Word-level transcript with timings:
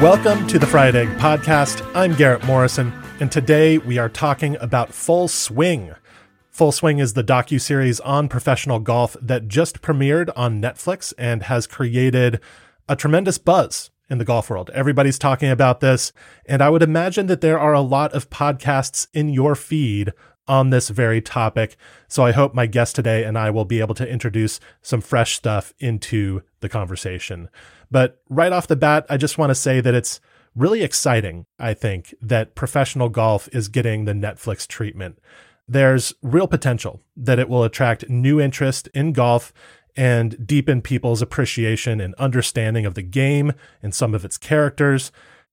Welcome 0.00 0.46
to 0.46 0.60
the 0.60 0.66
Fried 0.66 0.94
Egg 0.94 1.08
Podcast. 1.18 1.84
I'm 1.92 2.14
Garrett 2.14 2.44
Morrison, 2.44 2.92
and 3.18 3.32
today 3.32 3.78
we 3.78 3.98
are 3.98 4.08
talking 4.08 4.56
about 4.60 4.94
Full 4.94 5.26
Swing. 5.26 5.92
Full 6.50 6.70
Swing 6.70 7.00
is 7.00 7.14
the 7.14 7.24
docu-series 7.24 7.98
on 8.00 8.28
professional 8.28 8.78
golf 8.78 9.16
that 9.20 9.48
just 9.48 9.82
premiered 9.82 10.30
on 10.36 10.62
Netflix 10.62 11.12
and 11.18 11.42
has 11.42 11.66
created 11.66 12.38
a 12.88 12.94
tremendous 12.94 13.38
buzz 13.38 13.90
in 14.08 14.18
the 14.18 14.24
golf 14.24 14.48
world. 14.48 14.70
Everybody's 14.72 15.18
talking 15.18 15.50
about 15.50 15.80
this, 15.80 16.12
and 16.46 16.62
I 16.62 16.70
would 16.70 16.84
imagine 16.84 17.26
that 17.26 17.40
there 17.40 17.58
are 17.58 17.74
a 17.74 17.80
lot 17.80 18.12
of 18.12 18.30
podcasts 18.30 19.08
in 19.12 19.30
your 19.30 19.56
feed 19.56 20.12
on 20.46 20.70
this 20.70 20.90
very 20.90 21.20
topic. 21.20 21.76
So 22.06 22.24
I 22.24 22.30
hope 22.30 22.54
my 22.54 22.66
guest 22.66 22.94
today 22.94 23.24
and 23.24 23.36
I 23.36 23.50
will 23.50 23.64
be 23.64 23.80
able 23.80 23.96
to 23.96 24.08
introduce 24.08 24.60
some 24.80 25.00
fresh 25.00 25.34
stuff 25.34 25.74
into 25.80 26.42
the 26.60 26.68
conversation. 26.68 27.50
But 27.90 28.20
right 28.28 28.52
off 28.52 28.66
the 28.66 28.76
bat, 28.76 29.06
I 29.08 29.16
just 29.16 29.38
want 29.38 29.50
to 29.50 29.54
say 29.54 29.80
that 29.80 29.94
it's 29.94 30.20
really 30.54 30.82
exciting, 30.82 31.46
I 31.58 31.74
think, 31.74 32.14
that 32.20 32.54
professional 32.54 33.08
golf 33.08 33.48
is 33.52 33.68
getting 33.68 34.04
the 34.04 34.12
Netflix 34.12 34.66
treatment. 34.66 35.18
There's 35.66 36.14
real 36.22 36.46
potential 36.46 37.02
that 37.16 37.38
it 37.38 37.48
will 37.48 37.64
attract 37.64 38.08
new 38.08 38.40
interest 38.40 38.88
in 38.94 39.12
golf 39.12 39.52
and 39.96 40.46
deepen 40.46 40.80
people's 40.80 41.20
appreciation 41.22 42.00
and 42.00 42.14
understanding 42.14 42.86
of 42.86 42.94
the 42.94 43.02
game 43.02 43.52
and 43.82 43.94
some 43.94 44.14
of 44.14 44.24
its 44.24 44.38
characters. 44.38 45.10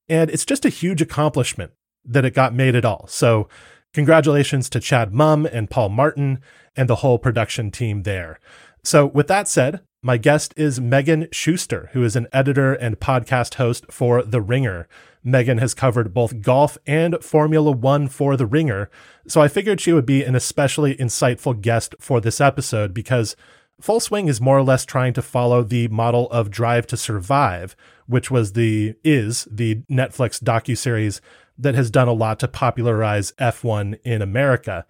And 0.08 0.30
it's 0.30 0.45
just 0.45 0.66
a 0.66 0.70
huge 0.70 1.02
accomplishment 1.02 1.72
that 2.05 2.25
it 2.25 2.33
got 2.33 2.53
made 2.53 2.75
at 2.75 2.86
all. 2.86 3.08
So, 3.08 3.49
congratulations 3.94 4.70
to 4.70 4.80
Chad 4.80 5.14
Mumm 5.14 5.45
and 5.45 5.70
Paul 5.70 5.89
Martin 5.89 6.42
and 6.75 6.88
the 6.88 6.97
whole 6.97 7.17
production 7.17 7.72
team 7.72 8.03
there. 8.03 8.39
So, 8.83 9.05
with 9.08 9.27
that 9.27 9.47
said, 9.47 9.81
my 10.06 10.17
guest 10.17 10.53
is 10.56 10.80
Megan 10.80 11.28
Schuster, 11.31 11.89
who 11.94 12.03
is 12.03 12.16
an 12.16 12.28
editor 12.31 12.75
and 12.75 13.00
podcast 13.00 13.56
host 13.56 13.92
for 13.92 14.22
The 14.22 14.39
Ringer. 14.39 14.88
Megan 15.23 15.58
has 15.58 15.73
covered 15.73 16.14
both 16.14 16.42
golf 16.42 16.78
and 16.86 17.17
Formula 17.23 17.72
One 17.72 18.08
for 18.08 18.38
The 18.38 18.45
Ringer, 18.45 18.92
so 19.28 19.42
I 19.42 19.48
figured 19.48 19.81
she 19.81 19.94
would 19.94 20.06
be 20.06 20.23
an 20.23 20.36
especially 20.36 20.95
insightful 20.95 21.59
guest 21.59 21.95
for 22.00 22.22
this 22.22 22.39
episode 22.39 22.94
because 22.94 23.36
Full 23.81 24.00
Swing 24.00 24.28
is 24.28 24.39
more 24.39 24.59
or 24.59 24.64
less 24.64 24.86
trying 24.86 25.14
to 25.14 25.23
follow 25.23 25.64
the 25.64 25.88
model 25.88 26.30
of 26.30 26.52
Drive 26.52 26.86
to 26.88 26.98
Survive, 26.98 27.76
which 28.06 28.30
was 28.30 28.53
the 28.53 28.94
is 29.03 29.48
the 29.50 29.81
Netflix 29.89 30.39
docuseries 30.39 31.20
that 31.58 31.73
has 31.73 31.89
done 31.89 32.08
a 32.08 32.14
lot 32.14 32.39
to 32.42 32.48
popularize 32.48 33.31
F1 33.39 33.98
in 34.03 34.22
America. 34.22 34.86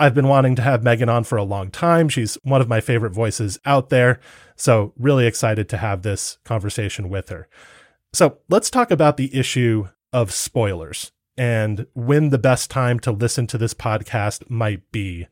I've 0.00 0.14
been 0.14 0.28
wanting 0.28 0.56
to 0.56 0.62
have 0.62 0.82
Megan 0.82 1.10
on 1.10 1.24
for 1.24 1.36
a 1.36 1.44
long 1.44 1.70
time. 1.70 2.08
She's 2.08 2.36
one 2.42 2.62
of 2.62 2.68
my 2.68 2.80
favorite 2.80 3.12
voices 3.12 3.58
out 3.66 3.90
there. 3.90 4.18
So, 4.56 4.94
really 4.96 5.26
excited 5.26 5.68
to 5.68 5.76
have 5.76 6.00
this 6.00 6.38
conversation 6.42 7.10
with 7.10 7.28
her. 7.28 7.48
So, 8.14 8.38
let's 8.48 8.70
talk 8.70 8.90
about 8.90 9.18
the 9.18 9.34
issue 9.38 9.88
of 10.10 10.32
spoilers 10.32 11.12
and 11.36 11.86
when 11.92 12.30
the 12.30 12.38
best 12.38 12.70
time 12.70 12.98
to 13.00 13.12
listen 13.12 13.46
to 13.48 13.58
this 13.58 13.74
podcast 13.74 14.48
might 14.48 14.90
be. 14.90 15.26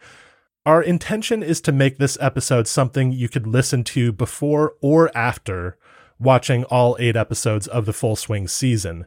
Our 0.67 0.83
intention 0.83 1.43
is 1.43 1.62
to 1.62 1.73
make 1.73 1.97
this 1.97 2.19
episode 2.21 2.69
something 2.69 3.11
you 3.11 3.31
could 3.31 3.47
listen 3.47 3.84
to 3.84 4.12
before 4.12 4.75
or 4.83 5.11
after 5.17 5.78
watching 6.19 6.65
all 6.65 6.95
eight 7.01 7.17
episodes 7.17 7.67
of 7.67 7.87
the 7.87 7.95
Full 7.95 8.17
Swing 8.17 8.47
season. 8.47 9.07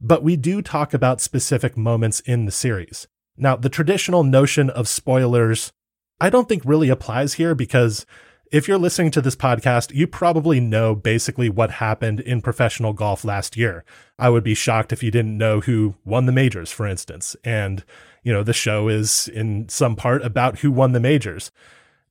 But 0.00 0.22
we 0.22 0.36
do 0.36 0.62
talk 0.62 0.94
about 0.94 1.20
specific 1.20 1.76
moments 1.76 2.20
in 2.20 2.44
the 2.44 2.52
series. 2.52 3.08
Now, 3.40 3.56
the 3.56 3.70
traditional 3.70 4.22
notion 4.22 4.68
of 4.68 4.86
spoilers, 4.86 5.72
I 6.20 6.28
don't 6.28 6.46
think 6.46 6.62
really 6.64 6.90
applies 6.90 7.34
here 7.34 7.54
because 7.54 8.04
if 8.52 8.68
you're 8.68 8.78
listening 8.78 9.10
to 9.12 9.22
this 9.22 9.34
podcast, 9.34 9.94
you 9.94 10.06
probably 10.06 10.60
know 10.60 10.94
basically 10.94 11.48
what 11.48 11.70
happened 11.70 12.20
in 12.20 12.42
professional 12.42 12.92
golf 12.92 13.24
last 13.24 13.56
year. 13.56 13.82
I 14.18 14.28
would 14.28 14.44
be 14.44 14.54
shocked 14.54 14.92
if 14.92 15.02
you 15.02 15.10
didn't 15.10 15.38
know 15.38 15.60
who 15.60 15.94
won 16.04 16.26
the 16.26 16.32
majors, 16.32 16.70
for 16.70 16.86
instance. 16.86 17.34
And, 17.42 17.82
you 18.22 18.30
know, 18.30 18.42
the 18.42 18.52
show 18.52 18.88
is 18.88 19.26
in 19.28 19.70
some 19.70 19.96
part 19.96 20.22
about 20.22 20.58
who 20.58 20.70
won 20.70 20.92
the 20.92 21.00
majors. 21.00 21.50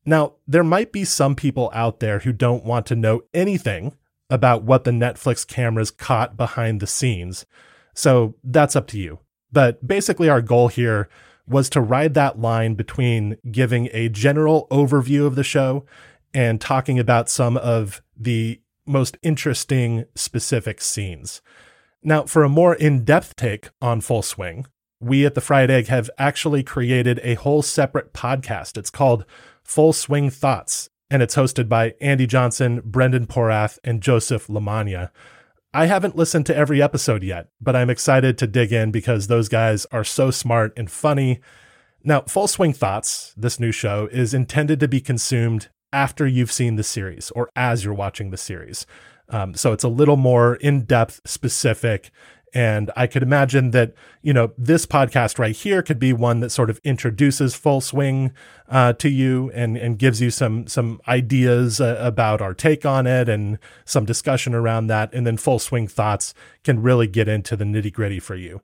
Now, 0.08 0.34
there 0.48 0.64
might 0.64 0.92
be 0.92 1.06
some 1.06 1.36
people 1.36 1.70
out 1.76 2.00
there 2.00 2.20
who 2.20 2.34
don't 2.34 2.66
want 2.66 2.88
to 2.88 2.96
know 2.96 3.22
anything 3.36 3.94
about 4.32 4.64
what 4.64 4.84
the 4.84 4.92
Netflix 4.92 5.46
cameras 5.46 5.92
caught 5.92 6.36
behind 6.36 6.80
the 6.80 6.88
scenes. 6.88 7.46
So 7.94 8.34
that's 8.44 8.76
up 8.76 8.88
to 8.88 8.98
you. 8.98 9.20
But 9.52 9.86
basically, 9.88 10.30
our 10.30 10.42
goal 10.42 10.68
here 10.68 11.10
was 11.48 11.70
to 11.72 11.82
ride 11.82 12.14
that 12.14 12.40
line 12.40 12.76
between 12.76 13.38
giving 13.52 13.90
a 13.92 14.10
general 14.10 14.68
overview 14.70 15.26
of 15.26 15.36
the 15.36 15.44
show 15.44 15.86
and 16.34 16.62
talking 16.62 17.00
about 17.00 17.30
some 17.30 17.58
of 17.58 18.02
the 18.16 18.62
most 18.86 19.18
interesting 19.24 20.06
specific 20.16 20.82
scenes. 20.82 21.42
Now, 22.04 22.24
for 22.24 22.44
a 22.44 22.50
more 22.50 22.76
in 22.76 23.04
depth 23.04 23.36
take 23.36 23.70
on 23.82 24.02
Full 24.02 24.22
Swing, 24.22 24.68
we 25.00 25.26
at 25.26 25.36
the 25.36 25.42
Fried 25.42 25.72
Egg 25.72 25.88
have 25.88 26.10
actually 26.18 26.64
created 26.64 27.20
a 27.24 27.36
whole 27.36 27.62
separate 27.62 28.14
podcast. 28.14 28.78
It's 28.78 28.90
called 28.90 29.26
Full 29.64 29.94
Swing 29.94 30.30
Thoughts, 30.30 30.90
and 31.10 31.22
it's 31.22 31.36
hosted 31.36 31.68
by 31.68 31.96
Andy 32.00 32.28
Johnson, 32.28 32.82
Brendan 32.84 33.28
Porath, 33.28 33.80
and 33.84 34.02
Joseph 34.02 34.48
LaMagna. 34.48 35.10
I 35.74 35.86
haven't 35.86 36.16
listened 36.16 36.48
to 36.48 36.56
every 36.56 36.82
episode 36.82 37.24
yet, 37.24 37.50
but 37.62 37.76
I'm 37.76 37.92
excited 37.92 38.40
to 38.40 38.48
dig 38.48 38.74
in 38.74 38.90
because 38.90 39.28
those 39.28 39.48
guys 39.50 39.86
are 39.92 40.04
so 40.04 40.32
smart 40.32 40.74
and 40.76 40.90
funny. 40.90 41.42
Now, 42.04 42.22
Full 42.22 42.48
Swing 42.48 42.74
Thoughts, 42.74 43.36
this 43.38 43.60
new 43.60 43.72
show, 43.72 44.10
is 44.12 44.34
intended 44.34 44.80
to 44.80 44.88
be 44.88 45.00
consumed 45.00 45.70
after 45.94 46.26
you've 46.26 46.52
seen 46.52 46.76
the 46.76 46.84
series 46.84 47.30
or 47.32 47.52
as 47.56 47.86
you're 47.86 47.94
watching 47.94 48.32
the 48.32 48.38
series. 48.38 48.88
Um, 49.30 49.54
so 49.54 49.72
it's 49.72 49.84
a 49.84 49.90
little 49.90 50.18
more 50.18 50.56
in 50.56 50.86
depth, 50.86 51.22
specific, 51.24 52.10
and 52.54 52.92
I 52.96 53.08
could 53.08 53.24
imagine 53.24 53.72
that, 53.72 53.94
you 54.22 54.34
know, 54.34 54.52
this 54.58 54.86
podcast 54.86 55.40
right 55.40 55.56
here 55.56 55.82
could 55.82 56.00
be 56.00 56.14
one 56.14 56.40
that 56.40 56.50
sort 56.50 56.70
of 56.70 56.80
introduces 56.84 57.56
full 57.56 57.82
swing 57.82 58.32
uh, 58.68 58.94
to 58.94 59.10
you 59.10 59.52
and, 59.54 59.78
and 59.78 59.98
gives 60.00 60.22
you 60.22 60.32
some 60.32 60.68
some 60.68 61.02
ideas 61.08 61.80
uh, 61.80 61.98
about 62.00 62.42
our 62.42 62.54
take 62.54 62.86
on 62.86 63.08
it 63.08 63.30
and 63.30 63.60
some 63.86 64.06
discussion 64.06 64.54
around 64.54 64.88
that. 64.88 65.14
And 65.14 65.26
then 65.26 65.38
full 65.38 65.60
swing 65.60 65.88
thoughts 65.88 66.34
can 66.64 66.82
really 66.82 67.08
get 67.08 67.28
into 67.28 67.56
the 67.56 67.66
nitty 67.66 67.94
gritty 67.94 68.20
for 68.20 68.36
you. 68.36 68.62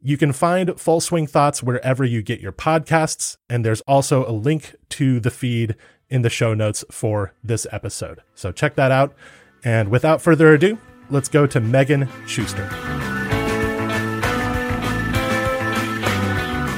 You 0.00 0.16
can 0.16 0.32
find 0.32 0.78
Full 0.78 1.00
Swing 1.00 1.26
Thoughts 1.26 1.62
wherever 1.62 2.04
you 2.04 2.22
get 2.22 2.40
your 2.40 2.52
podcasts. 2.52 3.38
And 3.48 3.64
there's 3.64 3.80
also 3.82 4.28
a 4.28 4.30
link 4.30 4.76
to 4.90 5.18
the 5.18 5.30
feed 5.30 5.74
in 6.08 6.22
the 6.22 6.30
show 6.30 6.54
notes 6.54 6.84
for 6.90 7.34
this 7.42 7.66
episode. 7.72 8.20
So 8.34 8.52
check 8.52 8.76
that 8.76 8.92
out. 8.92 9.14
And 9.64 9.88
without 9.88 10.22
further 10.22 10.52
ado, 10.52 10.78
let's 11.10 11.28
go 11.28 11.46
to 11.46 11.60
Megan 11.60 12.08
Schuster. 12.26 13.15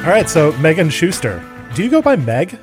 All 0.09 0.15
right, 0.15 0.31
so 0.31 0.53
Megan 0.53 0.89
Schuster. 0.89 1.45
Do 1.75 1.85
you 1.85 1.91
go 1.91 2.01
by 2.01 2.17
Meg? 2.17 2.59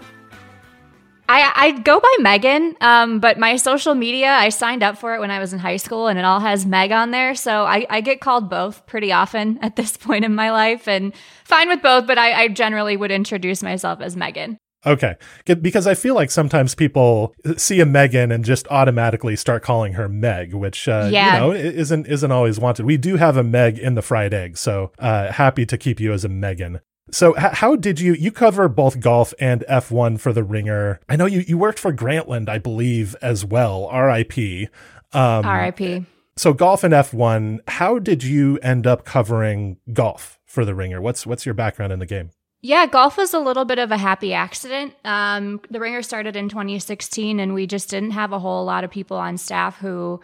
I, 1.30 1.52
I 1.56 1.72
go 1.74 2.00
by 2.00 2.16
Megan, 2.20 2.76
um, 2.82 3.20
but 3.20 3.38
my 3.38 3.58
social 3.58 3.94
media, 3.94 4.32
I 4.32 4.50
signed 4.50 4.82
up 4.82 4.98
for 4.98 5.14
it 5.14 5.20
when 5.20 5.30
I 5.30 5.38
was 5.38 5.54
in 5.54 5.60
high 5.60 5.78
school 5.78 6.08
and 6.08 6.18
it 6.18 6.26
all 6.26 6.40
has 6.40 6.66
Meg 6.66 6.92
on 6.92 7.12
there. 7.12 7.36
So 7.36 7.66
I, 7.66 7.86
I 7.88 8.02
get 8.02 8.20
called 8.20 8.50
both 8.50 8.88
pretty 8.88 9.12
often 9.12 9.60
at 9.62 9.76
this 9.76 9.96
point 9.96 10.26
in 10.26 10.34
my 10.34 10.50
life 10.50 10.88
and 10.88 11.14
fine 11.44 11.70
with 11.70 11.84
both, 11.84 12.08
but 12.08 12.18
I, 12.18 12.46
I 12.46 12.48
generally 12.48 12.98
would 12.98 13.12
introduce 13.12 13.62
myself 13.62 14.02
as 14.02 14.18
Megan. 14.18 14.58
Okay. 14.84 15.16
Because 15.46 15.86
I 15.86 15.94
feel 15.94 16.16
like 16.16 16.32
sometimes 16.32 16.74
people 16.74 17.36
see 17.58 17.80
a 17.80 17.86
Megan 17.86 18.32
and 18.32 18.44
just 18.44 18.68
automatically 18.70 19.36
start 19.36 19.62
calling 19.62 19.94
her 19.94 20.10
Meg, 20.10 20.56
which 20.56 20.88
uh, 20.88 21.10
yeah. 21.12 21.36
you 21.36 21.40
know 21.42 21.52
isn't 21.52 22.08
isn't 22.08 22.32
always 22.32 22.60
wanted. 22.60 22.88
We 22.88 22.98
do 22.98 23.18
have 23.18 23.38
a 23.38 23.44
Meg 23.44 23.78
in 23.78 23.94
the 23.94 24.02
fried 24.02 24.34
egg, 24.34 24.58
so 24.58 24.92
uh, 24.98 25.32
happy 25.32 25.68
to 25.68 25.78
keep 25.78 26.00
you 26.00 26.12
as 26.12 26.26
a 26.26 26.30
Megan. 26.30 26.82
So 27.12 27.38
h- 27.38 27.54
how 27.54 27.76
did 27.76 28.00
you 28.00 28.14
you 28.14 28.32
cover 28.32 28.68
both 28.68 29.00
golf 29.00 29.34
and 29.40 29.64
F1 29.70 30.20
for 30.20 30.34
the 30.34 30.44
Ringer? 30.44 31.00
I 31.08 31.16
know 31.16 31.26
you 31.26 31.42
you 31.48 31.58
worked 31.58 31.80
for 31.80 31.94
Grantland, 31.94 32.50
I 32.50 32.58
believe, 32.58 33.16
as 33.22 33.46
well. 33.46 33.86
R.I.P. 33.86 34.70
Um, 35.14 35.46
R.I.P. 35.46 36.06
So 36.36 36.54
golf 36.54 36.84
and 36.84 36.94
F1. 36.94 37.60
How 37.68 38.00
did 38.00 38.24
you 38.24 38.58
end 38.60 38.86
up 38.86 39.06
covering 39.06 39.78
golf 39.94 40.40
for 40.46 40.66
the 40.66 40.76
Ringer? 40.76 41.02
What's 41.02 41.26
what's 41.26 41.46
your 41.46 41.56
background 41.56 41.94
in 41.94 42.00
the 42.00 42.06
game? 42.06 42.32
Yeah, 42.62 42.88
golf 42.88 43.18
was 43.18 43.32
a 43.34 43.40
little 43.40 43.66
bit 43.66 43.78
of 43.78 43.92
a 43.92 43.98
happy 43.98 44.34
accident. 44.34 44.96
Um, 45.06 45.62
the 45.70 45.80
Ringer 45.80 46.02
started 46.02 46.36
in 46.36 46.50
2016, 46.50 47.40
and 47.40 47.54
we 47.54 47.68
just 47.68 47.92
didn't 47.92 48.12
have 48.12 48.34
a 48.34 48.40
whole 48.40 48.66
lot 48.66 48.84
of 48.84 48.90
people 48.90 49.18
on 49.18 49.38
staff 49.38 49.78
who 49.78 50.20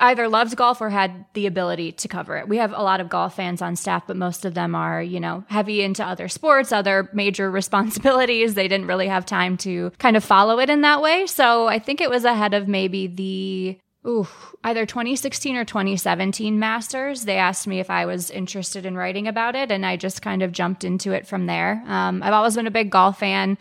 either 0.00 0.28
loved 0.28 0.56
golf 0.56 0.80
or 0.80 0.90
had 0.90 1.24
the 1.34 1.46
ability 1.46 1.92
to 1.92 2.08
cover 2.08 2.36
it. 2.36 2.48
We 2.48 2.58
have 2.58 2.72
a 2.72 2.82
lot 2.82 3.00
of 3.00 3.08
golf 3.08 3.36
fans 3.36 3.60
on 3.60 3.76
staff, 3.76 4.06
but 4.06 4.16
most 4.16 4.44
of 4.44 4.54
them 4.54 4.74
are, 4.74 5.02
you 5.02 5.18
know, 5.18 5.44
heavy 5.48 5.82
into 5.82 6.04
other 6.04 6.28
sports, 6.28 6.72
other 6.72 7.08
major 7.12 7.50
responsibilities. 7.58 8.54
They 8.54 8.68
didn't 8.68 8.86
really 8.86 9.08
have 9.08 9.26
time 9.26 9.56
to 9.58 9.90
kind 9.98 10.16
of 10.16 10.24
follow 10.24 10.60
it 10.60 10.70
in 10.70 10.82
that 10.82 11.02
way. 11.02 11.26
So 11.26 11.66
I 11.66 11.78
think 11.78 12.00
it 12.00 12.10
was 12.10 12.24
ahead 12.24 12.54
of 12.54 12.68
maybe 12.68 13.06
the 13.06 13.78
Ooh, 14.06 14.28
either 14.62 14.86
2016 14.86 15.56
or 15.56 15.64
2017 15.64 16.58
Masters. 16.58 17.24
They 17.24 17.36
asked 17.36 17.66
me 17.66 17.80
if 17.80 17.90
I 17.90 18.06
was 18.06 18.30
interested 18.30 18.86
in 18.86 18.96
writing 18.96 19.26
about 19.26 19.56
it, 19.56 19.72
and 19.72 19.84
I 19.84 19.96
just 19.96 20.22
kind 20.22 20.42
of 20.42 20.52
jumped 20.52 20.84
into 20.84 21.12
it 21.12 21.26
from 21.26 21.46
there. 21.46 21.82
Um, 21.86 22.22
I've 22.22 22.32
always 22.32 22.54
been 22.54 22.68
a 22.68 22.70
big 22.70 22.90
golf 22.90 23.18
fan. 23.18 23.58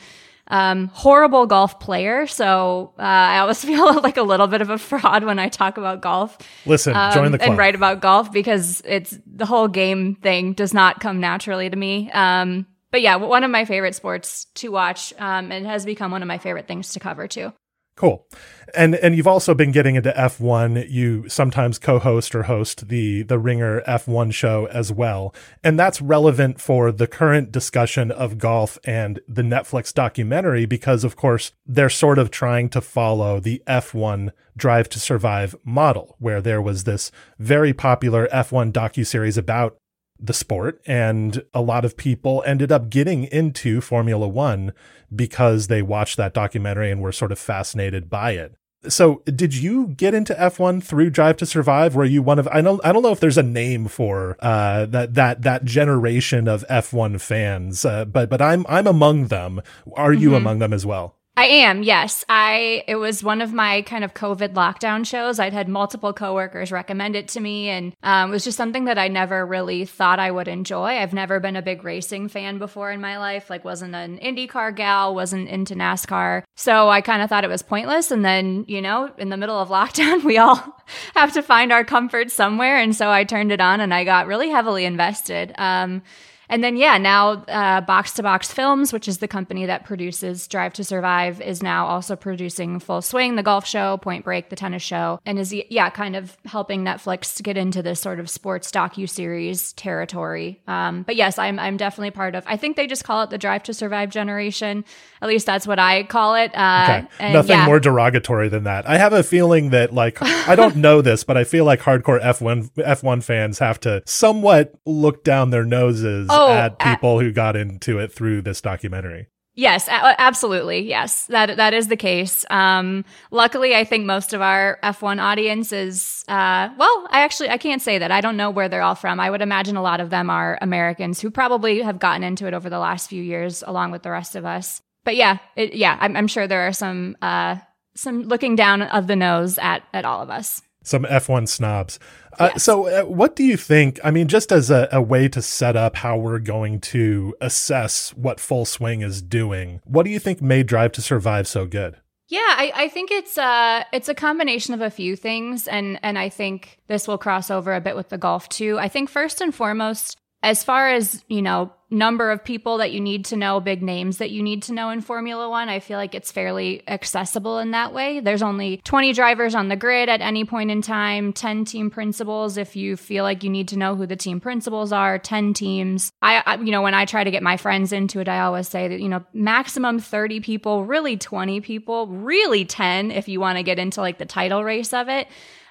Um, 0.49 0.87
horrible 0.93 1.45
golf 1.45 1.79
player, 1.79 2.25
so 2.25 2.93
uh, 2.97 3.01
I 3.01 3.39
always 3.39 3.63
feel 3.65 4.01
like 4.01 4.17
a 4.17 4.23
little 4.23 4.47
bit 4.47 4.61
of 4.61 4.69
a 4.69 4.77
fraud 4.77 5.23
when 5.23 5.39
I 5.39 5.49
talk 5.49 5.77
about 5.77 6.01
golf. 6.01 6.37
Listen, 6.65 6.95
um, 6.95 7.13
join 7.13 7.31
the 7.31 7.37
club 7.37 7.49
and 7.49 7.57
write 7.57 7.75
about 7.75 8.01
golf 8.01 8.31
because 8.31 8.81
it's 8.85 9.17
the 9.25 9.45
whole 9.45 9.67
game 9.67 10.15
thing 10.15 10.53
does 10.53 10.73
not 10.73 10.99
come 10.99 11.19
naturally 11.19 11.69
to 11.69 11.75
me. 11.75 12.09
Um, 12.11 12.65
but 12.91 13.01
yeah, 13.01 13.17
one 13.17 13.43
of 13.43 13.51
my 13.51 13.65
favorite 13.65 13.95
sports 13.95 14.45
to 14.55 14.69
watch, 14.69 15.13
um, 15.19 15.51
and 15.51 15.65
has 15.65 15.85
become 15.85 16.11
one 16.11 16.21
of 16.21 16.27
my 16.27 16.37
favorite 16.37 16.67
things 16.67 16.93
to 16.93 16.99
cover 16.99 17.27
too. 17.27 17.51
Cool. 17.97 18.27
And 18.75 18.95
and 18.95 19.15
you've 19.15 19.27
also 19.27 19.55
been 19.55 19.71
getting 19.71 19.95
into 19.95 20.11
F1. 20.11 20.87
You 20.89 21.27
sometimes 21.27 21.79
co-host 21.79 22.35
or 22.35 22.43
host 22.43 22.89
the 22.89 23.23
the 23.23 23.39
Ringer 23.39 23.81
F1 23.81 24.33
show 24.33 24.67
as 24.67 24.91
well. 24.93 25.33
And 25.63 25.79
that's 25.79 25.99
relevant 25.99 26.61
for 26.61 26.91
the 26.91 27.07
current 27.07 27.51
discussion 27.51 28.11
of 28.11 28.37
golf 28.37 28.77
and 28.85 29.19
the 29.27 29.41
Netflix 29.41 29.91
documentary 29.91 30.67
because 30.67 31.03
of 31.03 31.15
course 31.15 31.53
they're 31.65 31.89
sort 31.89 32.19
of 32.19 32.29
trying 32.29 32.69
to 32.69 32.81
follow 32.81 33.39
the 33.39 33.63
F1 33.65 34.31
Drive 34.55 34.89
to 34.89 34.99
Survive 34.99 35.55
model 35.63 36.15
where 36.19 36.41
there 36.41 36.61
was 36.61 36.83
this 36.83 37.11
very 37.39 37.73
popular 37.73 38.27
F1 38.27 38.71
docuseries 38.71 39.39
about 39.39 39.77
the 40.19 40.33
sport 40.33 40.81
and 40.85 41.43
a 41.53 41.61
lot 41.61 41.85
of 41.85 41.97
people 41.97 42.43
ended 42.45 42.71
up 42.71 42.89
getting 42.89 43.25
into 43.25 43.81
Formula 43.81 44.27
1 44.27 44.73
because 45.15 45.67
they 45.67 45.81
watched 45.81 46.17
that 46.17 46.33
documentary 46.33 46.91
and 46.91 47.01
were 47.01 47.11
sort 47.11 47.31
of 47.31 47.39
fascinated 47.39 48.09
by 48.09 48.31
it. 48.31 48.55
So, 48.87 49.23
did 49.25 49.55
you 49.55 49.87
get 49.87 50.13
into 50.13 50.33
F1 50.35 50.83
through 50.83 51.09
Drive 51.09 51.37
to 51.37 51.45
Survive? 51.45 51.95
Were 51.95 52.05
you 52.05 52.21
one 52.21 52.39
of 52.39 52.47
I 52.49 52.61
don't 52.61 52.79
I 52.85 52.93
don't 52.93 53.01
know 53.01 53.11
if 53.11 53.19
there's 53.19 53.37
a 53.37 53.43
name 53.43 53.87
for 53.87 54.37
uh, 54.39 54.85
that 54.85 55.15
that 55.15 55.41
that 55.41 55.65
generation 55.65 56.47
of 56.47 56.63
F1 56.69 57.19
fans, 57.19 57.83
uh, 57.83 58.05
but 58.05 58.29
but 58.29 58.41
I'm 58.41 58.65
I'm 58.69 58.87
among 58.87 59.27
them. 59.27 59.61
Are 59.95 60.13
you 60.13 60.29
mm-hmm. 60.29 60.37
among 60.37 60.59
them 60.59 60.73
as 60.73 60.85
well? 60.85 61.16
I 61.37 61.45
am, 61.45 61.83
yes. 61.83 62.25
I 62.27 62.83
it 62.87 62.95
was 62.95 63.23
one 63.23 63.41
of 63.41 63.53
my 63.53 63.83
kind 63.83 64.03
of 64.03 64.15
COVID 64.15 64.53
lockdown 64.53 65.05
shows. 65.05 65.39
I'd 65.39 65.53
had 65.53 65.69
multiple 65.69 66.11
coworkers 66.11 66.71
recommend 66.71 67.15
it 67.15 67.27
to 67.29 67.39
me, 67.39 67.69
and 67.69 67.95
um, 68.01 68.31
it 68.31 68.33
was 68.33 68.43
just 68.43 68.57
something 68.57 68.85
that 68.85 68.97
I 68.97 69.07
never 69.07 69.45
really 69.45 69.85
thought 69.85 70.17
I 70.17 70.31
would 70.31 70.47
enjoy. 70.47 70.97
I've 70.97 71.13
never 71.13 71.39
been 71.39 71.55
a 71.55 71.61
big 71.61 71.83
racing 71.83 72.29
fan 72.29 72.57
before 72.57 72.89
in 72.89 73.01
my 73.01 73.19
life. 73.19 73.51
Like, 73.51 73.63
wasn't 73.63 73.93
an 73.93 74.17
IndyCar 74.17 74.75
gal, 74.75 75.13
wasn't 75.13 75.47
into 75.47 75.75
NASCAR, 75.75 76.41
so 76.55 76.89
I 76.89 77.01
kind 77.01 77.21
of 77.21 77.29
thought 77.29 77.43
it 77.43 77.51
was 77.51 77.61
pointless. 77.61 78.09
And 78.09 78.25
then, 78.25 78.65
you 78.67 78.81
know, 78.81 79.11
in 79.19 79.29
the 79.29 79.37
middle 79.37 79.59
of 79.59 79.69
lockdown, 79.77 80.23
we 80.23 80.39
all 80.39 80.83
have 81.13 81.33
to 81.33 81.43
find 81.43 81.71
our 81.71 81.83
comfort 81.83 82.31
somewhere, 82.31 82.77
and 82.77 82.95
so 82.95 83.11
I 83.11 83.25
turned 83.25 83.51
it 83.51 83.61
on, 83.61 83.79
and 83.79 83.93
I 83.93 84.05
got 84.05 84.25
really 84.25 84.49
heavily 84.49 84.85
invested. 84.85 85.53
Um, 85.59 86.01
and 86.49 86.63
then, 86.63 86.77
yeah, 86.77 86.97
now 86.97 87.31
uh, 87.31 87.81
Box 87.81 88.13
to 88.13 88.23
Box 88.23 88.51
Films, 88.51 88.93
which 88.93 89.07
is 89.07 89.17
the 89.17 89.27
company 89.27 89.65
that 89.65 89.83
produces 89.83 90.47
Drive 90.47 90.73
to 90.73 90.83
Survive, 90.83 91.41
is 91.41 91.61
now 91.61 91.85
also 91.87 92.15
producing 92.15 92.79
Full 92.79 93.01
Swing, 93.01 93.35
the 93.35 93.43
golf 93.43 93.67
show, 93.67 93.97
Point 93.97 94.23
Break, 94.23 94.49
the 94.49 94.55
tennis 94.55 94.83
show, 94.83 95.19
and 95.25 95.37
is 95.39 95.53
yeah, 95.69 95.89
kind 95.89 96.15
of 96.15 96.37
helping 96.45 96.85
Netflix 96.85 97.41
get 97.41 97.57
into 97.57 97.81
this 97.81 97.99
sort 97.99 98.19
of 98.19 98.29
sports 98.29 98.71
docu 98.71 99.09
series 99.09 99.73
territory. 99.73 100.61
Um, 100.67 101.03
but 101.03 101.15
yes, 101.15 101.37
I'm 101.37 101.59
I'm 101.59 101.75
definitely 101.75 102.11
part 102.11 102.35
of. 102.35 102.43
I 102.47 102.55
think 102.55 102.77
they 102.77 102.87
just 102.87 103.03
call 103.03 103.23
it 103.23 103.29
the 103.29 103.37
Drive 103.37 103.63
to 103.63 103.73
Survive 103.73 104.09
generation. 104.09 104.85
At 105.21 105.27
least 105.27 105.45
that's 105.45 105.67
what 105.67 105.79
I 105.79 106.03
call 106.03 106.35
it. 106.35 106.55
Uh, 106.55 107.03
okay. 107.19 107.33
Nothing 107.33 107.51
yeah. 107.57 107.65
more 107.65 107.79
derogatory 107.79 108.47
than 108.47 108.63
that. 108.63 108.87
I 108.87 108.97
have 108.97 109.11
a 109.11 109.23
feeling 109.23 109.71
that 109.71 109.93
like 109.93 110.21
I 110.21 110.55
don't 110.55 110.75
know 110.77 111.01
this, 111.01 111.25
but 111.25 111.35
I 111.35 111.43
feel 111.43 111.65
like 111.65 111.81
hardcore 111.81 112.21
F1 112.21 112.69
F1 112.75 113.23
fans 113.23 113.59
have 113.59 113.81
to 113.81 114.01
somewhat 114.05 114.73
look 114.85 115.25
down 115.25 115.49
their 115.49 115.65
noses 115.65 116.29
oh, 116.36 116.36
at 116.37 116.79
people 116.79 117.19
who 117.19 117.31
got 117.31 117.55
into 117.55 117.99
it 117.99 118.11
through 118.11 118.41
this 118.41 118.61
documentary. 118.61 119.27
Yes, 119.57 119.87
absolutely. 119.89 120.87
Yes, 120.87 121.25
that 121.25 121.57
that 121.57 121.73
is 121.73 121.87
the 121.87 121.97
case. 121.97 122.45
Um, 122.51 123.03
luckily, 123.31 123.75
I 123.75 123.85
think 123.85 124.05
most 124.05 124.33
of 124.33 124.39
our 124.39 124.77
F1 124.83 125.19
audience 125.19 125.73
is 125.73 126.23
uh, 126.27 126.69
well. 126.77 127.07
I 127.09 127.21
actually 127.21 127.49
I 127.49 127.57
can't 127.57 127.81
say 127.81 127.97
that. 127.97 128.11
I 128.11 128.21
don't 128.21 128.37
know 128.37 128.51
where 128.51 128.69
they're 128.69 128.83
all 128.83 128.93
from. 128.93 129.19
I 129.19 129.31
would 129.31 129.41
imagine 129.41 129.75
a 129.75 129.81
lot 129.81 129.99
of 129.99 130.11
them 130.11 130.29
are 130.29 130.59
Americans 130.61 131.19
who 131.19 131.31
probably 131.31 131.81
have 131.81 131.97
gotten 131.97 132.23
into 132.23 132.45
it 132.45 132.53
over 132.53 132.69
the 132.69 132.77
last 132.77 133.09
few 133.09 133.23
years, 133.23 133.63
along 133.65 133.89
with 133.89 134.03
the 134.03 134.11
rest 134.11 134.35
of 134.35 134.45
us. 134.45 134.83
But 135.03 135.15
yeah, 135.15 135.39
it, 135.55 135.73
yeah, 135.73 135.97
I'm, 135.99 136.15
I'm, 136.15 136.27
sure 136.27 136.45
there 136.45 136.67
are 136.67 136.73
some 136.73 137.17
uh, 137.23 137.55
some 137.95 138.23
looking 138.23 138.55
down 138.55 138.83
of 138.83 139.07
the 139.07 139.15
nose 139.15 139.57
at 139.57 139.81
at 139.91 140.05
all 140.05 140.21
of 140.21 140.29
us 140.29 140.61
some 140.87 141.03
F1 141.03 141.47
snobs. 141.47 141.99
Uh, 142.39 142.49
yes. 142.53 142.63
So, 142.63 142.87
uh, 142.87 143.03
what 143.03 143.35
do 143.35 143.43
you 143.43 143.57
think? 143.57 143.99
I 144.03 144.11
mean, 144.11 144.27
just 144.27 144.51
as 144.51 144.69
a, 144.69 144.87
a, 144.91 145.01
way 145.01 145.27
to 145.29 145.41
set 145.41 145.75
up 145.75 145.95
how 145.97 146.17
we're 146.17 146.39
going 146.39 146.79
to 146.81 147.35
assess 147.41 148.11
what 148.11 148.39
Full 148.39 148.65
Swing 148.65 149.01
is 149.01 149.21
doing, 149.21 149.81
what 149.85 150.03
do 150.03 150.11
you 150.11 150.19
think 150.19 150.41
made 150.41 150.67
Drive 150.67 150.91
to 150.93 151.01
Survive 151.01 151.47
so 151.47 151.65
good? 151.65 151.97
Yeah, 152.29 152.39
I, 152.41 152.71
I 152.75 152.89
think 152.89 153.09
it's 153.09 153.37
a 153.37 153.41
uh, 153.41 153.83
it's 153.93 154.09
a 154.09 154.13
combination 154.13 154.73
of 154.73 154.81
a 154.81 154.89
few 154.89 155.15
things, 155.15 155.67
and 155.67 155.97
and 156.03 156.19
I 156.19 156.29
think 156.29 156.77
this 156.87 157.07
will 157.07 157.17
cross 157.17 157.49
over 157.49 157.73
a 157.73 157.81
bit 157.81 157.95
with 157.95 158.09
the 158.09 158.17
golf 158.17 158.49
too. 158.49 158.77
I 158.77 158.89
think 158.89 159.09
first 159.09 159.39
and 159.39 159.55
foremost, 159.55 160.17
as 160.43 160.63
far 160.63 160.89
as 160.89 161.23
you 161.29 161.41
know 161.41 161.71
number 161.89 162.31
of 162.31 162.43
people 162.43 162.77
that 162.77 162.91
you 162.91 162.99
need 162.99 163.25
to 163.25 163.37
know 163.37 163.59
big 163.59 163.81
names 163.81 164.17
that 164.17 164.29
you 164.29 164.43
need 164.43 164.63
to 164.63 164.73
know 164.73 164.89
in 164.89 164.99
formula 165.01 165.49
one 165.49 165.69
i 165.69 165.79
feel 165.79 165.97
like 165.97 166.13
it's 166.13 166.31
fairly 166.31 166.83
accessible 166.87 167.57
in 167.59 167.71
that 167.71 167.93
way. 167.93 168.19
There's 168.19 168.41
only 168.41 168.77
20 168.83 169.13
drivers 169.13 169.55
on 169.55 169.67
the 169.67 169.75
grid 169.75 170.09
at 170.09 170.21
any 170.21 170.45
point 170.45 170.71
in 170.71 170.81
time 170.81 171.33
10 171.33 171.65
team 171.65 171.89
principals 171.89 172.57
if 172.57 172.75
you 172.75 172.97
feel 172.97 173.23
like 173.23 173.43
you 173.43 173.49
need 173.49 173.69
to 173.69 173.77
know 173.77 173.95
who 173.95 174.05
the 174.05 174.15
team 174.15 174.39
principals 174.39 174.91
are 174.91 175.17
10 175.17 175.53
teams. 175.53 176.11
I, 176.21 176.43
I 176.45 176.55
you 176.55 176.71
know 176.71 176.81
when 176.81 176.93
i 176.93 177.05
try 177.05 177.23
to 177.23 177.31
get 177.31 177.43
my 177.43 177.57
friends 177.57 177.91
into 177.91 178.19
it 178.19 178.27
i 178.27 178.39
always 178.39 178.67
say 178.67 178.87
that 178.87 178.99
you 178.99 179.09
know 179.09 179.23
maximum 179.33 179.99
30 179.99 180.39
people 180.41 180.85
really 180.85 181.17
20 181.17 181.61
people 181.61 182.07
really 182.07 182.65
10 182.65 183.11
if 183.11 183.27
you 183.27 183.39
want 183.39 183.57
to 183.57 183.63
get 183.63 183.79
into 183.79 184.01
like 184.01 184.17
the 184.17 184.25
title 184.25 184.63
race 184.63 184.93
of 184.93 185.09
it. 185.09 185.27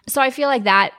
So 0.09 0.23
i 0.23 0.31
feel 0.31 0.49
like 0.49 0.65
that 0.65 0.93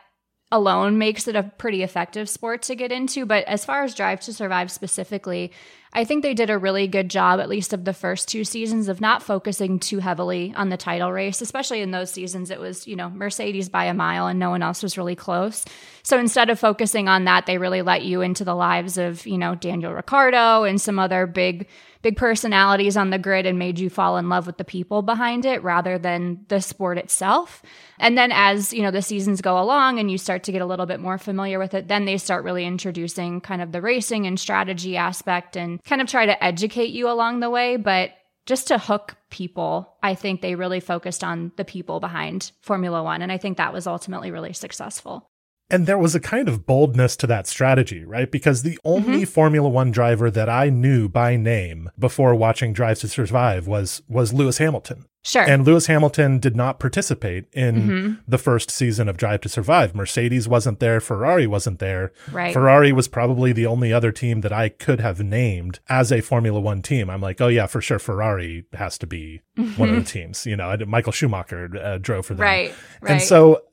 alone 0.51 0.97
makes 0.97 1.27
it 1.27 1.35
a 1.35 1.43
pretty 1.43 1.83
effective 1.83 2.29
sport 2.29 2.61
to 2.63 2.75
get 2.75 2.91
into. 2.91 3.25
But 3.25 3.43
as 3.45 3.65
far 3.65 3.83
as 3.83 3.93
Drive 3.93 4.21
to 4.21 4.33
Survive 4.33 4.71
specifically, 4.71 5.51
I 5.93 6.03
think 6.03 6.21
they 6.21 6.33
did 6.33 6.49
a 6.49 6.57
really 6.57 6.87
good 6.87 7.09
job, 7.09 7.39
at 7.39 7.49
least 7.49 7.73
of 7.73 7.83
the 7.83 7.93
first 7.93 8.27
two 8.27 8.43
seasons, 8.43 8.87
of 8.87 9.01
not 9.01 9.23
focusing 9.23 9.79
too 9.79 9.99
heavily 9.99 10.53
on 10.55 10.69
the 10.69 10.77
title 10.77 11.11
race, 11.11 11.41
especially 11.41 11.81
in 11.81 11.91
those 11.91 12.11
seasons. 12.11 12.51
It 12.51 12.59
was, 12.59 12.87
you 12.87 12.95
know, 12.95 13.09
Mercedes 13.09 13.69
by 13.69 13.85
a 13.85 13.93
mile 13.93 14.27
and 14.27 14.37
no 14.37 14.49
one 14.49 14.61
else 14.61 14.83
was 14.83 14.97
really 14.97 15.15
close. 15.15 15.65
So 16.03 16.19
instead 16.19 16.49
of 16.49 16.59
focusing 16.59 17.07
on 17.07 17.25
that, 17.25 17.45
they 17.45 17.57
really 17.57 17.81
let 17.81 18.03
you 18.03 18.21
into 18.21 18.45
the 18.45 18.55
lives 18.55 18.97
of, 18.97 19.25
you 19.25 19.37
know, 19.37 19.55
Daniel 19.55 19.93
Ricciardo 19.93 20.63
and 20.63 20.79
some 20.79 20.99
other 20.99 21.25
big 21.25 21.67
big 22.01 22.17
personalities 22.17 22.97
on 22.97 23.09
the 23.09 23.17
grid 23.17 23.45
and 23.45 23.59
made 23.59 23.79
you 23.79 23.89
fall 23.89 24.17
in 24.17 24.29
love 24.29 24.47
with 24.47 24.57
the 24.57 24.63
people 24.63 25.01
behind 25.01 25.45
it 25.45 25.63
rather 25.63 25.97
than 25.97 26.45
the 26.47 26.61
sport 26.61 26.97
itself. 26.97 27.63
And 27.99 28.17
then 28.17 28.31
as, 28.31 28.73
you 28.73 28.81
know, 28.81 28.91
the 28.91 29.01
seasons 29.01 29.41
go 29.41 29.59
along 29.59 29.99
and 29.99 30.09
you 30.11 30.17
start 30.17 30.43
to 30.43 30.51
get 30.51 30.61
a 30.61 30.65
little 30.65 30.85
bit 30.85 30.99
more 30.99 31.17
familiar 31.17 31.59
with 31.59 31.73
it, 31.73 31.87
then 31.87 32.05
they 32.05 32.17
start 32.17 32.43
really 32.43 32.65
introducing 32.65 33.41
kind 33.41 33.61
of 33.61 33.71
the 33.71 33.81
racing 33.81 34.27
and 34.27 34.39
strategy 34.39 34.97
aspect 34.97 35.55
and 35.55 35.83
kind 35.83 36.01
of 36.01 36.07
try 36.07 36.25
to 36.25 36.43
educate 36.43 36.89
you 36.89 37.09
along 37.09 37.39
the 37.39 37.49
way, 37.49 37.77
but 37.77 38.11
just 38.45 38.67
to 38.67 38.77
hook 38.77 39.15
people, 39.29 39.97
I 40.01 40.15
think 40.15 40.41
they 40.41 40.55
really 40.55 40.79
focused 40.79 41.23
on 41.23 41.51
the 41.57 41.65
people 41.65 41.99
behind 41.99 42.51
Formula 42.61 43.03
1 43.03 43.21
and 43.21 43.31
I 43.31 43.37
think 43.37 43.57
that 43.57 43.73
was 43.73 43.87
ultimately 43.87 44.31
really 44.31 44.53
successful. 44.53 45.29
And 45.69 45.85
there 45.85 45.97
was 45.97 46.15
a 46.15 46.19
kind 46.19 46.47
of 46.47 46.65
boldness 46.65 47.17
to 47.17 47.27
that 47.27 47.45
strategy, 47.45 48.05
right? 48.05 48.31
Because 48.31 48.63
the 48.63 48.79
only 48.85 49.21
mm-hmm. 49.21 49.31
Formula 49.31 49.67
One 49.67 49.91
driver 49.91 50.31
that 50.31 50.49
I 50.49 50.69
knew 50.69 51.09
by 51.09 51.35
name 51.35 51.91
before 51.99 52.33
watching 52.35 52.71
Drive 52.71 52.99
to 52.99 53.07
Survive 53.09 53.67
was 53.67 54.01
was 54.07 54.33
Lewis 54.33 54.59
Hamilton. 54.59 55.05
Sure. 55.27 55.43
And 55.43 55.65
Lewis 55.65 55.87
Hamilton 55.87 56.39
did 56.39 56.55
not 56.55 56.79
participate 56.79 57.47
in 57.51 57.75
mm-hmm. 57.75 58.13
the 58.25 58.37
first 58.37 58.71
season 58.71 59.09
of 59.09 59.17
Drive 59.17 59.41
to 59.41 59.49
Survive. 59.49 59.93
Mercedes 59.93 60.47
wasn't 60.47 60.79
there, 60.79 61.01
Ferrari 61.01 61.45
wasn't 61.45 61.79
there. 61.79 62.13
Right. 62.31 62.53
Ferrari 62.53 62.93
was 62.93 63.09
probably 63.09 63.51
the 63.51 63.65
only 63.65 63.91
other 63.91 64.13
team 64.13 64.39
that 64.41 64.53
I 64.53 64.69
could 64.69 65.01
have 65.01 65.19
named 65.19 65.81
as 65.89 66.13
a 66.13 66.21
Formula 66.21 66.61
One 66.61 66.81
team. 66.81 67.09
I'm 67.09 67.19
like, 67.19 67.41
oh 67.41 67.49
yeah, 67.49 67.65
for 67.65 67.81
sure, 67.81 67.99
Ferrari 67.99 68.67
has 68.71 68.97
to 68.99 69.07
be 69.07 69.41
mm-hmm. 69.57 69.77
one 69.77 69.89
of 69.89 69.95
the 69.95 70.09
teams. 70.09 70.45
You 70.45 70.55
know, 70.55 70.73
Michael 70.87 71.11
Schumacher 71.11 71.71
uh, 71.75 71.97
drove 71.97 72.27
for 72.27 72.33
them. 72.33 72.43
Right. 72.43 72.73
Right. 73.01 73.11
And 73.11 73.21
so 73.21 73.63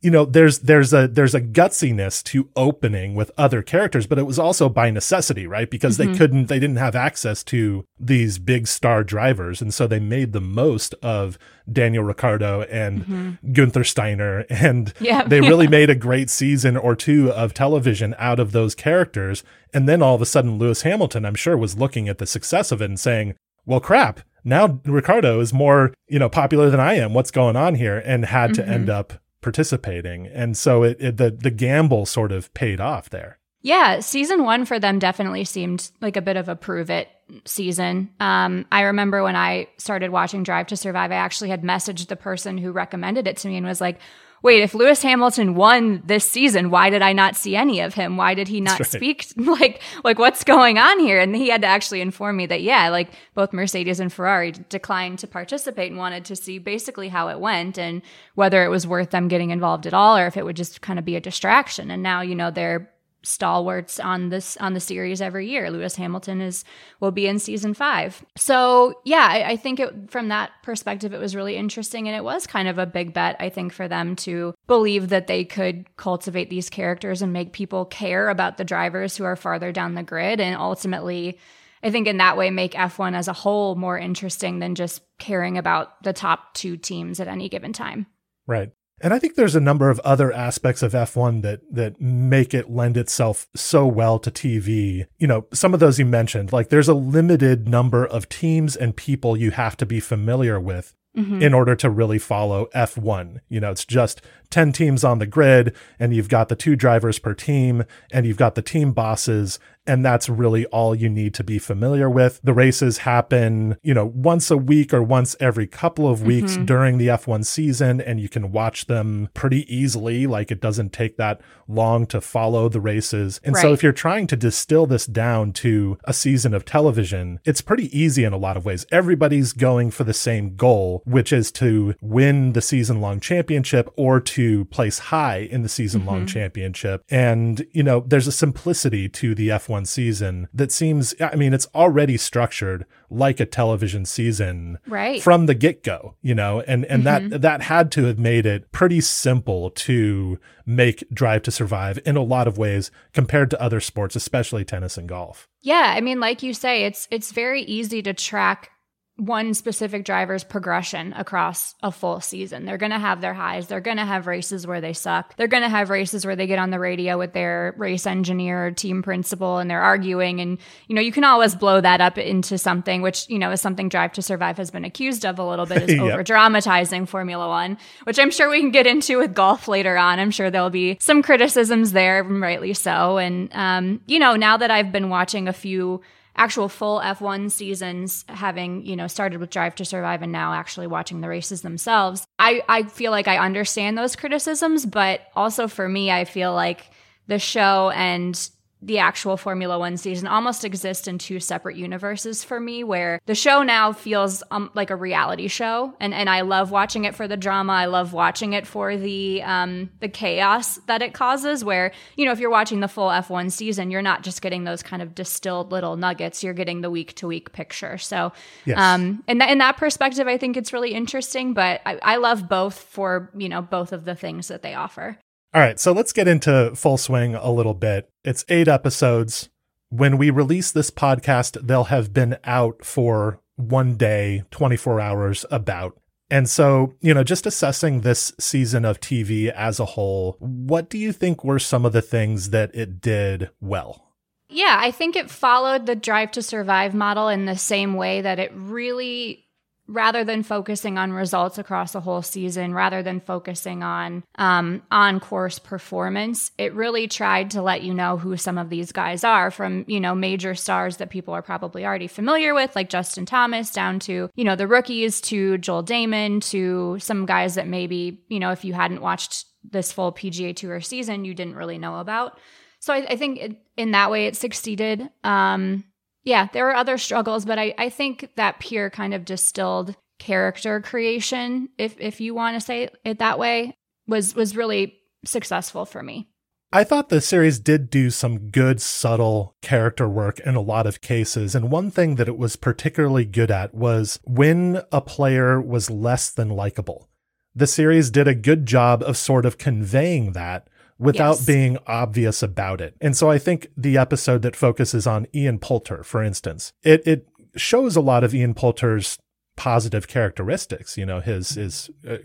you 0.00 0.10
know, 0.10 0.24
there's 0.24 0.60
there's 0.60 0.92
a 0.92 1.08
there's 1.08 1.34
a 1.34 1.40
gutsiness 1.40 2.22
to 2.24 2.48
opening 2.56 3.14
with 3.14 3.30
other 3.36 3.62
characters, 3.62 4.06
but 4.06 4.18
it 4.18 4.26
was 4.26 4.38
also 4.38 4.68
by 4.68 4.90
necessity, 4.90 5.46
right? 5.46 5.70
Because 5.70 5.98
mm-hmm. 5.98 6.12
they 6.12 6.18
couldn't 6.18 6.46
they 6.46 6.58
didn't 6.58 6.76
have 6.76 6.94
access 6.94 7.42
to 7.44 7.84
these 7.98 8.38
big 8.38 8.66
star 8.66 9.02
drivers, 9.04 9.62
and 9.62 9.72
so 9.72 9.86
they 9.86 10.00
made 10.00 10.32
the 10.32 10.40
most 10.40 10.94
of 11.02 11.38
Daniel 11.70 12.04
Ricciardo 12.04 12.62
and 12.62 13.04
mm-hmm. 13.04 13.52
Guenther 13.52 13.86
Steiner, 13.86 14.44
and 14.50 14.92
yeah, 15.00 15.22
they 15.22 15.40
really 15.48 15.68
made 15.68 15.90
a 15.90 15.94
great 15.94 16.30
season 16.30 16.76
or 16.76 16.94
two 16.94 17.32
of 17.32 17.54
television 17.54 18.14
out 18.18 18.40
of 18.40 18.52
those 18.52 18.74
characters. 18.74 19.42
And 19.72 19.88
then 19.88 20.02
all 20.02 20.14
of 20.14 20.22
a 20.22 20.26
sudden, 20.26 20.58
Lewis 20.58 20.82
Hamilton, 20.82 21.24
I'm 21.24 21.34
sure, 21.34 21.56
was 21.56 21.76
looking 21.76 22.08
at 22.08 22.18
the 22.18 22.26
success 22.26 22.72
of 22.72 22.80
it 22.80 22.86
and 22.86 23.00
saying, 23.00 23.34
"Well, 23.64 23.80
crap." 23.80 24.20
Now 24.44 24.78
Ricciardo 24.84 25.40
is 25.40 25.52
more, 25.52 25.92
you 26.06 26.20
know, 26.20 26.28
popular 26.28 26.70
than 26.70 26.78
I 26.78 26.94
am. 26.94 27.14
What's 27.14 27.32
going 27.32 27.56
on 27.56 27.74
here? 27.74 27.98
And 27.98 28.24
had 28.24 28.52
mm-hmm. 28.52 28.62
to 28.62 28.68
end 28.68 28.88
up 28.88 29.14
participating. 29.40 30.26
And 30.26 30.56
so 30.56 30.82
it, 30.82 30.96
it, 31.00 31.16
the 31.16 31.30
the 31.30 31.50
gamble 31.50 32.06
sort 32.06 32.32
of 32.32 32.52
paid 32.54 32.80
off 32.80 33.10
there. 33.10 33.38
Yeah, 33.62 34.00
season 34.00 34.44
one 34.44 34.64
for 34.64 34.78
them 34.78 34.98
definitely 34.98 35.44
seemed 35.44 35.90
like 36.00 36.16
a 36.16 36.22
bit 36.22 36.36
of 36.36 36.48
a 36.48 36.54
prove 36.54 36.90
it 36.90 37.08
season. 37.44 38.10
Um, 38.20 38.66
I 38.70 38.82
remember 38.82 39.22
when 39.22 39.36
I 39.36 39.68
started 39.78 40.10
watching 40.10 40.42
Drive 40.42 40.68
to 40.68 40.76
Survive, 40.76 41.10
I 41.12 41.16
actually 41.16 41.50
had 41.50 41.62
messaged 41.62 42.08
the 42.08 42.16
person 42.16 42.58
who 42.58 42.72
recommended 42.72 43.26
it 43.26 43.36
to 43.38 43.48
me 43.48 43.56
and 43.56 43.66
was 43.66 43.80
like, 43.80 43.98
wait, 44.42 44.62
if 44.62 44.74
Lewis 44.74 45.02
Hamilton 45.02 45.54
won 45.54 46.02
this 46.04 46.28
season, 46.28 46.70
why 46.70 46.88
did 46.90 47.02
I 47.02 47.12
not 47.12 47.34
see 47.34 47.56
any 47.56 47.80
of 47.80 47.94
him? 47.94 48.16
Why 48.16 48.34
did 48.34 48.46
he 48.46 48.60
not 48.60 48.78
right. 48.78 48.88
speak? 48.88 49.26
Like, 49.36 49.82
like 50.04 50.18
what's 50.18 50.44
going 50.44 50.78
on 50.78 50.98
here? 50.98 51.18
And 51.18 51.34
he 51.34 51.48
had 51.48 51.62
to 51.62 51.66
actually 51.66 52.00
inform 52.00 52.36
me 52.36 52.46
that, 52.46 52.62
yeah, 52.62 52.90
like 52.90 53.08
both 53.34 53.52
Mercedes 53.52 54.00
and 54.00 54.12
Ferrari 54.12 54.52
declined 54.68 55.18
to 55.20 55.26
participate 55.26 55.90
and 55.90 55.98
wanted 55.98 56.26
to 56.26 56.36
see 56.36 56.58
basically 56.58 57.08
how 57.08 57.28
it 57.28 57.40
went 57.40 57.78
and 57.78 58.02
whether 58.34 58.64
it 58.64 58.68
was 58.68 58.86
worth 58.86 59.10
them 59.10 59.28
getting 59.28 59.50
involved 59.50 59.86
at 59.86 59.94
all 59.94 60.16
or 60.16 60.26
if 60.26 60.36
it 60.36 60.44
would 60.44 60.56
just 60.56 60.80
kind 60.80 60.98
of 60.98 61.04
be 61.04 61.16
a 61.16 61.20
distraction. 61.20 61.90
And 61.90 62.02
now, 62.02 62.20
you 62.20 62.34
know, 62.34 62.50
they're 62.50 62.90
stalwarts 63.26 63.98
on 63.98 64.28
this 64.28 64.56
on 64.58 64.74
the 64.74 64.80
series 64.80 65.20
every 65.20 65.48
year. 65.48 65.70
Lewis 65.70 65.96
Hamilton 65.96 66.40
is 66.40 66.64
will 67.00 67.10
be 67.10 67.26
in 67.26 67.38
season 67.38 67.74
five. 67.74 68.24
So 68.36 69.00
yeah, 69.04 69.26
I, 69.30 69.50
I, 69.50 69.56
think 69.56 69.80
it 69.80 70.10
from 70.10 70.28
that 70.28 70.50
perspective 70.62 71.12
it 71.12 71.20
was 71.20 71.34
really 71.34 71.56
interesting 71.56 72.06
and 72.06 72.16
it 72.16 72.24
was 72.24 72.46
kind 72.46 72.68
of 72.68 72.78
a 72.78 72.86
big 72.86 73.12
bet, 73.12 73.36
I 73.40 73.48
think, 73.48 73.72
for 73.72 73.88
them 73.88 74.16
to 74.16 74.54
believe 74.66 75.08
that 75.08 75.26
they 75.26 75.44
could 75.44 75.96
cultivate 75.96 76.50
these 76.50 76.70
characters 76.70 77.22
and 77.22 77.32
make 77.32 77.52
people 77.52 77.84
care 77.84 78.28
about 78.28 78.56
the 78.56 78.64
drivers 78.64 79.16
who 79.16 79.24
are 79.24 79.36
farther 79.36 79.72
down 79.72 79.94
the 79.94 80.02
grid 80.02 80.40
and 80.40 80.56
ultimately 80.56 81.38
I 81.82 81.90
think 81.90 82.06
in 82.06 82.16
that 82.18 82.36
way 82.36 82.50
make 82.50 82.72
F1 82.72 83.14
as 83.14 83.28
a 83.28 83.32
whole 83.32 83.74
more 83.74 83.98
interesting 83.98 84.58
than 84.58 84.74
just 84.74 85.02
caring 85.18 85.58
about 85.58 86.02
the 86.02 86.12
top 86.12 86.54
two 86.54 86.76
teams 86.76 87.20
at 87.20 87.28
any 87.28 87.48
given 87.48 87.72
time. 87.72 88.06
Right. 88.46 88.70
And 89.00 89.12
I 89.12 89.18
think 89.18 89.34
there's 89.34 89.54
a 89.54 89.60
number 89.60 89.90
of 89.90 90.00
other 90.00 90.32
aspects 90.32 90.82
of 90.82 90.92
F1 90.92 91.42
that 91.42 91.60
that 91.70 92.00
make 92.00 92.54
it 92.54 92.70
lend 92.70 92.96
itself 92.96 93.46
so 93.54 93.86
well 93.86 94.18
to 94.18 94.30
TV. 94.30 95.06
You 95.18 95.26
know, 95.26 95.46
some 95.52 95.74
of 95.74 95.80
those 95.80 95.98
you 95.98 96.06
mentioned, 96.06 96.52
like 96.52 96.70
there's 96.70 96.88
a 96.88 96.94
limited 96.94 97.68
number 97.68 98.06
of 98.06 98.28
teams 98.28 98.74
and 98.74 98.96
people 98.96 99.36
you 99.36 99.50
have 99.50 99.76
to 99.78 99.86
be 99.86 100.00
familiar 100.00 100.58
with 100.58 100.94
mm-hmm. 101.16 101.42
in 101.42 101.54
order 101.54 101.74
to 101.76 101.90
really 101.90 102.18
follow 102.18 102.66
F1. 102.74 103.40
You 103.48 103.60
know, 103.60 103.70
it's 103.70 103.84
just 103.84 104.22
10 104.50 104.72
teams 104.72 105.02
on 105.04 105.18
the 105.18 105.26
grid 105.26 105.74
and 105.98 106.14
you've 106.14 106.28
got 106.28 106.48
the 106.48 106.56
two 106.56 106.76
drivers 106.76 107.18
per 107.18 107.34
team 107.34 107.84
and 108.12 108.26
you've 108.26 108.36
got 108.36 108.54
the 108.54 108.62
team 108.62 108.92
bosses 108.92 109.58
and 109.86 110.04
that's 110.04 110.28
really 110.28 110.66
all 110.66 110.94
you 110.94 111.08
need 111.08 111.34
to 111.34 111.44
be 111.44 111.58
familiar 111.58 112.08
with. 112.10 112.40
The 112.42 112.52
races 112.52 112.98
happen, 112.98 113.76
you 113.82 113.94
know, 113.94 114.06
once 114.06 114.50
a 114.50 114.56
week 114.56 114.92
or 114.92 115.02
once 115.02 115.36
every 115.40 115.66
couple 115.66 116.08
of 116.08 116.22
weeks 116.22 116.52
mm-hmm. 116.52 116.64
during 116.64 116.98
the 116.98 117.08
F1 117.08 117.44
season, 117.44 118.00
and 118.00 118.20
you 118.20 118.28
can 118.28 118.52
watch 118.52 118.86
them 118.86 119.28
pretty 119.34 119.72
easily. 119.74 120.26
Like 120.26 120.50
it 120.50 120.60
doesn't 120.60 120.92
take 120.92 121.16
that 121.16 121.40
long 121.68 122.06
to 122.06 122.20
follow 122.20 122.68
the 122.68 122.80
races. 122.80 123.40
And 123.44 123.54
right. 123.54 123.62
so 123.62 123.72
if 123.72 123.82
you're 123.82 123.92
trying 123.92 124.26
to 124.28 124.36
distill 124.36 124.86
this 124.86 125.06
down 125.06 125.52
to 125.54 125.98
a 126.04 126.12
season 126.12 126.54
of 126.54 126.64
television, 126.64 127.40
it's 127.44 127.60
pretty 127.60 127.96
easy 127.96 128.24
in 128.24 128.32
a 128.32 128.38
lot 128.38 128.56
of 128.56 128.64
ways. 128.64 128.86
Everybody's 128.90 129.52
going 129.52 129.90
for 129.90 130.04
the 130.04 130.14
same 130.14 130.56
goal, 130.56 131.02
which 131.04 131.32
is 131.32 131.50
to 131.52 131.94
win 132.00 132.52
the 132.52 132.62
season 132.62 133.00
long 133.00 133.20
championship 133.20 133.92
or 133.96 134.20
to 134.20 134.64
place 134.66 134.98
high 134.98 135.38
in 135.38 135.62
the 135.62 135.68
season 135.68 136.04
long 136.04 136.18
mm-hmm. 136.18 136.26
championship. 136.26 137.04
And, 137.10 137.66
you 137.72 137.82
know, 137.82 138.00
there's 138.06 138.26
a 138.26 138.32
simplicity 138.32 139.08
to 139.10 139.34
the 139.34 139.48
F1 139.48 139.75
one 139.76 139.84
season 139.84 140.48
that 140.54 140.72
seems 140.72 141.14
I 141.20 141.36
mean 141.36 141.52
it's 141.52 141.68
already 141.74 142.16
structured 142.16 142.86
like 143.10 143.40
a 143.40 143.46
television 143.46 144.06
season 144.06 144.78
right 144.86 145.22
from 145.22 145.44
the 145.44 145.54
get-go, 145.54 146.14
you 146.22 146.34
know, 146.34 146.62
and 146.62 146.86
and 146.86 147.04
mm-hmm. 147.04 147.28
that 147.28 147.42
that 147.42 147.62
had 147.62 147.92
to 147.92 148.04
have 148.04 148.18
made 148.18 148.46
it 148.46 148.72
pretty 148.72 149.02
simple 149.02 149.70
to 149.70 150.38
make 150.64 151.04
Drive 151.12 151.42
to 151.42 151.50
Survive 151.50 151.98
in 152.06 152.16
a 152.16 152.22
lot 152.22 152.48
of 152.48 152.56
ways 152.56 152.90
compared 153.12 153.50
to 153.50 153.60
other 153.60 153.80
sports, 153.80 154.16
especially 154.16 154.64
tennis 154.64 154.96
and 154.96 155.08
golf. 155.08 155.46
Yeah, 155.60 155.92
I 155.94 156.00
mean 156.00 156.20
like 156.20 156.42
you 156.42 156.54
say 156.54 156.84
it's 156.84 157.06
it's 157.10 157.32
very 157.32 157.62
easy 157.62 158.00
to 158.02 158.14
track 158.14 158.70
one 159.16 159.54
specific 159.54 160.04
driver's 160.04 160.44
progression 160.44 161.14
across 161.14 161.74
a 161.82 161.90
full 161.90 162.20
season. 162.20 162.66
They're 162.66 162.76
going 162.76 162.92
to 162.92 162.98
have 162.98 163.22
their 163.22 163.32
highs. 163.32 163.66
They're 163.66 163.80
going 163.80 163.96
to 163.96 164.04
have 164.04 164.26
races 164.26 164.66
where 164.66 164.82
they 164.82 164.92
suck. 164.92 165.34
They're 165.36 165.46
going 165.46 165.62
to 165.62 165.70
have 165.70 165.88
races 165.88 166.26
where 166.26 166.36
they 166.36 166.46
get 166.46 166.58
on 166.58 166.70
the 166.70 166.78
radio 166.78 167.16
with 167.16 167.32
their 167.32 167.74
race 167.78 168.06
engineer, 168.06 168.66
or 168.66 168.70
team 168.72 169.02
principal, 169.02 169.56
and 169.56 169.70
they're 169.70 169.80
arguing. 169.80 170.40
And, 170.40 170.58
you 170.86 170.94
know, 170.94 171.00
you 171.00 171.12
can 171.12 171.24
always 171.24 171.54
blow 171.54 171.80
that 171.80 172.02
up 172.02 172.18
into 172.18 172.58
something, 172.58 173.00
which, 173.00 173.26
you 173.30 173.38
know, 173.38 173.50
is 173.52 173.60
something 173.62 173.88
Drive 173.88 174.12
to 174.14 174.22
Survive 174.22 174.58
has 174.58 174.70
been 174.70 174.84
accused 174.84 175.24
of 175.24 175.38
a 175.38 175.44
little 175.44 175.66
bit, 175.66 175.82
is 175.82 175.90
yep. 175.94 176.00
over 176.00 176.22
dramatizing 176.22 177.06
Formula 177.06 177.48
One, 177.48 177.78
which 178.04 178.18
I'm 178.18 178.30
sure 178.30 178.50
we 178.50 178.60
can 178.60 178.70
get 178.70 178.86
into 178.86 179.18
with 179.18 179.34
golf 179.34 179.66
later 179.66 179.96
on. 179.96 180.18
I'm 180.18 180.30
sure 180.30 180.50
there'll 180.50 180.68
be 180.68 180.98
some 181.00 181.22
criticisms 181.22 181.92
there, 181.92 182.22
rightly 182.22 182.74
so. 182.74 183.16
And, 183.16 183.48
um, 183.54 184.02
you 184.06 184.18
know, 184.18 184.36
now 184.36 184.58
that 184.58 184.70
I've 184.70 184.92
been 184.92 185.08
watching 185.08 185.48
a 185.48 185.54
few 185.54 186.02
actual 186.36 186.68
full 186.68 187.00
F1 187.00 187.50
seasons, 187.50 188.24
having, 188.28 188.84
you 188.84 188.96
know, 188.96 189.06
started 189.06 189.40
with 189.40 189.50
Drive 189.50 189.74
to 189.76 189.84
Survive 189.84 190.22
and 190.22 190.32
now 190.32 190.52
actually 190.52 190.86
watching 190.86 191.20
the 191.20 191.28
races 191.28 191.62
themselves, 191.62 192.26
I, 192.38 192.62
I 192.68 192.82
feel 192.84 193.10
like 193.10 193.28
I 193.28 193.38
understand 193.38 193.96
those 193.96 194.16
criticisms, 194.16 194.86
but 194.86 195.22
also 195.34 195.68
for 195.68 195.88
me, 195.88 196.10
I 196.10 196.24
feel 196.24 196.54
like 196.54 196.90
the 197.26 197.38
show 197.38 197.90
and 197.90 198.48
the 198.86 198.98
actual 198.98 199.36
Formula 199.36 199.78
One 199.78 199.96
season 199.96 200.28
almost 200.28 200.64
exist 200.64 201.08
in 201.08 201.18
two 201.18 201.40
separate 201.40 201.76
universes 201.76 202.44
for 202.44 202.60
me, 202.60 202.84
where 202.84 203.20
the 203.26 203.34
show 203.34 203.64
now 203.64 203.92
feels 203.92 204.44
um, 204.52 204.70
like 204.74 204.90
a 204.90 204.96
reality 204.96 205.48
show, 205.48 205.92
and 205.98 206.14
and 206.14 206.30
I 206.30 206.42
love 206.42 206.70
watching 206.70 207.04
it 207.04 207.16
for 207.16 207.26
the 207.26 207.36
drama. 207.36 207.72
I 207.72 207.86
love 207.86 208.12
watching 208.12 208.52
it 208.52 208.64
for 208.64 208.96
the 208.96 209.42
um, 209.42 209.90
the 209.98 210.08
chaos 210.08 210.76
that 210.86 211.02
it 211.02 211.14
causes. 211.14 211.64
Where 211.64 211.92
you 212.16 212.24
know, 212.24 212.30
if 212.30 212.38
you're 212.38 212.48
watching 212.48 212.78
the 212.78 212.86
full 212.88 213.08
F1 213.08 213.50
season, 213.50 213.90
you're 213.90 214.02
not 214.02 214.22
just 214.22 214.40
getting 214.40 214.62
those 214.62 214.84
kind 214.84 215.02
of 215.02 215.16
distilled 215.16 215.72
little 215.72 215.96
nuggets. 215.96 216.44
You're 216.44 216.54
getting 216.54 216.80
the 216.80 216.90
week 216.90 217.16
to 217.16 217.26
week 217.26 217.52
picture. 217.52 217.98
So, 217.98 218.32
yes. 218.64 218.78
um, 218.78 219.24
in 219.26 219.38
that 219.38 219.50
in 219.50 219.58
that 219.58 219.78
perspective, 219.78 220.28
I 220.28 220.38
think 220.38 220.56
it's 220.56 220.72
really 220.72 220.94
interesting. 220.94 221.54
But 221.54 221.80
I, 221.84 221.98
I 222.02 222.16
love 222.18 222.48
both 222.48 222.78
for 222.78 223.32
you 223.36 223.48
know 223.48 223.62
both 223.62 223.92
of 223.92 224.04
the 224.04 224.14
things 224.14 224.46
that 224.46 224.62
they 224.62 224.74
offer. 224.74 225.18
All 225.54 225.60
right, 225.62 225.80
so 225.80 225.92
let's 225.92 226.12
get 226.12 226.28
into 226.28 226.74
Full 226.74 226.98
Swing 226.98 227.34
a 227.34 227.50
little 227.50 227.74
bit. 227.74 228.10
It's 228.24 228.44
eight 228.48 228.68
episodes. 228.68 229.48
When 229.88 230.18
we 230.18 230.30
release 230.30 230.70
this 230.70 230.90
podcast, 230.90 231.66
they'll 231.66 231.84
have 231.84 232.12
been 232.12 232.36
out 232.44 232.84
for 232.84 233.40
one 233.54 233.96
day, 233.96 234.44
24 234.50 235.00
hours 235.00 235.46
about. 235.50 235.98
And 236.28 236.48
so, 236.48 236.94
you 237.00 237.14
know, 237.14 237.22
just 237.22 237.46
assessing 237.46 238.00
this 238.00 238.32
season 238.38 238.84
of 238.84 239.00
TV 239.00 239.50
as 239.50 239.78
a 239.78 239.84
whole, 239.84 240.36
what 240.40 240.90
do 240.90 240.98
you 240.98 241.12
think 241.12 241.44
were 241.44 241.60
some 241.60 241.86
of 241.86 241.92
the 241.92 242.02
things 242.02 242.50
that 242.50 242.74
it 242.74 243.00
did 243.00 243.50
well? 243.60 244.02
Yeah, 244.48 244.76
I 244.80 244.90
think 244.90 245.16
it 245.16 245.30
followed 245.30 245.86
the 245.86 245.96
Drive 245.96 246.32
to 246.32 246.42
Survive 246.42 246.94
model 246.94 247.28
in 247.28 247.46
the 247.46 247.56
same 247.56 247.94
way 247.94 248.20
that 248.20 248.38
it 248.38 248.52
really 248.54 249.45
rather 249.88 250.24
than 250.24 250.42
focusing 250.42 250.98
on 250.98 251.12
results 251.12 251.58
across 251.58 251.92
the 251.92 252.00
whole 252.00 252.22
season, 252.22 252.74
rather 252.74 253.02
than 253.02 253.20
focusing 253.20 253.82
on 253.82 254.24
um, 254.36 254.82
on 254.90 255.20
course 255.20 255.58
performance, 255.58 256.50
it 256.58 256.74
really 256.74 257.06
tried 257.06 257.50
to 257.52 257.62
let 257.62 257.82
you 257.82 257.94
know 257.94 258.16
who 258.16 258.36
some 258.36 258.58
of 258.58 258.70
these 258.70 258.92
guys 258.92 259.24
are 259.24 259.50
from, 259.50 259.84
you 259.86 260.00
know, 260.00 260.14
major 260.14 260.54
stars 260.54 260.96
that 260.96 261.10
people 261.10 261.34
are 261.34 261.42
probably 261.42 261.84
already 261.84 262.08
familiar 262.08 262.54
with, 262.54 262.74
like 262.74 262.88
Justin 262.88 263.26
Thomas, 263.26 263.70
down 263.70 263.98
to, 264.00 264.30
you 264.34 264.44
know, 264.44 264.56
the 264.56 264.66
rookies 264.66 265.20
to 265.22 265.58
Joel 265.58 265.84
Dahmen, 265.84 266.42
to 266.50 266.98
some 266.98 267.26
guys 267.26 267.54
that 267.54 267.68
maybe, 267.68 268.24
you 268.28 268.40
know, 268.40 268.50
if 268.50 268.64
you 268.64 268.72
hadn't 268.72 269.02
watched 269.02 269.46
this 269.70 269.92
full 269.92 270.12
PGA 270.12 270.54
Tour 270.54 270.80
season, 270.80 271.24
you 271.24 271.34
didn't 271.34 271.56
really 271.56 271.78
know 271.78 271.98
about. 271.98 272.38
So 272.80 272.92
I, 272.92 273.06
I 273.10 273.16
think 273.16 273.38
it, 273.38 273.56
in 273.76 273.92
that 273.92 274.10
way 274.10 274.26
it 274.26 274.36
succeeded. 274.36 275.08
Um, 275.24 275.84
yeah, 276.26 276.48
there 276.52 276.64
were 276.64 276.76
other 276.76 276.98
struggles, 276.98 277.46
but 277.46 277.58
I, 277.58 277.74
I 277.78 277.88
think 277.88 278.30
that 278.36 278.60
pure 278.60 278.90
kind 278.90 279.14
of 279.14 279.24
distilled 279.24 279.96
character 280.18 280.80
creation, 280.80 281.70
if 281.78 281.98
if 281.98 282.20
you 282.20 282.34
want 282.34 282.56
to 282.56 282.60
say 282.60 282.90
it 283.04 283.18
that 283.18 283.38
way, 283.38 283.74
was 284.06 284.34
was 284.34 284.56
really 284.56 284.98
successful 285.24 285.86
for 285.86 286.02
me. 286.02 286.28
I 286.72 286.84
thought 286.84 287.08
the 287.08 287.20
series 287.20 287.60
did 287.60 287.88
do 287.88 288.10
some 288.10 288.50
good, 288.50 288.82
subtle 288.82 289.54
character 289.62 290.08
work 290.08 290.40
in 290.40 290.56
a 290.56 290.60
lot 290.60 290.86
of 290.86 291.00
cases. 291.00 291.54
And 291.54 291.70
one 291.70 291.92
thing 291.92 292.16
that 292.16 292.28
it 292.28 292.36
was 292.36 292.56
particularly 292.56 293.24
good 293.24 293.52
at 293.52 293.72
was 293.72 294.18
when 294.24 294.82
a 294.90 295.00
player 295.00 295.60
was 295.60 295.90
less 295.90 296.28
than 296.28 296.50
likable 296.50 297.08
the 297.56 297.66
series 297.66 298.10
did 298.10 298.28
a 298.28 298.34
good 298.34 298.66
job 298.66 299.02
of 299.02 299.16
sort 299.16 299.46
of 299.46 299.56
conveying 299.56 300.32
that 300.32 300.68
without 300.98 301.36
Yes. 301.36 301.46
being 301.46 301.78
obvious 301.86 302.42
about 302.42 302.80
it. 302.80 302.94
And 303.00 303.16
so 303.16 303.30
I 303.30 303.38
think 303.38 303.68
the 303.76 303.98
episode 303.98 304.42
that 304.42 304.56
focuses 304.56 305.06
on 305.06 305.26
Ian 305.34 305.58
Poulter, 305.58 306.02
for 306.02 306.22
instance, 306.22 306.72
it 306.82 307.06
it 307.06 307.26
shows 307.56 307.96
a 307.96 308.00
lot 308.00 308.24
of 308.24 308.34
Ian 308.34 308.54
Poulter's 308.54 309.18
positive 309.56 310.06
characteristics, 310.06 310.98
you 310.98 311.06
know, 311.06 311.20
his 311.20 311.50
his 311.50 311.90
uh, 312.08 312.16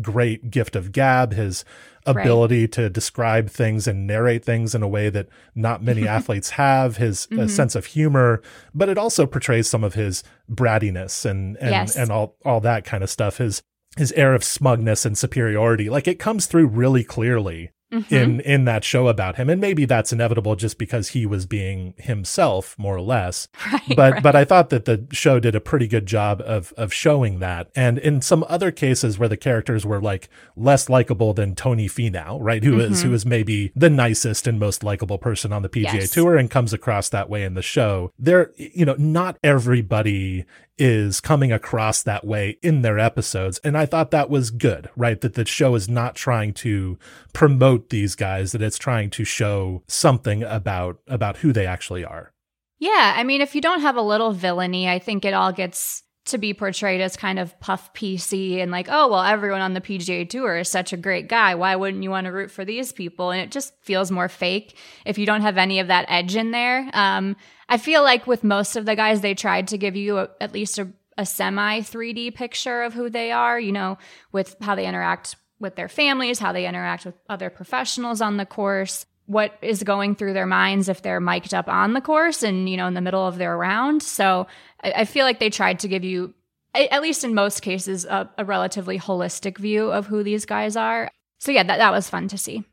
great 0.00 0.50
gift 0.50 0.76
of 0.76 0.92
gab, 0.92 1.32
his 1.32 1.64
Right. 2.08 2.22
ability 2.24 2.68
to 2.68 2.88
describe 2.88 3.50
things 3.50 3.88
and 3.88 4.06
narrate 4.06 4.44
things 4.44 4.76
in 4.76 4.82
a 4.84 4.86
way 4.86 5.10
that 5.10 5.26
not 5.56 5.82
many 5.82 6.06
athletes 6.16 6.50
have, 6.50 6.98
his 6.98 7.26
uh, 7.36 7.48
sense 7.48 7.74
of 7.74 7.86
humor, 7.86 8.40
but 8.72 8.88
it 8.88 8.96
also 8.96 9.26
portrays 9.26 9.66
some 9.68 9.82
of 9.82 9.94
his 9.94 10.22
brattiness 10.48 11.24
and 11.28 11.56
and 11.56 11.70
Yes. 11.70 11.96
and 11.96 12.12
all 12.12 12.36
all 12.44 12.60
that 12.60 12.84
kind 12.84 13.02
of 13.02 13.10
stuff. 13.10 13.38
His 13.38 13.60
his 13.96 14.12
air 14.12 14.34
of 14.34 14.44
smugness 14.44 15.04
and 15.04 15.18
superiority, 15.18 15.90
like 15.90 16.06
it 16.06 16.20
comes 16.20 16.46
through 16.46 16.66
really 16.68 17.02
clearly 17.02 17.70
Mhm. 17.92 18.10
in 18.12 18.40
in 18.40 18.64
that 18.64 18.82
show 18.82 19.06
about 19.06 19.36
him 19.36 19.48
and 19.48 19.60
maybe 19.60 19.84
that's 19.84 20.12
inevitable 20.12 20.56
just 20.56 20.76
because 20.76 21.10
he 21.10 21.24
was 21.24 21.46
being 21.46 21.94
himself 21.98 22.74
more 22.78 22.96
or 22.96 23.00
less 23.00 23.46
right, 23.72 23.82
but 23.94 24.12
right. 24.14 24.22
but 24.24 24.34
I 24.34 24.44
thought 24.44 24.70
that 24.70 24.86
the 24.86 25.06
show 25.12 25.38
did 25.38 25.54
a 25.54 25.60
pretty 25.60 25.86
good 25.86 26.04
job 26.06 26.42
of 26.44 26.72
of 26.76 26.92
showing 26.92 27.38
that. 27.38 27.68
And 27.76 27.98
in 27.98 28.20
some 28.22 28.44
other 28.48 28.72
cases 28.72 29.18
where 29.20 29.28
the 29.28 29.36
characters 29.36 29.86
were 29.86 30.00
like 30.00 30.28
less 30.56 30.88
likable 30.88 31.32
than 31.32 31.54
Tony 31.54 31.88
Finau, 31.88 32.38
right? 32.40 32.64
Who 32.64 32.80
is 32.80 33.02
who 33.02 33.12
is 33.14 33.24
maybe 33.24 33.70
the 33.76 33.88
nicest 33.90 34.48
and 34.48 34.58
most 34.58 34.82
likable 34.82 35.18
person 35.18 35.52
on 35.52 35.62
the 35.62 35.68
PGA 35.68 35.86
Mm-hmm. 35.86 35.96
Yes. 35.98 36.10
tour 36.10 36.36
and 36.36 36.50
comes 36.50 36.72
across 36.72 37.08
that 37.10 37.30
way 37.30 37.44
in 37.44 37.54
the 37.54 37.62
show. 37.62 38.10
There 38.18 38.50
you 38.56 38.84
know, 38.84 38.96
not 38.98 39.38
everybody 39.44 40.44
is 40.78 41.20
coming 41.20 41.52
across 41.52 42.02
that 42.02 42.24
way 42.24 42.58
in 42.62 42.82
their 42.82 42.98
episodes. 42.98 43.58
And 43.64 43.76
I 43.76 43.86
thought 43.86 44.10
that 44.10 44.30
was 44.30 44.50
good, 44.50 44.90
right? 44.96 45.20
That 45.20 45.34
the 45.34 45.44
show 45.46 45.74
is 45.74 45.88
not 45.88 46.14
trying 46.14 46.52
to 46.54 46.98
promote 47.32 47.90
these 47.90 48.14
guys, 48.14 48.52
that 48.52 48.62
it's 48.62 48.78
trying 48.78 49.10
to 49.10 49.24
show 49.24 49.82
something 49.88 50.42
about 50.42 51.00
about 51.06 51.38
who 51.38 51.52
they 51.52 51.66
actually 51.66 52.04
are. 52.04 52.32
Yeah, 52.78 53.14
I 53.16 53.24
mean, 53.24 53.40
if 53.40 53.54
you 53.54 53.60
don't 53.60 53.80
have 53.80 53.96
a 53.96 54.02
little 54.02 54.32
villainy, 54.32 54.88
I 54.88 54.98
think 54.98 55.24
it 55.24 55.32
all 55.32 55.52
gets 55.52 56.02
to 56.26 56.38
be 56.38 56.52
portrayed 56.52 57.00
as 57.00 57.16
kind 57.16 57.38
of 57.38 57.58
puff 57.60 57.92
PC 57.94 58.60
and 58.60 58.70
like, 58.70 58.88
oh, 58.90 59.08
well, 59.08 59.22
everyone 59.22 59.60
on 59.60 59.74
the 59.74 59.80
PGA 59.80 60.28
Tour 60.28 60.58
is 60.58 60.68
such 60.68 60.92
a 60.92 60.96
great 60.96 61.28
guy. 61.28 61.54
Why 61.54 61.76
wouldn't 61.76 62.02
you 62.02 62.10
want 62.10 62.26
to 62.26 62.32
root 62.32 62.50
for 62.50 62.64
these 62.64 62.92
people? 62.92 63.30
And 63.30 63.40
it 63.40 63.52
just 63.52 63.72
feels 63.82 64.10
more 64.10 64.28
fake 64.28 64.76
if 65.04 65.18
you 65.18 65.24
don't 65.24 65.42
have 65.42 65.56
any 65.56 65.78
of 65.78 65.86
that 65.86 66.06
edge 66.08 66.34
in 66.36 66.50
there. 66.50 66.90
Um, 66.92 67.36
I 67.68 67.78
feel 67.78 68.02
like 68.02 68.26
with 68.26 68.44
most 68.44 68.76
of 68.76 68.86
the 68.86 68.96
guys, 68.96 69.20
they 69.20 69.34
tried 69.34 69.68
to 69.68 69.78
give 69.78 69.96
you 69.96 70.18
a, 70.18 70.28
at 70.40 70.52
least 70.52 70.78
a, 70.78 70.88
a 71.18 71.26
semi 71.26 71.80
3D 71.80 72.34
picture 72.34 72.82
of 72.82 72.94
who 72.94 73.10
they 73.10 73.32
are, 73.32 73.58
you 73.58 73.72
know, 73.72 73.98
with 74.32 74.56
how 74.60 74.74
they 74.74 74.86
interact 74.86 75.36
with 75.58 75.74
their 75.74 75.88
families, 75.88 76.38
how 76.38 76.52
they 76.52 76.66
interact 76.66 77.04
with 77.04 77.14
other 77.28 77.50
professionals 77.50 78.20
on 78.20 78.36
the 78.36 78.46
course 78.46 79.06
what 79.26 79.58
is 79.60 79.82
going 79.82 80.14
through 80.14 80.32
their 80.32 80.46
minds 80.46 80.88
if 80.88 81.02
they're 81.02 81.20
mic'd 81.20 81.52
up 81.52 81.68
on 81.68 81.92
the 81.92 82.00
course 82.00 82.42
and 82.42 82.68
you 82.68 82.76
know 82.76 82.86
in 82.86 82.94
the 82.94 83.00
middle 83.00 83.26
of 83.26 83.38
their 83.38 83.56
round. 83.56 84.02
So 84.02 84.46
i, 84.82 84.92
I 84.98 85.04
feel 85.04 85.24
like 85.24 85.38
they 85.38 85.50
tried 85.50 85.80
to 85.80 85.88
give 85.88 86.04
you 86.04 86.34
at 86.74 87.02
least 87.02 87.24
in 87.24 87.34
most 87.34 87.60
cases 87.60 88.04
a, 88.04 88.30
a 88.38 88.44
relatively 88.44 88.98
holistic 88.98 89.58
view 89.58 89.90
of 89.90 90.06
who 90.06 90.22
these 90.22 90.46
guys 90.46 90.76
are. 90.76 91.10
So 91.38 91.52
yeah 91.52 91.64
that, 91.64 91.78
that 91.78 91.92
was 91.92 92.08
fun 92.08 92.28
to 92.28 92.38
see. 92.38 92.64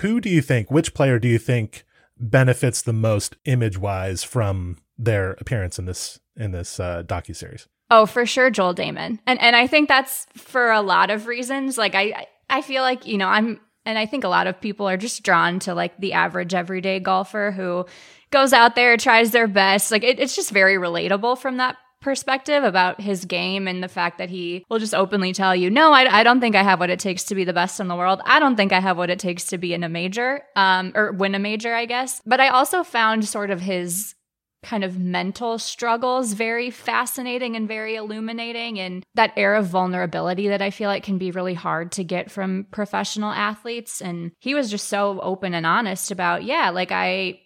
Who 0.00 0.20
do 0.20 0.28
you 0.28 0.42
think 0.42 0.70
which 0.70 0.94
player 0.94 1.18
do 1.18 1.28
you 1.28 1.38
think 1.38 1.84
benefits 2.20 2.82
the 2.82 2.92
most 2.92 3.36
image 3.44 3.78
wise 3.78 4.24
from 4.24 4.78
their 4.96 5.32
appearance 5.32 5.78
in 5.78 5.84
this 5.84 6.20
in 6.36 6.52
this 6.52 6.80
uh 6.80 7.02
docu-series? 7.04 7.66
Oh 7.90 8.06
for 8.06 8.26
sure 8.26 8.50
joel 8.50 8.74
dahmen. 8.74 9.18
And 9.26 9.40
and 9.40 9.56
i 9.56 9.66
think 9.66 9.88
that's 9.88 10.26
for 10.36 10.70
a 10.70 10.80
lot 10.80 11.10
of 11.10 11.26
reasons. 11.26 11.78
Like 11.78 11.94
i 11.94 12.26
i 12.50 12.62
feel 12.62 12.82
like 12.82 13.06
you 13.06 13.18
know 13.18 13.28
i'm 13.28 13.60
and 13.88 13.98
I 13.98 14.04
think 14.04 14.22
a 14.22 14.28
lot 14.28 14.46
of 14.46 14.60
people 14.60 14.86
are 14.86 14.98
just 14.98 15.22
drawn 15.22 15.60
to 15.60 15.74
like 15.74 15.96
the 15.98 16.12
average 16.12 16.52
everyday 16.52 17.00
golfer 17.00 17.52
who 17.56 17.86
goes 18.30 18.52
out 18.52 18.74
there, 18.74 18.98
tries 18.98 19.30
their 19.30 19.46
best. 19.46 19.90
Like 19.90 20.04
it, 20.04 20.20
it's 20.20 20.36
just 20.36 20.50
very 20.50 20.74
relatable 20.74 21.38
from 21.38 21.56
that 21.56 21.76
perspective 22.00 22.64
about 22.64 23.00
his 23.00 23.24
game 23.24 23.66
and 23.66 23.82
the 23.82 23.88
fact 23.88 24.18
that 24.18 24.30
he 24.30 24.64
will 24.68 24.78
just 24.78 24.94
openly 24.94 25.32
tell 25.32 25.54
you, 25.54 25.70
no, 25.70 25.92
I, 25.92 26.20
I 26.20 26.22
don't 26.22 26.40
think 26.40 26.54
I 26.54 26.62
have 26.62 26.80
what 26.80 26.90
it 26.90 27.00
takes 27.00 27.24
to 27.24 27.34
be 27.34 27.44
the 27.44 27.52
best 27.52 27.80
in 27.80 27.88
the 27.88 27.96
world. 27.96 28.20
I 28.24 28.38
don't 28.38 28.56
think 28.56 28.72
I 28.72 28.80
have 28.80 28.96
what 28.96 29.10
it 29.10 29.18
takes 29.18 29.44
to 29.46 29.58
be 29.58 29.74
in 29.74 29.82
a 29.82 29.88
major, 29.88 30.42
um, 30.56 30.92
or 30.94 31.12
win 31.12 31.34
a 31.34 31.38
major, 31.38 31.74
I 31.74 31.86
guess. 31.86 32.22
But 32.24 32.40
I 32.40 32.48
also 32.48 32.84
found 32.84 33.26
sort 33.26 33.50
of 33.50 33.60
his 33.60 34.14
kind 34.62 34.82
of 34.82 34.98
mental 34.98 35.58
struggles 35.58 36.32
very 36.32 36.70
fascinating 36.70 37.54
and 37.54 37.68
very 37.68 37.94
illuminating 37.94 38.80
and 38.80 39.04
that 39.14 39.32
air 39.36 39.54
of 39.54 39.66
vulnerability 39.66 40.48
that 40.48 40.60
I 40.60 40.70
feel 40.70 40.88
like 40.88 41.04
can 41.04 41.16
be 41.16 41.30
really 41.30 41.54
hard 41.54 41.92
to 41.92 42.04
get 42.04 42.30
from 42.30 42.66
professional 42.72 43.30
athletes 43.30 44.00
and 44.00 44.32
he 44.40 44.54
was 44.54 44.70
just 44.70 44.88
so 44.88 45.20
open 45.20 45.54
and 45.54 45.64
honest 45.64 46.10
about 46.10 46.42
yeah 46.42 46.70
like 46.70 46.90
I 46.90 47.40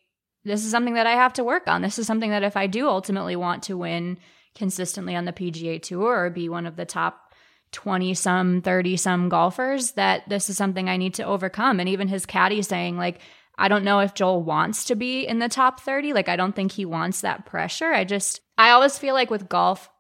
this 0.45 0.65
is 0.65 0.71
something 0.71 0.95
that 0.95 1.07
I 1.07 1.13
have 1.13 1.35
to 1.35 1.45
work 1.45 1.69
on 1.69 1.83
this 1.83 1.99
is 1.99 2.07
something 2.07 2.31
that 2.31 2.45
if 2.45 2.57
I 2.57 2.67
do 2.67 2.89
ultimately 2.89 3.37
want 3.37 3.65
to 3.65 3.77
win 3.77 4.19
consistently 4.55 5.15
on 5.15 5.25
the 5.25 5.33
PGA 5.33 5.81
tour 5.81 6.25
or 6.25 6.31
be 6.31 6.49
one 6.49 6.67
of 6.67 6.77
the 6.77 6.85
top 6.85 7.35
20 7.73 8.13
some 8.13 8.61
30 8.61 8.97
some 8.99 9.29
golfers 9.29 9.93
that 9.93 10.29
this 10.29 10.51
is 10.51 10.57
something 10.59 10.89
I 10.89 10.99
need 10.99 11.15
to 11.15 11.25
overcome 11.25 11.81
and 11.81 11.89
even 11.89 12.09
his 12.09 12.27
caddy 12.27 12.61
saying 12.61 12.99
like 12.99 13.21
I 13.59 13.69
don't 13.69 13.85
know 13.85 14.01
if 14.01 14.15
Joel 14.15 14.43
wants 14.43 14.85
to 14.87 14.95
be 14.95 15.27
in 15.27 15.39
the 15.39 15.49
top 15.49 15.81
30. 15.81 16.13
Like, 16.13 16.29
I 16.29 16.37
don't 16.37 16.57
think 16.57 16.73
he 16.73 16.85
wants 16.85 17.21
that 17.21 17.47
pressure. 17.47 17.93
I 17.93 18.05
just, 18.05 18.41
I 18.57 18.71
always 18.71 18.99
feel 18.99 19.15
like 19.15 19.31
with 19.31 19.49
golf, 19.49 19.91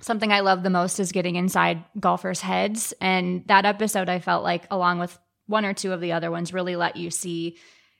something 0.00 0.32
I 0.32 0.40
love 0.40 0.62
the 0.62 0.70
most 0.70 1.00
is 1.00 1.12
getting 1.12 1.36
inside 1.36 1.84
golfers' 1.98 2.40
heads. 2.40 2.94
And 3.00 3.44
that 3.48 3.66
episode, 3.66 4.08
I 4.08 4.20
felt 4.20 4.44
like, 4.44 4.66
along 4.70 5.00
with 5.00 5.18
one 5.46 5.64
or 5.64 5.74
two 5.74 5.92
of 5.92 6.00
the 6.00 6.12
other 6.12 6.30
ones, 6.30 6.52
really 6.52 6.76
let 6.76 6.96
you 6.96 7.10
see 7.10 7.58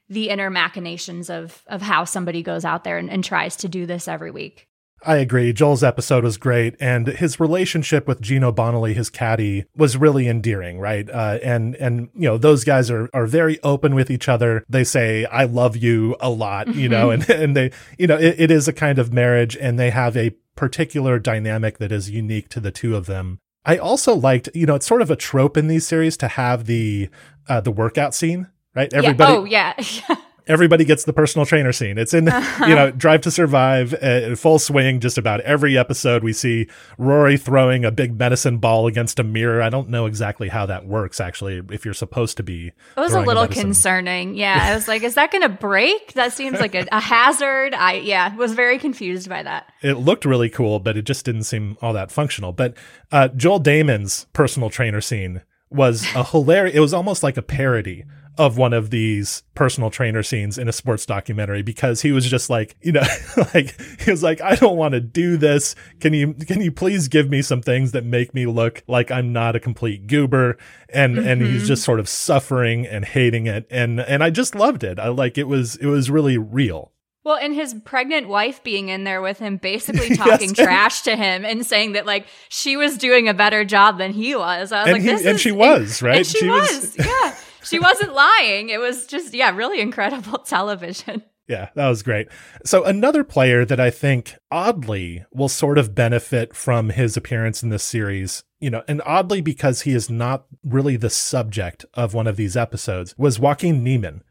the 0.09 0.29
inner 0.31 0.51
machinations 0.51 1.31
of 1.31 1.65
of 1.67 1.83
how 1.83 2.05
somebody 2.05 2.41
goes 2.43 2.65
out 2.65 2.85
there 2.85 2.97
and, 2.97 3.11
and 3.11 3.25
tries 3.25 3.57
to 3.57 3.69
do 3.69 3.87
this 3.87 4.07
every 4.07 4.31
week. 4.31 4.69
I 5.05 5.17
agree. 5.17 5.53
Joel's 5.53 5.85
episode 5.85 6.25
was 6.25 6.37
great, 6.37 6.75
and 6.81 7.07
his 7.07 7.39
relationship 7.39 8.09
with 8.09 8.21
Geno 8.21 8.51
Bonnalie, 8.51 8.95
his 8.95 9.11
caddy, 9.11 9.67
was 9.77 9.97
really 9.97 10.27
endearing, 10.27 10.79
right? 10.79 11.09
Uh, 11.09 11.39
and 11.43 11.75
and 11.77 12.09
you 12.15 12.29
know 12.29 12.39
those 12.39 12.65
guys 12.65 12.91
are 12.91 13.09
are 13.13 13.27
very 13.27 13.61
open 13.63 13.95
with 13.95 14.11
each 14.11 14.29
other. 14.29 14.65
They 14.69 14.85
say 14.85 15.25
"I 15.27 15.45
love 15.45 15.77
you" 15.77 16.17
a 16.21 16.31
lot, 16.31 16.75
you 16.75 16.89
know, 16.89 17.11
and 17.11 17.29
and 17.31 17.57
they 17.57 17.73
you 17.99 18.07
know 18.07 18.17
it, 18.17 18.37
it 18.39 18.51
is 18.51 18.69
a 18.69 18.73
kind 18.73 18.99
of 18.99 19.13
marriage, 19.13 19.57
and 19.57 19.79
they 19.79 19.91
have 19.91 20.17
a 20.17 20.31
particular 20.57 21.19
dynamic 21.19 21.79
that 21.79 21.93
is 21.93 22.11
unique 22.11 22.49
to 22.49 22.61
the 22.61 22.71
two 22.71 22.97
of 22.97 23.07
them. 23.07 23.39
I 23.65 23.79
also 23.79 24.15
liked, 24.15 24.49
you 24.55 24.65
know, 24.65 24.77
it's 24.77 24.87
sort 24.87 25.03
of 25.03 25.11
a 25.11 25.17
trope 25.17 25.57
in 25.57 25.67
these 25.67 25.87
series 25.87 26.17
to 26.19 26.29
have 26.29 26.67
the 26.67 27.11
uh, 27.49 27.61
the 27.61 27.73
workout 27.73 28.15
scene, 28.15 28.49
right? 28.75 28.93
Everybody, 28.93 29.51
yeah. 29.51 29.75
Oh, 29.79 29.85
yeah. 30.09 30.17
everybody 30.47 30.85
gets 30.85 31.05
the 31.05 31.13
personal 31.13 31.45
trainer 31.45 31.73
scene. 31.73 31.99
It's 31.99 32.15
in, 32.15 32.27
you 32.61 32.75
know, 32.75 32.91
Drive 32.91 33.23
to 33.23 33.31
Survive, 33.31 33.95
uh, 33.95 34.35
full 34.37 34.59
swing. 34.59 35.01
Just 35.01 35.19
about 35.19 35.41
every 35.41 35.77
episode, 35.77 36.23
we 36.23 36.33
see 36.33 36.69
Rory 36.99 37.37
throwing 37.37 37.85
a 37.85 37.91
big 37.91 38.19
medicine 38.19 38.59
ball 38.59 38.87
against 38.87 39.19
a 39.19 39.25
mirror. 39.25 39.63
I 39.63 39.69
don't 39.69 39.89
know 39.89 40.07
exactly 40.07 40.49
how 40.49 40.67
that 40.67 40.87
works, 40.87 41.21
actually, 41.21 41.63
if 41.71 41.85
you're 41.85 41.95
supposed 41.95 42.37
to 42.37 42.43
be. 42.43 42.69
It 42.69 43.01
was 43.01 43.13
a 43.13 43.21
little 43.21 43.45
medicine. 43.45 43.65
concerning. 43.65 44.35
Yeah. 44.35 44.59
I 44.61 44.75
was 44.75 44.89
like, 44.89 45.03
is 45.05 45.15
that 45.15 45.31
going 45.31 45.43
to 45.43 45.49
break? 45.49 46.13
That 46.15 46.33
seems 46.33 46.61
like 46.61 46.75
a, 46.75 46.87
a 46.93 47.01
hazard. 47.01 47.75
I, 47.75 47.95
yeah, 47.95 48.35
was 48.37 48.55
very 48.55 48.79
confused 48.79 49.29
by 49.29 49.43
that. 49.43 49.73
It 49.83 49.95
looked 49.95 50.25
really 50.25 50.51
cool, 50.51 50.79
but 50.79 50.97
it 50.97 51.03
just 51.03 51.25
didn't 51.25 51.45
seem 51.45 51.77
all 51.83 51.93
that 51.93 52.11
functional. 52.11 52.53
But 52.53 52.75
uh, 53.13 53.29
Joel 53.29 53.61
Dahmen's 53.61 54.27
personal 54.33 54.71
trainer 54.71 55.01
scene 55.01 55.43
was 55.71 56.07
a 56.15 56.25
hilarious. 56.25 56.77
It 56.77 56.81
was 56.81 56.95
almost 56.95 57.23
like 57.23 57.37
a 57.37 57.43
parody 57.43 58.05
of 58.39 58.57
one 58.59 58.73
of 58.73 58.91
these 58.91 59.43
personal 59.55 59.91
trainer 59.91 60.23
scenes 60.23 60.59
in 60.59 60.69
a 60.69 60.73
sports 60.73 61.07
documentary 61.07 61.63
because 61.63 62.03
he 62.03 62.13
was 62.13 62.29
just 62.29 62.51
like, 62.51 62.77
you 62.83 62.93
know, 62.93 63.03
like 63.55 63.81
he 64.01 64.11
was 64.11 64.23
like, 64.23 64.41
I 64.41 64.55
don't 64.57 64.77
want 64.77 64.93
to 64.93 65.01
do 65.01 65.37
this. 65.37 65.75
Can 66.01 66.13
you 66.13 66.35
can 66.35 66.61
you 66.61 66.71
please 66.71 67.09
give 67.09 67.31
me 67.31 67.43
some 67.43 67.63
things 67.63 67.93
that 67.93 68.05
make 68.05 68.35
me 68.35 68.47
look 68.47 68.83
like 68.87 69.11
I'm 69.11 69.33
not 69.33 69.57
a 69.57 69.61
complete 69.61 70.07
goober? 70.07 70.59
And 70.89 71.19
and 71.19 71.41
he's 71.43 71.63
mm-hmm. 71.63 71.67
just 71.67 71.83
sort 71.85 72.01
of 72.01 72.09
suffering 72.09 72.87
and 72.87 73.05
hating 73.05 73.47
it. 73.47 73.67
And 73.71 74.01
and 74.01 74.23
I 74.23 74.31
just 74.31 74.55
loved 74.55 74.85
it. 74.85 74.99
I 74.99 75.09
like 75.09 75.39
it 75.39 75.49
was 75.49 75.77
it 75.77 75.87
was 75.87 76.11
really 76.11 76.39
real. 76.39 76.93
Well, 77.27 77.39
and 77.39 77.53
his 77.53 77.75
pregnant 77.85 78.29
wife 78.29 78.63
being 78.63 78.89
in 78.89 79.03
there 79.03 79.21
with 79.21 79.41
him, 79.41 79.57
basically 79.57 80.15
talking 80.17 80.55
trash 80.55 81.01
to 81.03 81.17
him 81.17 81.45
and 81.45 81.67
saying 81.67 81.95
that 81.95 82.07
like 82.07 82.29
she 82.49 82.77
was 82.77 82.97
doing 82.97 83.29
a 83.29 83.35
better 83.35 83.65
job 83.65 83.99
than 83.99 84.13
he 84.13 84.37
was. 84.37 84.71
I 84.71 84.83
was 84.83 84.87
And 84.87 84.93
like, 84.93 85.03
he- 85.03 85.09
this 85.09 85.27
and 85.27 85.41
she 85.41 85.51
was, 85.51 86.03
right? 86.03 86.19
And 86.19 86.27
she, 86.27 86.39
She 86.39 86.49
was, 86.49 86.95
was- 86.97 86.99
yeah. 87.05 87.35
She 87.69 87.79
wasn't 87.79 88.15
lying. 88.15 88.69
It 88.69 88.81
was 88.81 89.07
just, 89.07 89.35
yeah, 89.35 89.55
really 89.55 89.81
incredible 89.81 90.39
television. 90.47 91.23
Yeah, 91.49 91.69
that 91.75 91.89
was 91.89 92.03
great. 92.03 92.29
So 92.65 92.85
another 92.85 93.23
player 93.23 93.65
that 93.65 93.79
I 93.79 93.91
think 93.91 94.37
oddly 94.51 95.25
will 95.33 95.49
sort 95.49 95.79
of 95.79 95.95
benefit 95.95 96.57
from 96.57 96.91
his 96.91 97.17
appearance 97.17 97.63
in 97.63 97.69
this 97.69 97.85
series, 97.85 98.43
you 98.59 98.69
know, 98.69 98.83
and 98.89 99.01
oddly 99.07 99.41
because 99.41 99.83
he 99.83 99.93
is 99.93 100.11
not 100.11 100.47
really 100.65 100.97
the 100.97 101.11
subject 101.11 101.85
of 101.95 102.15
one 102.15 102.27
of 102.27 102.37
these 102.37 102.57
episodes, 102.57 103.15
was 103.17 103.39
Joaquin 103.39 103.85
Niemann, 103.85 104.23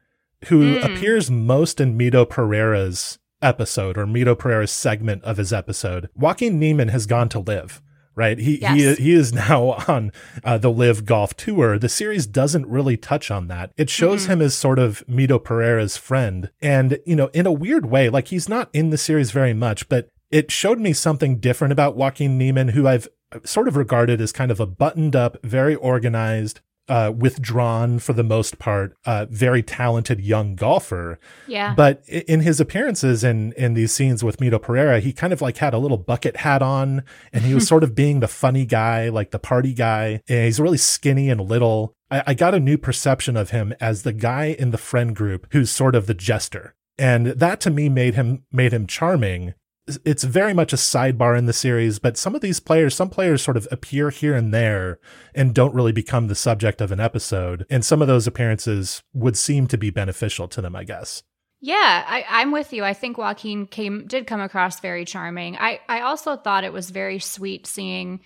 who 0.48 0.78
hmm. 0.78 0.84
appears 0.84 1.32
most 1.32 1.80
in 1.80 1.98
Mito 1.98 2.30
Pereira's 2.30 3.18
episode 3.42 3.98
or 3.98 4.06
Mito 4.06 4.38
Pereira's 4.38 4.72
segment 4.72 5.24
of 5.24 5.38
his 5.38 5.54
episode. 5.54 6.10
Joaquin 6.16 6.60
Niemann 6.60 6.90
has 6.90 7.06
gone 7.06 7.30
to 7.30 7.40
LIV. 7.40 7.82
Right? 8.16 8.38
He 8.38 8.60
Yes. 8.60 8.98
he 8.98 9.04
he 9.04 9.14
is 9.14 9.34
now 9.50 9.84
on 9.88 10.12
uh, 10.44 10.58
the 10.58 10.72
LIV 10.72 11.06
Golf 11.06 11.36
Tour. 11.36 11.78
The 11.78 11.90
series 11.90 12.26
doesn't 12.26 12.68
really 12.68 12.98
touch 12.98 13.30
on 13.30 13.48
that. 13.48 13.72
It 13.78 13.90
shows 13.90 14.26
him 14.26 14.42
as 14.42 14.56
sort 14.56 14.80
of 14.80 15.04
Mito 15.08 15.44
Pereira's 15.44 15.98
friend, 15.98 16.50
and 16.62 17.00
you 17.06 17.16
know, 17.16 17.28
in 17.34 17.46
a 17.46 17.52
weird 17.52 17.86
way, 17.86 18.10
like 18.10 18.30
he's 18.30 18.50
not 18.50 18.70
in 18.74 18.90
the 18.90 18.98
series 18.98 19.32
very 19.32 19.54
much, 19.54 19.90
but 19.90 20.10
it 20.32 20.52
showed 20.52 20.80
me 20.80 20.94
something 20.94 21.38
different 21.38 21.72
about 21.72 21.96
Joaquin 21.96 22.38
Niemann, 22.38 22.70
who 22.70 22.88
I've 22.88 23.08
sort 23.44 23.68
of 23.68 23.76
regarded 23.76 24.22
as 24.22 24.32
kind 24.32 24.52
of 24.52 24.60
a 24.60 24.66
buttoned 24.66 25.16
up, 25.16 25.38
very 25.44 25.76
organized. 25.76 26.62
Uh, 26.88 27.12
withdrawn 27.16 27.98
for 27.98 28.14
the 28.14 28.24
most 28.24 28.60
part, 28.60 28.96
uh, 29.06 29.26
very 29.30 29.64
talented 29.64 30.22
young 30.22 30.56
golfer. 30.56 31.18
Yeah. 31.48 31.74
But 31.76 32.08
in 32.08 32.42
his 32.42 32.60
appearances 32.60 33.24
in 33.24 33.54
in 33.54 33.74
these 33.74 33.92
scenes 33.92 34.24
with 34.24 34.38
Mito 34.38 34.62
Pereira, 34.62 35.00
he 35.00 35.12
kind 35.12 35.34
of 35.34 35.42
like 35.42 35.58
had 35.58 35.74
a 35.74 35.80
little 35.80 35.98
bucket 35.98 36.38
hat 36.38 36.62
on, 36.62 37.04
and 37.34 37.44
he 37.44 37.56
was 37.56 37.68
sort 37.74 37.84
of 37.84 37.96
being 37.96 38.20
the 38.20 38.28
funny 38.28 38.66
guy, 38.66 39.10
like 39.10 39.32
the 39.32 39.40
party 39.40 39.74
guy. 39.74 40.22
And 40.28 40.46
he's 40.46 40.60
really 40.60 40.78
skinny 40.78 41.30
and 41.30 41.42
little. 41.42 41.96
I, 42.12 42.24
I 42.28 42.34
got 42.36 42.54
a 42.54 42.60
new 42.60 42.78
perception 42.78 43.36
of 43.36 43.50
him 43.50 43.74
as 43.80 44.04
the 44.04 44.14
guy 44.14 44.56
in 44.58 44.72
the 44.72 44.78
friend 44.78 45.16
group 45.16 45.48
who's 45.52 45.72
sort 45.72 45.96
of 45.96 46.06
the 46.06 46.14
jester, 46.14 46.76
and 46.98 47.28
that 47.28 47.60
to 47.62 47.72
me 47.72 47.90
made 47.90 48.14
him 48.14 48.44
made 48.52 48.74
him 48.74 48.86
charming. 48.86 49.56
It's 50.04 50.24
very 50.24 50.54
much 50.54 50.74
a 50.74 50.78
sidebar 50.78 51.38
in 51.38 51.46
the 51.46 51.54
series, 51.54 52.00
but 52.00 52.18
some 52.18 52.34
of 52.34 52.42
these 52.42 52.60
players, 52.60 52.96
some 52.96 53.10
players 53.10 53.44
sort 53.44 53.56
of 53.56 53.68
appear 53.72 54.10
here 54.10 54.36
and 54.36 54.52
there 54.52 55.00
and 55.36 55.54
don't 55.54 55.76
really 55.76 55.92
become 55.92 56.28
the 56.28 56.34
subject 56.36 56.82
of 56.82 56.92
an 56.92 57.00
episode. 57.00 57.68
And 57.70 57.86
some 57.86 58.02
of 58.02 58.08
those 58.08 58.26
appearances 58.26 59.04
would 59.14 59.38
seem 59.38 59.68
to 59.68 59.78
be 59.78 59.92
beneficial 59.92 60.48
to 60.48 60.62
them, 60.62 60.76
I 60.76 60.86
guess. 60.86 61.22
Yeah, 61.62 62.04
I, 62.08 62.26
I'm 62.30 62.52
with 62.52 62.74
you. 62.74 62.84
I 62.84 62.94
think 62.94 63.18
Joaquin 63.18 63.68
came 63.68 64.08
did 64.08 64.28
come 64.28 64.42
across 64.42 64.80
very 64.80 65.06
charming. 65.06 65.56
I, 65.58 65.80
I 65.88 66.02
also 66.02 66.36
thought 66.36 66.64
it 66.64 66.74
was 66.74 66.90
very 66.90 67.20
sweet 67.20 67.68
seeing 67.68 68.22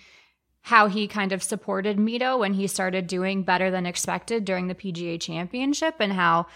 how 0.61 0.87
he 0.87 1.07
kind 1.07 1.31
of 1.31 1.41
supported 1.41 1.97
Mito 1.97 2.37
when 2.37 2.53
he 2.53 2.67
started 2.67 3.07
doing 3.07 3.43
better 3.43 3.71
than 3.71 3.85
expected 3.85 4.45
during 4.45 4.67
the 4.67 4.75
PGA 4.75 5.19
championship 5.19 5.95
and 5.99 6.13
how 6.13 6.47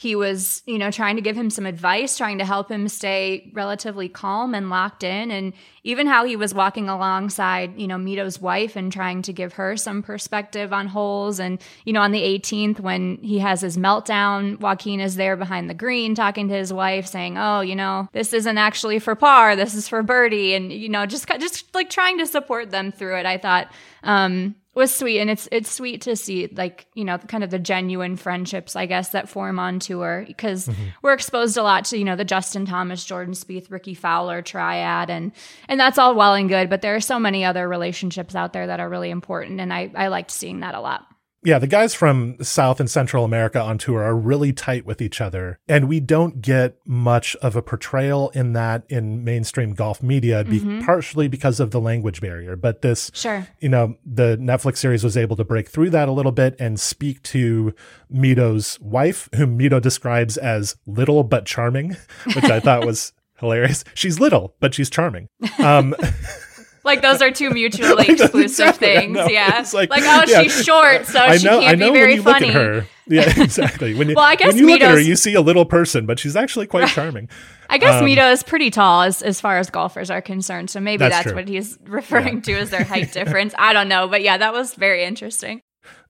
he 0.00 0.14
was, 0.14 0.62
you 0.64 0.78
know, 0.78 0.92
trying 0.92 1.16
to 1.16 1.22
give 1.22 1.36
him 1.36 1.50
some 1.50 1.66
advice, 1.66 2.16
trying 2.16 2.38
to 2.38 2.44
help 2.44 2.70
him 2.70 2.86
stay 2.86 3.50
relatively 3.52 4.08
calm 4.08 4.54
and 4.54 4.70
locked 4.70 5.02
in. 5.02 5.32
And 5.32 5.52
even 5.82 6.06
how 6.06 6.24
he 6.24 6.36
was 6.36 6.54
walking 6.54 6.88
alongside, 6.88 7.76
you 7.76 7.88
know, 7.88 7.98
Mito's 7.98 8.40
wife 8.40 8.76
and 8.76 8.92
trying 8.92 9.22
to 9.22 9.32
give 9.32 9.54
her 9.54 9.76
some 9.76 10.04
perspective 10.04 10.72
on 10.72 10.86
holes. 10.86 11.40
And, 11.40 11.60
you 11.84 11.92
know, 11.92 12.00
on 12.00 12.12
the 12.12 12.22
18th, 12.22 12.78
when 12.78 13.18
he 13.22 13.40
has 13.40 13.60
his 13.60 13.76
meltdown, 13.76 14.60
Joaquin 14.60 15.00
is 15.00 15.16
there 15.16 15.34
behind 15.34 15.68
the 15.68 15.74
green 15.74 16.14
talking 16.14 16.46
to 16.46 16.54
his 16.54 16.72
wife, 16.72 17.08
saying, 17.08 17.36
Oh, 17.36 17.60
you 17.60 17.74
know, 17.74 18.08
this 18.12 18.32
isn't 18.32 18.56
actually 18.56 19.00
for 19.00 19.16
par, 19.16 19.56
this 19.56 19.74
is 19.74 19.88
for 19.88 20.04
birdie. 20.04 20.54
And, 20.54 20.72
you 20.72 20.88
know, 20.88 21.06
just, 21.06 21.26
just 21.26 21.74
like 21.74 21.90
trying 21.90 22.18
to 22.18 22.26
support 22.26 22.70
them 22.70 22.92
through 22.92 23.16
it. 23.16 23.26
I 23.26 23.36
thought, 23.36 23.72
um, 24.04 24.54
was 24.78 24.94
sweet 24.94 25.18
and 25.20 25.28
it's 25.28 25.48
it's 25.52 25.70
sweet 25.70 26.00
to 26.00 26.16
see 26.16 26.48
like 26.56 26.86
you 26.94 27.04
know 27.04 27.18
kind 27.18 27.44
of 27.44 27.50
the 27.50 27.58
genuine 27.58 28.16
friendships 28.16 28.76
i 28.76 28.86
guess 28.86 29.10
that 29.10 29.28
form 29.28 29.58
on 29.58 29.78
tour 29.78 30.24
because 30.26 30.68
mm-hmm. 30.68 30.84
we're 31.02 31.12
exposed 31.12 31.56
a 31.56 31.62
lot 31.62 31.84
to 31.84 31.98
you 31.98 32.04
know 32.04 32.16
the 32.16 32.24
justin 32.24 32.64
thomas 32.64 33.04
jordan 33.04 33.34
Spieth, 33.34 33.70
rickie 33.70 33.94
fowler 33.94 34.40
triad 34.40 35.10
and 35.10 35.32
and 35.68 35.78
that's 35.78 35.98
all 35.98 36.14
well 36.14 36.34
and 36.34 36.48
good 36.48 36.70
but 36.70 36.80
there 36.80 36.94
are 36.94 37.00
so 37.00 37.18
many 37.18 37.44
other 37.44 37.68
relationships 37.68 38.34
out 38.34 38.52
there 38.52 38.68
that 38.68 38.80
are 38.80 38.88
really 38.88 39.10
important 39.10 39.60
and 39.60 39.72
i 39.72 39.90
i 39.94 40.06
liked 40.08 40.30
seeing 40.30 40.60
that 40.60 40.74
a 40.74 40.80
lot 40.80 41.06
Yeah, 41.44 41.60
the 41.60 41.68
guys 41.68 41.94
from 41.94 42.36
South 42.42 42.80
and 42.80 42.90
Central 42.90 43.24
America 43.24 43.60
on 43.60 43.78
tour 43.78 44.02
are 44.02 44.16
really 44.16 44.52
tight 44.52 44.84
with 44.84 45.00
each 45.00 45.20
other, 45.20 45.60
and 45.68 45.88
we 45.88 46.00
don't 46.00 46.42
get 46.42 46.76
much 46.84 47.36
of 47.36 47.54
a 47.54 47.62
portrayal 47.62 48.30
in 48.30 48.54
that 48.54 48.82
in 48.88 49.22
mainstream 49.22 49.72
golf 49.72 50.02
media, 50.02 50.42
be- 50.42 50.82
partially 50.84 51.28
because 51.28 51.60
of 51.60 51.70
the 51.70 51.80
language 51.80 52.20
barrier. 52.20 52.56
But 52.56 52.82
this, 52.82 53.12
Sure. 53.14 53.46
you 53.60 53.68
know, 53.68 53.96
the 54.04 54.36
Netflix 54.38 54.78
series 54.78 55.04
was 55.04 55.16
able 55.16 55.36
to 55.36 55.44
break 55.44 55.68
through 55.68 55.90
that 55.90 56.08
a 56.08 56.12
little 56.12 56.32
bit 56.32 56.56
and 56.58 56.78
speak 56.80 57.22
to 57.24 57.72
Mito's 58.12 58.80
wife, 58.80 59.28
whom 59.36 59.56
Mito 59.56 59.80
describes 59.80 60.36
as 60.38 60.76
little 60.86 61.22
but 61.22 61.46
charming, 61.46 61.96
which 62.34 62.44
I 62.46 62.58
thought 62.58 62.84
was 62.84 63.12
hilarious. 63.38 63.84
She's 63.94 64.18
little, 64.18 64.56
but 64.58 64.74
she's 64.74 64.90
charming. 64.90 65.28
Um, 65.60 65.94
like 66.84 67.02
those 67.02 67.20
are 67.22 67.30
two 67.30 67.50
mutually 67.50 67.94
Like, 67.94 68.08
exclusive 68.10 68.66
exactly- 68.66 68.86
things 68.94 69.18
yeah 69.30 69.60
It's 69.60 69.74
like- 69.74 69.90
like, 69.90 70.02
oh 70.04 70.24
yeah. 70.26 70.42
she's 70.42 70.64
short 70.64 71.06
so 71.06 71.20
I 71.20 71.36
she 71.36 71.46
can't 71.48 71.64
I 71.64 71.74
know 71.74 71.92
be 71.92 71.98
very 71.98 72.16
funny 72.18 72.48
her. 72.48 72.86
Yeah, 73.10 73.22
exactly. 73.42 73.94
When 73.94 74.10
you, 74.10 74.14
Well, 74.14 74.26
I 74.26 74.34
guess 74.36 74.48
when 74.48 74.58
you 74.58 74.66
look 74.66 74.82
at 74.82 74.90
her, 74.90 75.00
you 75.00 75.16
see 75.16 75.32
a 75.32 75.40
little 75.40 75.64
person, 75.64 76.04
but 76.04 76.18
she's 76.18 76.36
actually 76.36 76.66
quite 76.66 76.88
charming. 76.88 77.30
I 77.70 77.78
guess 77.78 78.02
Um, 78.02 78.06
Mito 78.06 78.30
is 78.30 78.42
pretty 78.42 78.70
tall 78.70 79.00
as, 79.00 79.22
as 79.22 79.40
far 79.40 79.56
as 79.56 79.70
golfers 79.70 80.10
are 80.10 80.20
concerned. 80.20 80.68
So 80.68 80.78
maybe 80.78 80.98
That's 80.98 81.24
that's, 81.24 81.34
what 81.34 81.48
he's 81.48 81.78
referring 81.84 82.42
to 82.42 82.52
as 82.52 82.68
their 82.68 82.84
height 82.84 83.10
difference. 83.14 83.54
I 83.56 83.72
don't 83.72 83.88
know. 83.88 84.08
But 84.08 84.20
yeah, 84.22 84.36
that 84.36 84.52
was 84.52 84.74
very 84.74 85.04
interesting. 85.04 85.62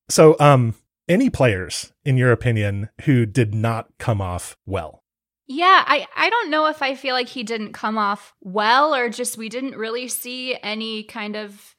So, 0.09 0.35
um, 0.41 0.75
any 1.09 1.31
players, 1.31 1.93
in 2.05 2.17
your 2.17 2.33
opinion, 2.33 2.89
who 3.03 3.27
did 3.27 3.55
not 3.55 3.87
come 4.01 4.21
off 4.21 4.57
well? 4.67 4.98
Yeah, 5.49 5.83
I, 5.87 6.07
I 6.15 6.29
don't 6.29 6.51
know 6.51 6.67
if 6.67 6.83
I 6.83 6.95
feel 6.95 7.15
like 7.15 7.29
he 7.29 7.43
didn't 7.43 7.73
come 7.73 7.97
off 7.97 8.35
well 8.43 8.95
or 8.95 9.09
just 9.09 9.39
we 9.39 9.49
didn't 9.49 9.77
really 9.77 10.07
see 10.07 10.57
any 10.63 11.05
kind 11.05 11.37
of 11.37 11.75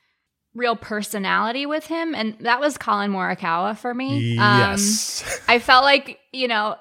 real 0.55 0.75
personality 0.75 1.67
with 1.67 1.86
him. 1.86 2.15
And 2.15 2.36
that 2.39 2.60
was 2.60 2.77
Colin 2.79 3.12
Morikawa 3.12 3.77
for 3.77 3.93
me. 3.93 4.38
Um, 4.39 4.60
Yes. 4.60 5.39
I 5.47 5.60
felt 5.60 5.84
like, 5.84 6.19
you 6.34 6.47
know, 6.47 6.77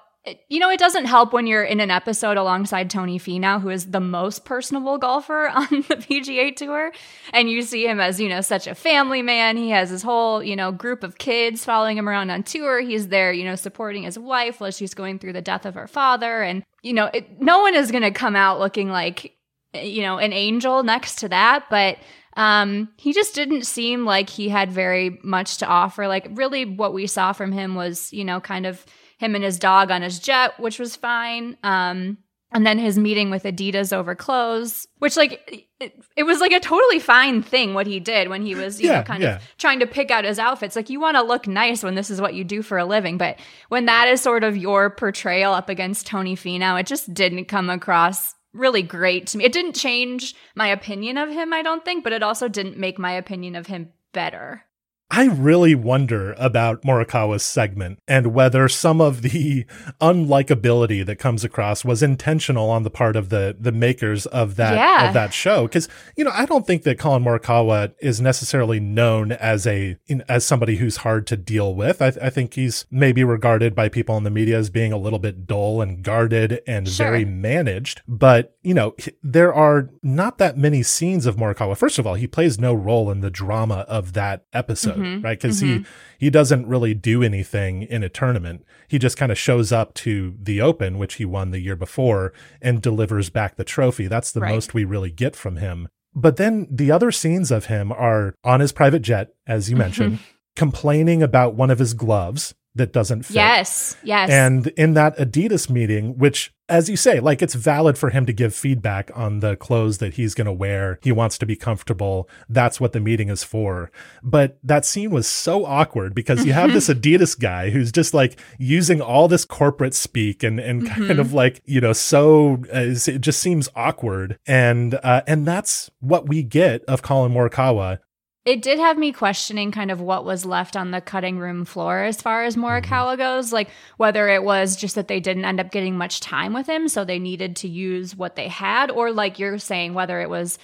you 0.49 0.59
know, 0.59 0.71
it 0.71 0.79
doesn't 0.79 1.07
help 1.07 1.33
when 1.33 1.47
you're 1.47 1.65
in 1.65 1.81
an 1.81 1.91
episode 1.91 2.37
alongside 2.37 2.91
Tony 2.91 3.19
Finau, 3.19 3.61
who 3.61 3.69
is 3.69 3.91
the 3.91 4.01
most 4.01 4.45
personable 4.45 4.99
golfer 4.99 5.49
on 5.55 5.69
the 5.71 5.97
PGA 5.97 6.55
Tour, 6.55 6.93
and 7.33 7.51
you 7.51 7.63
see 7.63 7.87
him 7.87 8.01
as, 8.01 8.21
you 8.21 8.29
know, 8.29 8.41
such 8.41 8.67
a 8.67 8.75
family 8.75 9.23
man. 9.23 9.57
He 9.57 9.71
has 9.71 9.91
his 9.91 10.03
whole, 10.03 10.43
you 10.43 10.57
know, 10.57 10.73
group 10.73 11.03
of 11.03 11.19
kids 11.19 11.65
following 11.65 11.97
him 11.97 12.09
around 12.09 12.31
on 12.31 12.43
tour. 12.43 12.81
He's 12.81 13.09
there, 13.09 13.33
you 13.33 13.45
know, 13.45 13.55
supporting 13.55 14.03
his 14.03 14.19
wife 14.19 14.61
while 14.61 14.71
she's 14.71 14.95
going 14.95 15.19
through 15.19 15.35
the 15.35 15.43
death 15.43 15.67
of 15.67 15.75
her 15.75 15.87
father, 15.87 16.43
and 16.43 16.65
you 16.83 16.93
know, 16.93 17.07
it, 17.13 17.41
no 17.41 17.61
one 17.61 17.75
is 17.75 17.91
going 17.91 18.03
to 18.03 18.11
come 18.11 18.37
out 18.37 18.61
looking 18.61 18.89
like, 18.89 19.37
you 19.75 20.03
know, 20.03 20.19
an 20.19 20.33
angel 20.33 20.83
next 20.83 21.17
to 21.17 21.29
that, 21.29 21.65
but 21.71 21.99
um, 22.39 22.89
he 22.97 23.13
just 23.13 23.35
didn't 23.35 23.67
seem 23.67 24.05
like 24.05 24.31
he 24.31 24.49
had 24.49 24.71
very 24.71 25.19
much 25.25 25.57
to 25.59 25.67
offer. 25.67 26.07
Like, 26.07 26.29
really, 26.31 26.65
what 26.65 26.95
we 26.95 27.09
saw 27.09 27.33
from 27.33 27.51
him 27.51 27.75
was, 27.75 28.13
you 28.13 28.25
know, 28.25 28.41
kind 28.41 28.65
of 28.65 28.87
him 29.19 29.35
and 29.35 29.45
his 29.45 29.59
dog 29.59 29.91
on 29.91 30.03
his 30.03 30.19
jet, 30.19 30.59
which 30.59 30.79
was 30.79 30.97
fine. 30.97 31.57
Um, 31.63 32.19
and 32.51 32.67
then 32.67 32.79
his 32.79 32.99
meeting 32.99 33.29
with 33.31 33.43
Adidas 33.43 33.93
over 33.93 34.15
clothes, 34.15 34.87
which 34.99 35.19
like 35.19 35.67
it, 35.81 35.93
it 36.17 36.23
was 36.23 36.41
like 36.41 36.53
a 36.53 36.61
totally 36.61 36.99
fine 36.99 37.43
thing 37.43 37.75
what 37.75 37.87
he 37.87 38.01
did 38.01 38.31
when 38.31 38.41
he 38.43 38.55
was 38.55 38.81
you 38.81 38.89
Yeah, 38.89 38.97
know 38.99 39.03
kind 39.03 39.23
yeah. 39.23 39.37
of 39.37 39.43
trying 39.59 39.81
to 39.81 39.87
pick 39.87 40.11
out 40.11 40.25
his 40.25 40.39
outfits. 40.39 40.75
Like 40.75 40.89
you 40.89 40.99
want 40.99 41.17
to 41.19 41.23
look 41.23 41.47
nice 41.47 41.83
when 41.83 41.95
this 41.95 42.09
is 42.09 42.23
what 42.23 42.33
you 42.33 42.45
do 42.45 42.63
for 42.63 42.79
a 42.79 42.87
living, 42.87 43.19
but 43.19 43.39
when 43.69 43.85
that 43.85 44.09
is 44.09 44.23
sort 44.23 44.45
of 44.45 44.57
your 44.57 44.89
portrayal 44.89 45.53
up 45.53 45.69
against 45.69 46.07
Tony 46.07 46.37
Finau, 46.37 46.81
it 46.81 46.87
just 46.87 47.13
didn't 47.13 47.47
come 47.47 47.69
across 47.69 48.35
really 48.55 48.83
great 48.83 49.27
to 49.29 49.39
me. 49.39 49.45
It 49.45 49.53
didn't 49.53 49.75
change 49.75 50.35
my 50.55 50.69
opinion 50.69 51.19
of 51.19 51.29
him, 51.29 51.53
I 51.53 51.61
don't 51.63 51.85
think, 51.85 52.03
but 52.03 52.15
it 52.15 52.23
also 52.23 52.49
didn't 52.49 52.79
make 52.79 52.99
my 52.99 53.13
opinion 53.13 53.57
of 53.57 53.67
him 53.67 53.93
better. 54.15 54.65
I 55.11 55.25
really 55.27 55.75
wonder 55.75 56.35
about 56.37 56.83
Morikawa's 56.83 57.43
segment 57.43 57.99
and 58.07 58.35
whether 58.35 58.69
some 58.69 59.01
of 59.01 59.23
the 59.23 59.65
unlikability 60.03 61.05
that 61.07 61.17
comes 61.17 61.45
across 61.45 61.85
was 61.85 62.03
intentional 62.03 62.69
on 62.71 62.83
the 62.83 62.91
part 62.91 63.17
of 63.17 63.29
the 63.31 63.57
the 63.59 63.73
makers 63.73 64.27
of 64.27 64.57
that 64.57 64.75
Yeah. 64.75 65.09
of 65.09 65.15
that 65.15 65.33
show. 65.33 65.63
Because 65.63 65.89
you 66.17 66.25
know, 66.25 66.31
I 66.35 66.45
don't 66.47 66.67
think 66.67 66.83
that 66.83 66.99
Colin 66.99 67.25
Morikawa 67.25 67.95
is 68.01 68.21
necessarily 68.21 68.81
known 68.81 69.33
as 69.33 69.67
a 69.67 69.97
in, 70.07 70.23
as 70.29 70.45
somebody 70.45 70.77
who's 70.77 70.99
hard 70.99 71.27
to 71.29 71.37
deal 71.39 71.75
with. 71.75 72.03
I, 72.03 72.09
I 72.21 72.31
think 72.31 72.55
he's 72.55 72.85
maybe 72.91 73.25
regarded 73.25 73.75
by 73.75 73.89
people 73.89 74.17
in 74.19 74.25
the 74.25 74.31
media 74.31 74.59
as 74.59 74.69
being 74.71 74.93
a 74.93 74.99
little 74.99 75.19
bit 75.19 75.47
dull 75.47 75.81
and 75.81 76.03
guarded 76.03 76.61
and 76.67 76.87
Sure. 76.89 77.07
very 77.07 77.25
managed. 77.25 78.03
But 78.07 78.57
you 78.69 78.75
know, 78.75 78.95
there 79.23 79.53
are 79.55 79.89
not 80.03 80.37
that 80.39 80.59
many 80.59 80.83
scenes 80.83 81.25
of 81.25 81.37
Morikawa. 81.37 81.75
First 81.75 81.99
of 81.99 82.07
all, 82.07 82.15
he 82.15 82.27
plays 82.27 82.59
no 82.59 82.75
role 82.75 83.11
in 83.11 83.21
the 83.21 83.31
drama 83.31 83.87
of 83.89 84.13
that 84.13 84.45
episode, 84.53 84.99
Mhm. 84.99 85.25
right? 85.25 85.41
Because 85.41 85.61
he 85.61 85.85
he 86.19 86.29
doesn't 86.31 86.67
really 86.67 86.93
do 86.95 87.23
anything 87.23 87.83
in 87.83 88.03
a 88.03 88.09
tournament. 88.09 88.65
He 88.89 88.99
just 88.99 89.17
kind 89.17 89.33
of 89.33 89.39
shows 89.39 89.73
up 89.73 89.95
to 90.05 90.35
the 90.43 90.61
Open, 90.61 90.99
which 90.99 91.15
he 91.15 91.25
won 91.25 91.51
the 91.51 91.61
year 91.61 91.77
before, 91.77 92.33
and 92.61 92.83
delivers 92.83 93.31
back 93.31 93.57
the 93.57 93.65
trophy. 93.65 94.07
That's 94.07 94.33
the 94.33 94.41
Right. 94.41 94.53
most 94.55 94.75
we 94.75 94.85
really 94.85 95.11
get 95.13 95.35
from 95.37 95.57
him. 95.57 95.89
But 96.15 96.37
then 96.37 96.67
the 96.71 96.91
other 96.91 97.11
scenes 97.13 97.51
of 97.51 97.67
him 97.67 97.93
are 97.93 98.35
on 98.45 98.61
his 98.61 98.73
private 98.73 99.03
jet, 99.03 99.29
as 99.47 99.71
you 99.71 99.77
mentioned, 99.77 100.19
complaining 100.57 101.23
about 101.23 101.55
one 101.55 101.71
of 101.71 101.79
his 101.79 101.95
gloves 101.95 102.55
that 102.75 102.93
doesn't 102.93 103.23
fit. 103.25 103.35
Yes, 103.37 103.97
yes. 104.03 104.29
And 104.31 104.67
in 104.77 104.95
that 104.95 105.17
Adidas 105.19 105.71
meeting, 105.71 106.19
which, 106.19 106.53
as 106.69 106.89
you 106.89 106.97
say, 106.97 107.21
like 107.21 107.41
it's 107.41 107.55
valid 107.55 107.97
for 107.97 108.11
him 108.11 108.27
to 108.27 108.33
give 108.33 108.55
feedback 108.55 109.11
on 109.15 109.41
the 109.41 109.57
clothes 109.57 109.99
that 109.99 110.15
he's 110.15 110.35
going 110.35 110.47
to 110.47 110.53
wear. 110.53 110.99
He 111.03 111.13
wants 111.13 111.39
to 111.39 111.47
be 111.47 111.57
comfortable. 111.57 112.29
That's 112.49 112.81
what 112.81 112.93
the 112.93 113.01
meeting 113.01 113.29
is 113.29 113.43
for. 113.43 113.91
But 114.23 114.59
that 114.63 114.85
scene 114.85 115.11
was 115.11 115.27
so 115.27 115.65
awkward 115.65 116.15
because 116.15 116.45
you 116.45 116.53
have 116.53 116.73
this 116.73 116.89
Adidas 116.89 117.39
guy 117.39 117.71
who's 117.71 117.91
just 117.91 118.13
like 118.13 118.39
using 118.59 119.01
all 119.01 119.29
this 119.29 119.45
corporate 119.45 119.95
speak 119.95 120.43
and, 120.43 120.61
and 120.61 120.89
kind 120.89 121.19
of 121.19 121.33
like, 121.33 121.63
you 121.65 121.81
know, 121.81 121.93
so 121.93 122.63
uh, 122.75 122.95
it 123.07 123.21
just 123.21 123.41
seems 123.41 123.69
awkward. 123.75 124.39
And, 124.47 124.95
uh, 125.03 125.23
and 125.27 125.47
that's 125.47 125.91
what 126.01 126.29
we 126.29 126.43
get 126.43 126.85
of 126.85 127.03
Colin 127.03 127.33
Morikawa 127.33 128.01
it 128.49 128.63
did 128.63 128.79
have 128.79 128.97
me 128.97 129.13
questioning 129.13 129.71
kind 129.71 129.91
of 129.91 130.01
what 130.01 130.25
was 130.25 130.47
left 130.47 130.75
on 130.75 130.91
the 130.91 131.03
cutting 131.03 131.39
room 131.39 131.67
floor 131.67 132.05
as 132.05 132.23
far 132.23 132.45
as 132.45 132.57
Morikawa 132.57 133.13
mm-hmm. 133.13 133.19
goes, 133.21 133.53
like 133.53 133.69
whether 133.99 134.27
it 134.31 134.43
was 134.43 134.75
just 134.75 134.95
that 134.95 135.07
they 135.07 135.21
didn't 135.21 135.45
end 135.45 135.61
up 135.61 135.71
getting 135.71 135.99
much 135.99 136.21
time 136.21 136.55
with 136.55 136.67
him, 136.67 136.89
so 136.89 137.05
they 137.05 137.19
needed 137.19 137.57
to 137.57 137.69
use 137.69 138.17
what 138.17 138.37
they 138.37 138.49
had, 138.49 138.91
or 138.91 139.13
like 139.13 139.39
you're 139.39 139.59
saying, 139.59 139.93
whether 139.93 140.19
it 140.23 140.31
was 140.31 140.59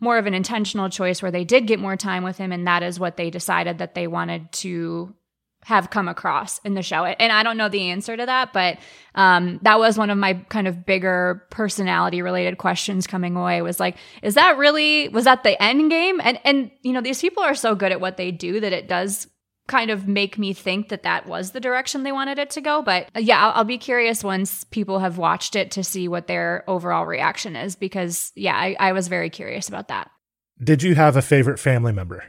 more 0.00 0.18
of 0.18 0.26
an 0.26 0.34
intentional 0.34 0.90
choice 0.90 1.22
where 1.22 1.30
they 1.30 1.44
did 1.44 1.66
get 1.66 1.80
more 1.80 1.96
time 1.96 2.24
with 2.24 2.36
him 2.36 2.52
and 2.52 2.66
that 2.66 2.82
is 2.82 3.00
what 3.00 3.16
they 3.16 3.30
decided 3.30 3.78
that 3.78 3.94
they 3.94 4.06
wanted 4.06 4.52
to 4.52 5.14
have 5.64 5.90
come 5.90 6.08
across 6.08 6.58
in 6.60 6.74
the 6.74 6.82
show. 6.82 7.04
And 7.04 7.32
I 7.32 7.42
don't 7.42 7.56
know 7.56 7.68
the 7.68 7.90
answer 7.90 8.16
to 8.16 8.26
that, 8.26 8.52
but 8.52 8.78
um, 9.14 9.60
that 9.62 9.78
was 9.78 9.98
one 9.98 10.10
of 10.10 10.16
my 10.16 10.34
kind 10.48 10.66
of 10.66 10.86
bigger 10.86 11.46
personality 11.50 12.22
related 12.22 12.58
questions 12.58 13.06
coming 13.06 13.36
away 13.36 13.60
was 13.60 13.78
like, 13.78 13.96
is 14.22 14.34
that 14.34 14.56
really, 14.56 15.08
was 15.08 15.24
that 15.24 15.42
the 15.42 15.60
end 15.62 15.90
game? 15.90 16.20
And, 16.22 16.38
and, 16.44 16.70
you 16.82 16.92
know, 16.92 17.02
these 17.02 17.20
people 17.20 17.42
are 17.42 17.54
so 17.54 17.74
good 17.74 17.92
at 17.92 18.00
what 18.00 18.16
they 18.16 18.30
do 18.30 18.60
that 18.60 18.72
it 18.72 18.88
does 18.88 19.28
kind 19.68 19.90
of 19.90 20.08
make 20.08 20.36
me 20.36 20.52
think 20.52 20.88
that 20.88 21.04
that 21.04 21.26
was 21.26 21.52
the 21.52 21.60
direction 21.60 22.02
they 22.02 22.10
wanted 22.10 22.38
it 22.38 22.50
to 22.50 22.60
go. 22.60 22.82
But 22.82 23.08
uh, 23.14 23.20
yeah, 23.20 23.46
I'll, 23.46 23.58
I'll 23.58 23.64
be 23.64 23.78
curious 23.78 24.24
once 24.24 24.64
people 24.64 24.98
have 24.98 25.18
watched 25.18 25.54
it 25.54 25.70
to 25.72 25.84
see 25.84 26.08
what 26.08 26.26
their 26.26 26.64
overall 26.66 27.06
reaction 27.06 27.54
is 27.54 27.76
because 27.76 28.32
yeah, 28.34 28.56
I, 28.56 28.76
I 28.80 28.92
was 28.92 29.08
very 29.08 29.30
curious 29.30 29.68
about 29.68 29.88
that. 29.88 30.10
Did 30.62 30.82
you 30.82 30.94
have 30.96 31.16
a 31.16 31.22
favorite 31.22 31.58
family 31.58 31.92
member? 31.92 32.24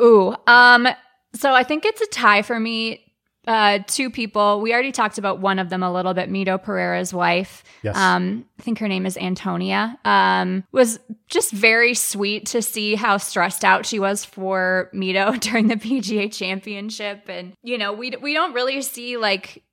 Ooh, 0.00 0.34
um, 0.46 0.86
so 1.34 1.52
I 1.52 1.62
think 1.62 1.84
it's 1.84 2.00
a 2.00 2.06
tie 2.06 2.42
for 2.42 2.58
me. 2.58 3.04
Uh, 3.44 3.80
two 3.88 4.08
people. 4.08 4.60
We 4.60 4.72
already 4.72 4.92
talked 4.92 5.18
about 5.18 5.40
one 5.40 5.58
of 5.58 5.68
them 5.68 5.82
a 5.82 5.92
little 5.92 6.14
bit. 6.14 6.30
Mito 6.30 6.62
Pereira's 6.62 7.12
wife. 7.12 7.64
Yes. 7.82 7.96
Um, 7.96 8.44
I 8.60 8.62
think 8.62 8.78
her 8.78 8.86
name 8.86 9.04
is 9.04 9.16
Antonia. 9.16 9.98
Um, 10.04 10.62
was 10.70 11.00
just 11.26 11.50
very 11.50 11.94
sweet 11.94 12.46
to 12.46 12.62
see 12.62 12.94
how 12.94 13.16
stressed 13.16 13.64
out 13.64 13.84
she 13.84 13.98
was 13.98 14.24
for 14.24 14.90
Mito 14.94 15.40
during 15.40 15.66
the 15.66 15.74
PGA 15.74 16.32
Championship, 16.32 17.28
and 17.28 17.54
you 17.64 17.78
know, 17.78 17.92
we 17.92 18.10
we 18.10 18.32
don't 18.32 18.52
really 18.52 18.80
see 18.80 19.16
like 19.16 19.64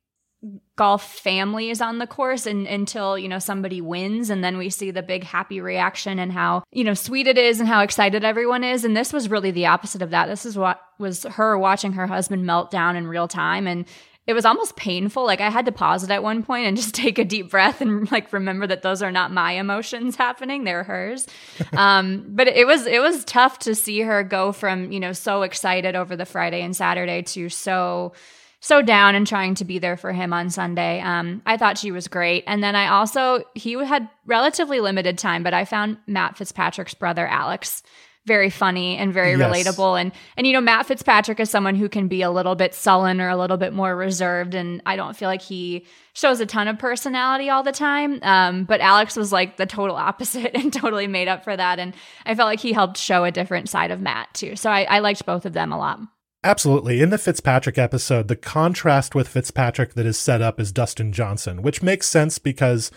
golf 0.76 1.18
families 1.18 1.82
on 1.82 1.98
the 1.98 2.06
course 2.06 2.46
and, 2.46 2.66
until 2.66 3.18
you 3.18 3.28
know 3.28 3.38
somebody 3.38 3.82
wins 3.82 4.30
and 4.30 4.42
then 4.42 4.56
we 4.56 4.70
see 4.70 4.90
the 4.90 5.02
big 5.02 5.22
happy 5.22 5.60
reaction 5.60 6.18
and 6.18 6.32
how 6.32 6.62
you 6.72 6.82
know 6.82 6.94
sweet 6.94 7.26
it 7.26 7.36
is 7.36 7.60
and 7.60 7.68
how 7.68 7.82
excited 7.82 8.24
everyone 8.24 8.64
is. 8.64 8.84
And 8.84 8.96
this 8.96 9.12
was 9.12 9.30
really 9.30 9.50
the 9.50 9.66
opposite 9.66 10.00
of 10.00 10.10
that. 10.10 10.26
This 10.26 10.46
is 10.46 10.56
what 10.56 10.80
was 10.98 11.24
her 11.24 11.58
watching 11.58 11.92
her 11.92 12.06
husband 12.06 12.46
melt 12.46 12.70
down 12.70 12.96
in 12.96 13.06
real 13.06 13.28
time 13.28 13.66
and 13.66 13.84
it 14.26 14.32
was 14.32 14.44
almost 14.46 14.76
painful. 14.76 15.26
Like 15.26 15.42
i 15.42 15.50
had 15.50 15.66
to 15.66 15.72
pause 15.72 16.04
it 16.04 16.10
at 16.10 16.22
one 16.22 16.42
point 16.42 16.66
and 16.66 16.76
just 16.76 16.94
take 17.04 17.18
a 17.18 17.24
deep 17.24 17.50
breath 17.50 17.82
and 17.82 18.10
like 18.10 18.32
remember 18.32 18.66
that 18.66 18.80
those 18.80 19.02
are 19.02 19.12
not 19.12 19.30
my 19.30 19.52
emotions 19.52 20.16
happening 20.16 20.64
they're 20.64 20.84
hers. 20.84 21.26
Um, 21.76 22.24
but 22.28 22.48
it 22.48 22.66
was 22.66 22.86
it 22.86 23.00
was 23.00 23.24
tough 23.26 23.58
to 23.60 23.74
see 23.74 24.00
her 24.00 24.22
go 24.22 24.52
from 24.52 24.90
you 24.90 25.00
know 25.00 25.12
so 25.12 25.42
excited 25.42 25.94
over 25.94 26.16
the 26.16 26.26
friday 26.26 26.62
and 26.62 26.74
saturday 26.74 27.22
to 27.22 27.48
so 27.48 28.12
so 28.60 28.82
down 28.82 29.14
and 29.14 29.26
trying 29.26 29.54
to 29.56 29.64
be 29.64 29.78
there 29.78 29.96
for 29.96 30.12
him 30.12 30.32
on 30.32 30.50
Sunday. 30.50 31.00
Um, 31.00 31.42
I 31.46 31.56
thought 31.56 31.78
she 31.78 31.90
was 31.90 32.08
great. 32.08 32.44
And 32.46 32.62
then 32.62 32.76
I 32.76 32.88
also, 32.88 33.42
he 33.54 33.72
had 33.72 34.08
relatively 34.26 34.80
limited 34.80 35.16
time, 35.18 35.42
but 35.42 35.54
I 35.54 35.64
found 35.64 35.96
Matt 36.06 36.36
Fitzpatrick's 36.36 36.92
brother, 36.94 37.26
Alex, 37.26 37.82
very 38.26 38.50
funny 38.50 38.98
and 38.98 39.14
very 39.14 39.30
Yes. 39.34 39.40
relatable. 39.40 39.98
And, 39.98 40.12
and, 40.36 40.46
you 40.46 40.52
know, 40.52 40.60
Matt 40.60 40.84
Fitzpatrick 40.84 41.40
is 41.40 41.48
someone 41.48 41.74
who 41.74 41.88
can 41.88 42.06
be 42.06 42.20
a 42.20 42.30
little 42.30 42.54
bit 42.54 42.74
sullen 42.74 43.18
or 43.18 43.30
a 43.30 43.36
little 43.36 43.56
bit 43.56 43.72
more 43.72 43.96
reserved. 43.96 44.54
And 44.54 44.82
I 44.84 44.94
don't 44.94 45.16
feel 45.16 45.28
like 45.28 45.40
he 45.40 45.86
shows 46.12 46.38
a 46.40 46.46
ton 46.46 46.68
of 46.68 46.78
personality 46.78 47.48
all 47.48 47.62
the 47.62 47.72
time. 47.72 48.18
Um, 48.22 48.64
but 48.64 48.82
Alex 48.82 49.16
was 49.16 49.32
like 49.32 49.56
the 49.56 49.64
total 49.64 49.96
opposite 49.96 50.50
and 50.54 50.70
totally 50.70 51.06
made 51.06 51.28
up 51.28 51.44
for 51.44 51.56
that. 51.56 51.78
And 51.78 51.94
I 52.26 52.34
felt 52.34 52.46
like 52.46 52.60
he 52.60 52.74
helped 52.74 52.98
show 52.98 53.24
a 53.24 53.30
different 53.30 53.70
side 53.70 53.90
of 53.90 54.02
Matt 54.02 54.28
too. 54.34 54.54
So 54.54 54.70
I, 54.70 54.82
I 54.82 54.98
liked 54.98 55.24
both 55.24 55.46
of 55.46 55.54
them 55.54 55.72
a 55.72 55.78
lot. 55.78 56.00
Absolutely. 56.42 57.02
In 57.02 57.10
the 57.10 57.18
Fitzpatrick 57.18 57.76
episode, 57.76 58.28
the 58.28 58.36
contrast 58.36 59.14
with 59.14 59.28
Fitzpatrick 59.28 59.94
that 59.94 60.06
is 60.06 60.18
set 60.18 60.40
up 60.40 60.58
is 60.58 60.72
Dustin 60.72 61.12
Johnson, 61.12 61.60
which 61.60 61.82
makes 61.82 62.06
sense 62.06 62.38
because 62.38 62.90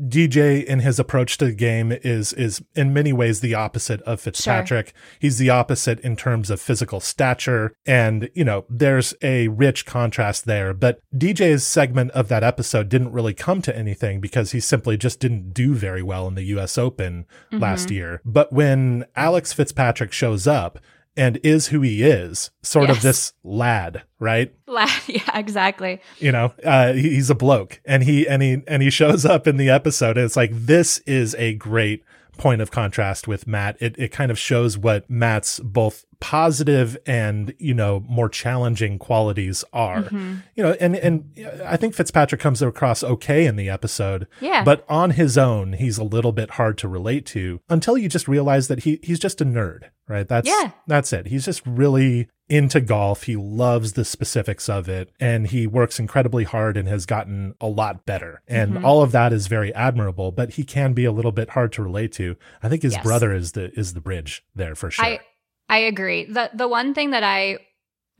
DJ 0.00 0.64
in 0.64 0.80
his 0.80 0.98
approach 0.98 1.38
to 1.38 1.46
the 1.46 1.52
game 1.52 1.92
is 1.92 2.32
is 2.32 2.62
in 2.74 2.92
many 2.92 3.12
ways 3.12 3.40
the 3.40 3.54
opposite 3.54 4.02
of 4.02 4.20
Fitzpatrick. 4.20 4.92
He's 5.20 5.38
the 5.38 5.50
opposite 5.50 6.00
in 6.00 6.16
terms 6.16 6.50
of 6.50 6.60
physical 6.60 6.98
stature 6.98 7.74
and 7.86 8.28
you 8.34 8.44
know 8.44 8.64
there's 8.68 9.14
a 9.22 9.48
rich 9.48 9.86
contrast 9.86 10.46
there 10.46 10.74
but 10.74 11.00
DJ's 11.14 11.64
segment 11.64 12.10
of 12.10 12.26
that 12.28 12.42
episode 12.42 12.88
didn't 12.88 13.12
really 13.12 13.34
come 13.34 13.62
to 13.62 13.76
anything 13.76 14.20
because 14.20 14.50
he 14.50 14.58
simply 14.58 14.96
just 14.96 15.20
didn't 15.20 15.52
do 15.52 15.74
very 15.74 16.02
well 16.02 16.26
in 16.26 16.34
the 16.34 16.44
US 16.56 16.76
Open 16.76 17.26
mm-hmm. 17.52 17.62
last 17.62 17.90
year. 17.90 18.20
But 18.24 18.52
when 18.52 19.04
Alex 19.14 19.52
Fitzpatrick 19.52 20.12
shows 20.12 20.48
up 20.48 20.80
and 21.16 21.38
is 21.44 21.68
who 21.68 21.80
he 21.82 22.02
is, 22.02 22.50
sort 22.62 22.90
of 22.90 23.02
this 23.02 23.32
lad, 23.44 24.02
right? 24.18 24.52
Lad, 24.66 24.90
yeah, 25.06 25.38
exactly. 25.38 26.00
you 26.18 26.32
know 26.32 26.52
uh 26.64 26.92
he- 26.92 27.10
he's 27.14 27.30
a 27.30 27.34
bloke 27.34 27.80
and 27.84 28.02
he 28.02 28.26
and 28.26 28.42
he 28.42 28.62
and 28.66 28.82
he 28.82 28.90
shows 28.90 29.24
up 29.24 29.46
in 29.46 29.56
the 29.56 29.70
episode 29.70 30.16
and 30.18 30.24
it's 30.26 30.36
like 30.36 30.50
this 30.52 30.98
is 31.06 31.34
a 31.36 31.54
great 31.54 32.02
point 32.36 32.60
of 32.60 32.70
contrast 32.70 33.28
with 33.28 33.46
matt 33.46 33.76
it, 33.80 33.94
it 33.98 34.08
kind 34.12 34.30
of 34.30 34.38
shows 34.38 34.76
what 34.76 35.08
matt's 35.08 35.60
both 35.60 36.04
positive 36.20 36.96
and 37.06 37.54
you 37.58 37.74
know 37.74 38.00
more 38.08 38.28
challenging 38.28 38.98
qualities 38.98 39.62
are 39.72 40.02
Mm-hmm. 40.04 40.34
you 40.56 40.62
know 40.62 40.72
and 40.80 40.96
and 40.96 41.24
i 41.64 41.76
think 41.76 41.94
fitzpatrick 41.94 42.40
comes 42.40 42.60
across 42.62 43.04
okay 43.04 43.46
in 43.46 43.56
the 43.56 43.68
episode 43.68 44.26
Yeah. 44.40 44.64
but 44.64 44.84
on 44.88 45.10
his 45.10 45.36
own 45.38 45.74
he's 45.74 45.98
a 45.98 46.04
little 46.04 46.32
bit 46.32 46.50
hard 46.52 46.76
to 46.78 46.88
relate 46.88 47.24
to 47.26 47.60
until 47.68 47.96
you 47.98 48.08
just 48.08 48.26
realize 48.26 48.68
that 48.68 48.80
he 48.84 48.98
he's 49.02 49.18
just 49.18 49.40
a 49.40 49.44
nerd 49.44 49.90
right 50.08 50.26
that's 50.26 50.48
Yeah. 50.48 50.70
that's 50.86 51.12
it 51.12 51.26
he's 51.28 51.44
just 51.44 51.62
really 51.66 52.28
into 52.48 52.80
golf 52.80 53.22
he 53.24 53.36
loves 53.36 53.94
the 53.94 54.04
specifics 54.04 54.68
of 54.68 54.88
it 54.88 55.10
and 55.18 55.46
he 55.48 55.66
works 55.66 55.98
incredibly 55.98 56.44
hard 56.44 56.76
and 56.76 56.86
has 56.86 57.06
gotten 57.06 57.54
a 57.60 57.66
lot 57.66 58.04
better 58.04 58.42
and 58.46 58.74
Mm-hmm. 58.74 58.84
all 58.84 59.02
of 59.02 59.12
that 59.12 59.32
is 59.32 59.46
very 59.46 59.72
admirable 59.74 60.30
but 60.30 60.50
he 60.52 60.64
can 60.64 60.92
be 60.92 61.04
a 61.06 61.12
little 61.12 61.32
bit 61.32 61.50
hard 61.50 61.72
to 61.72 61.82
relate 61.82 62.12
to 62.12 62.36
i 62.62 62.68
think 62.68 62.82
his 62.82 62.92
Yes. 62.94 63.02
brother 63.02 63.32
is 63.32 63.52
the 63.52 63.72
is 63.78 63.94
the 63.94 64.00
bridge 64.00 64.42
there 64.54 64.74
for 64.74 64.90
sure 64.90 65.04
I 65.04 65.20
I 65.66 65.78
agree. 65.78 66.26
The 66.26 66.50
the 66.52 66.68
one 66.68 66.92
thing 66.92 67.12
that 67.12 67.24
I 67.24 67.56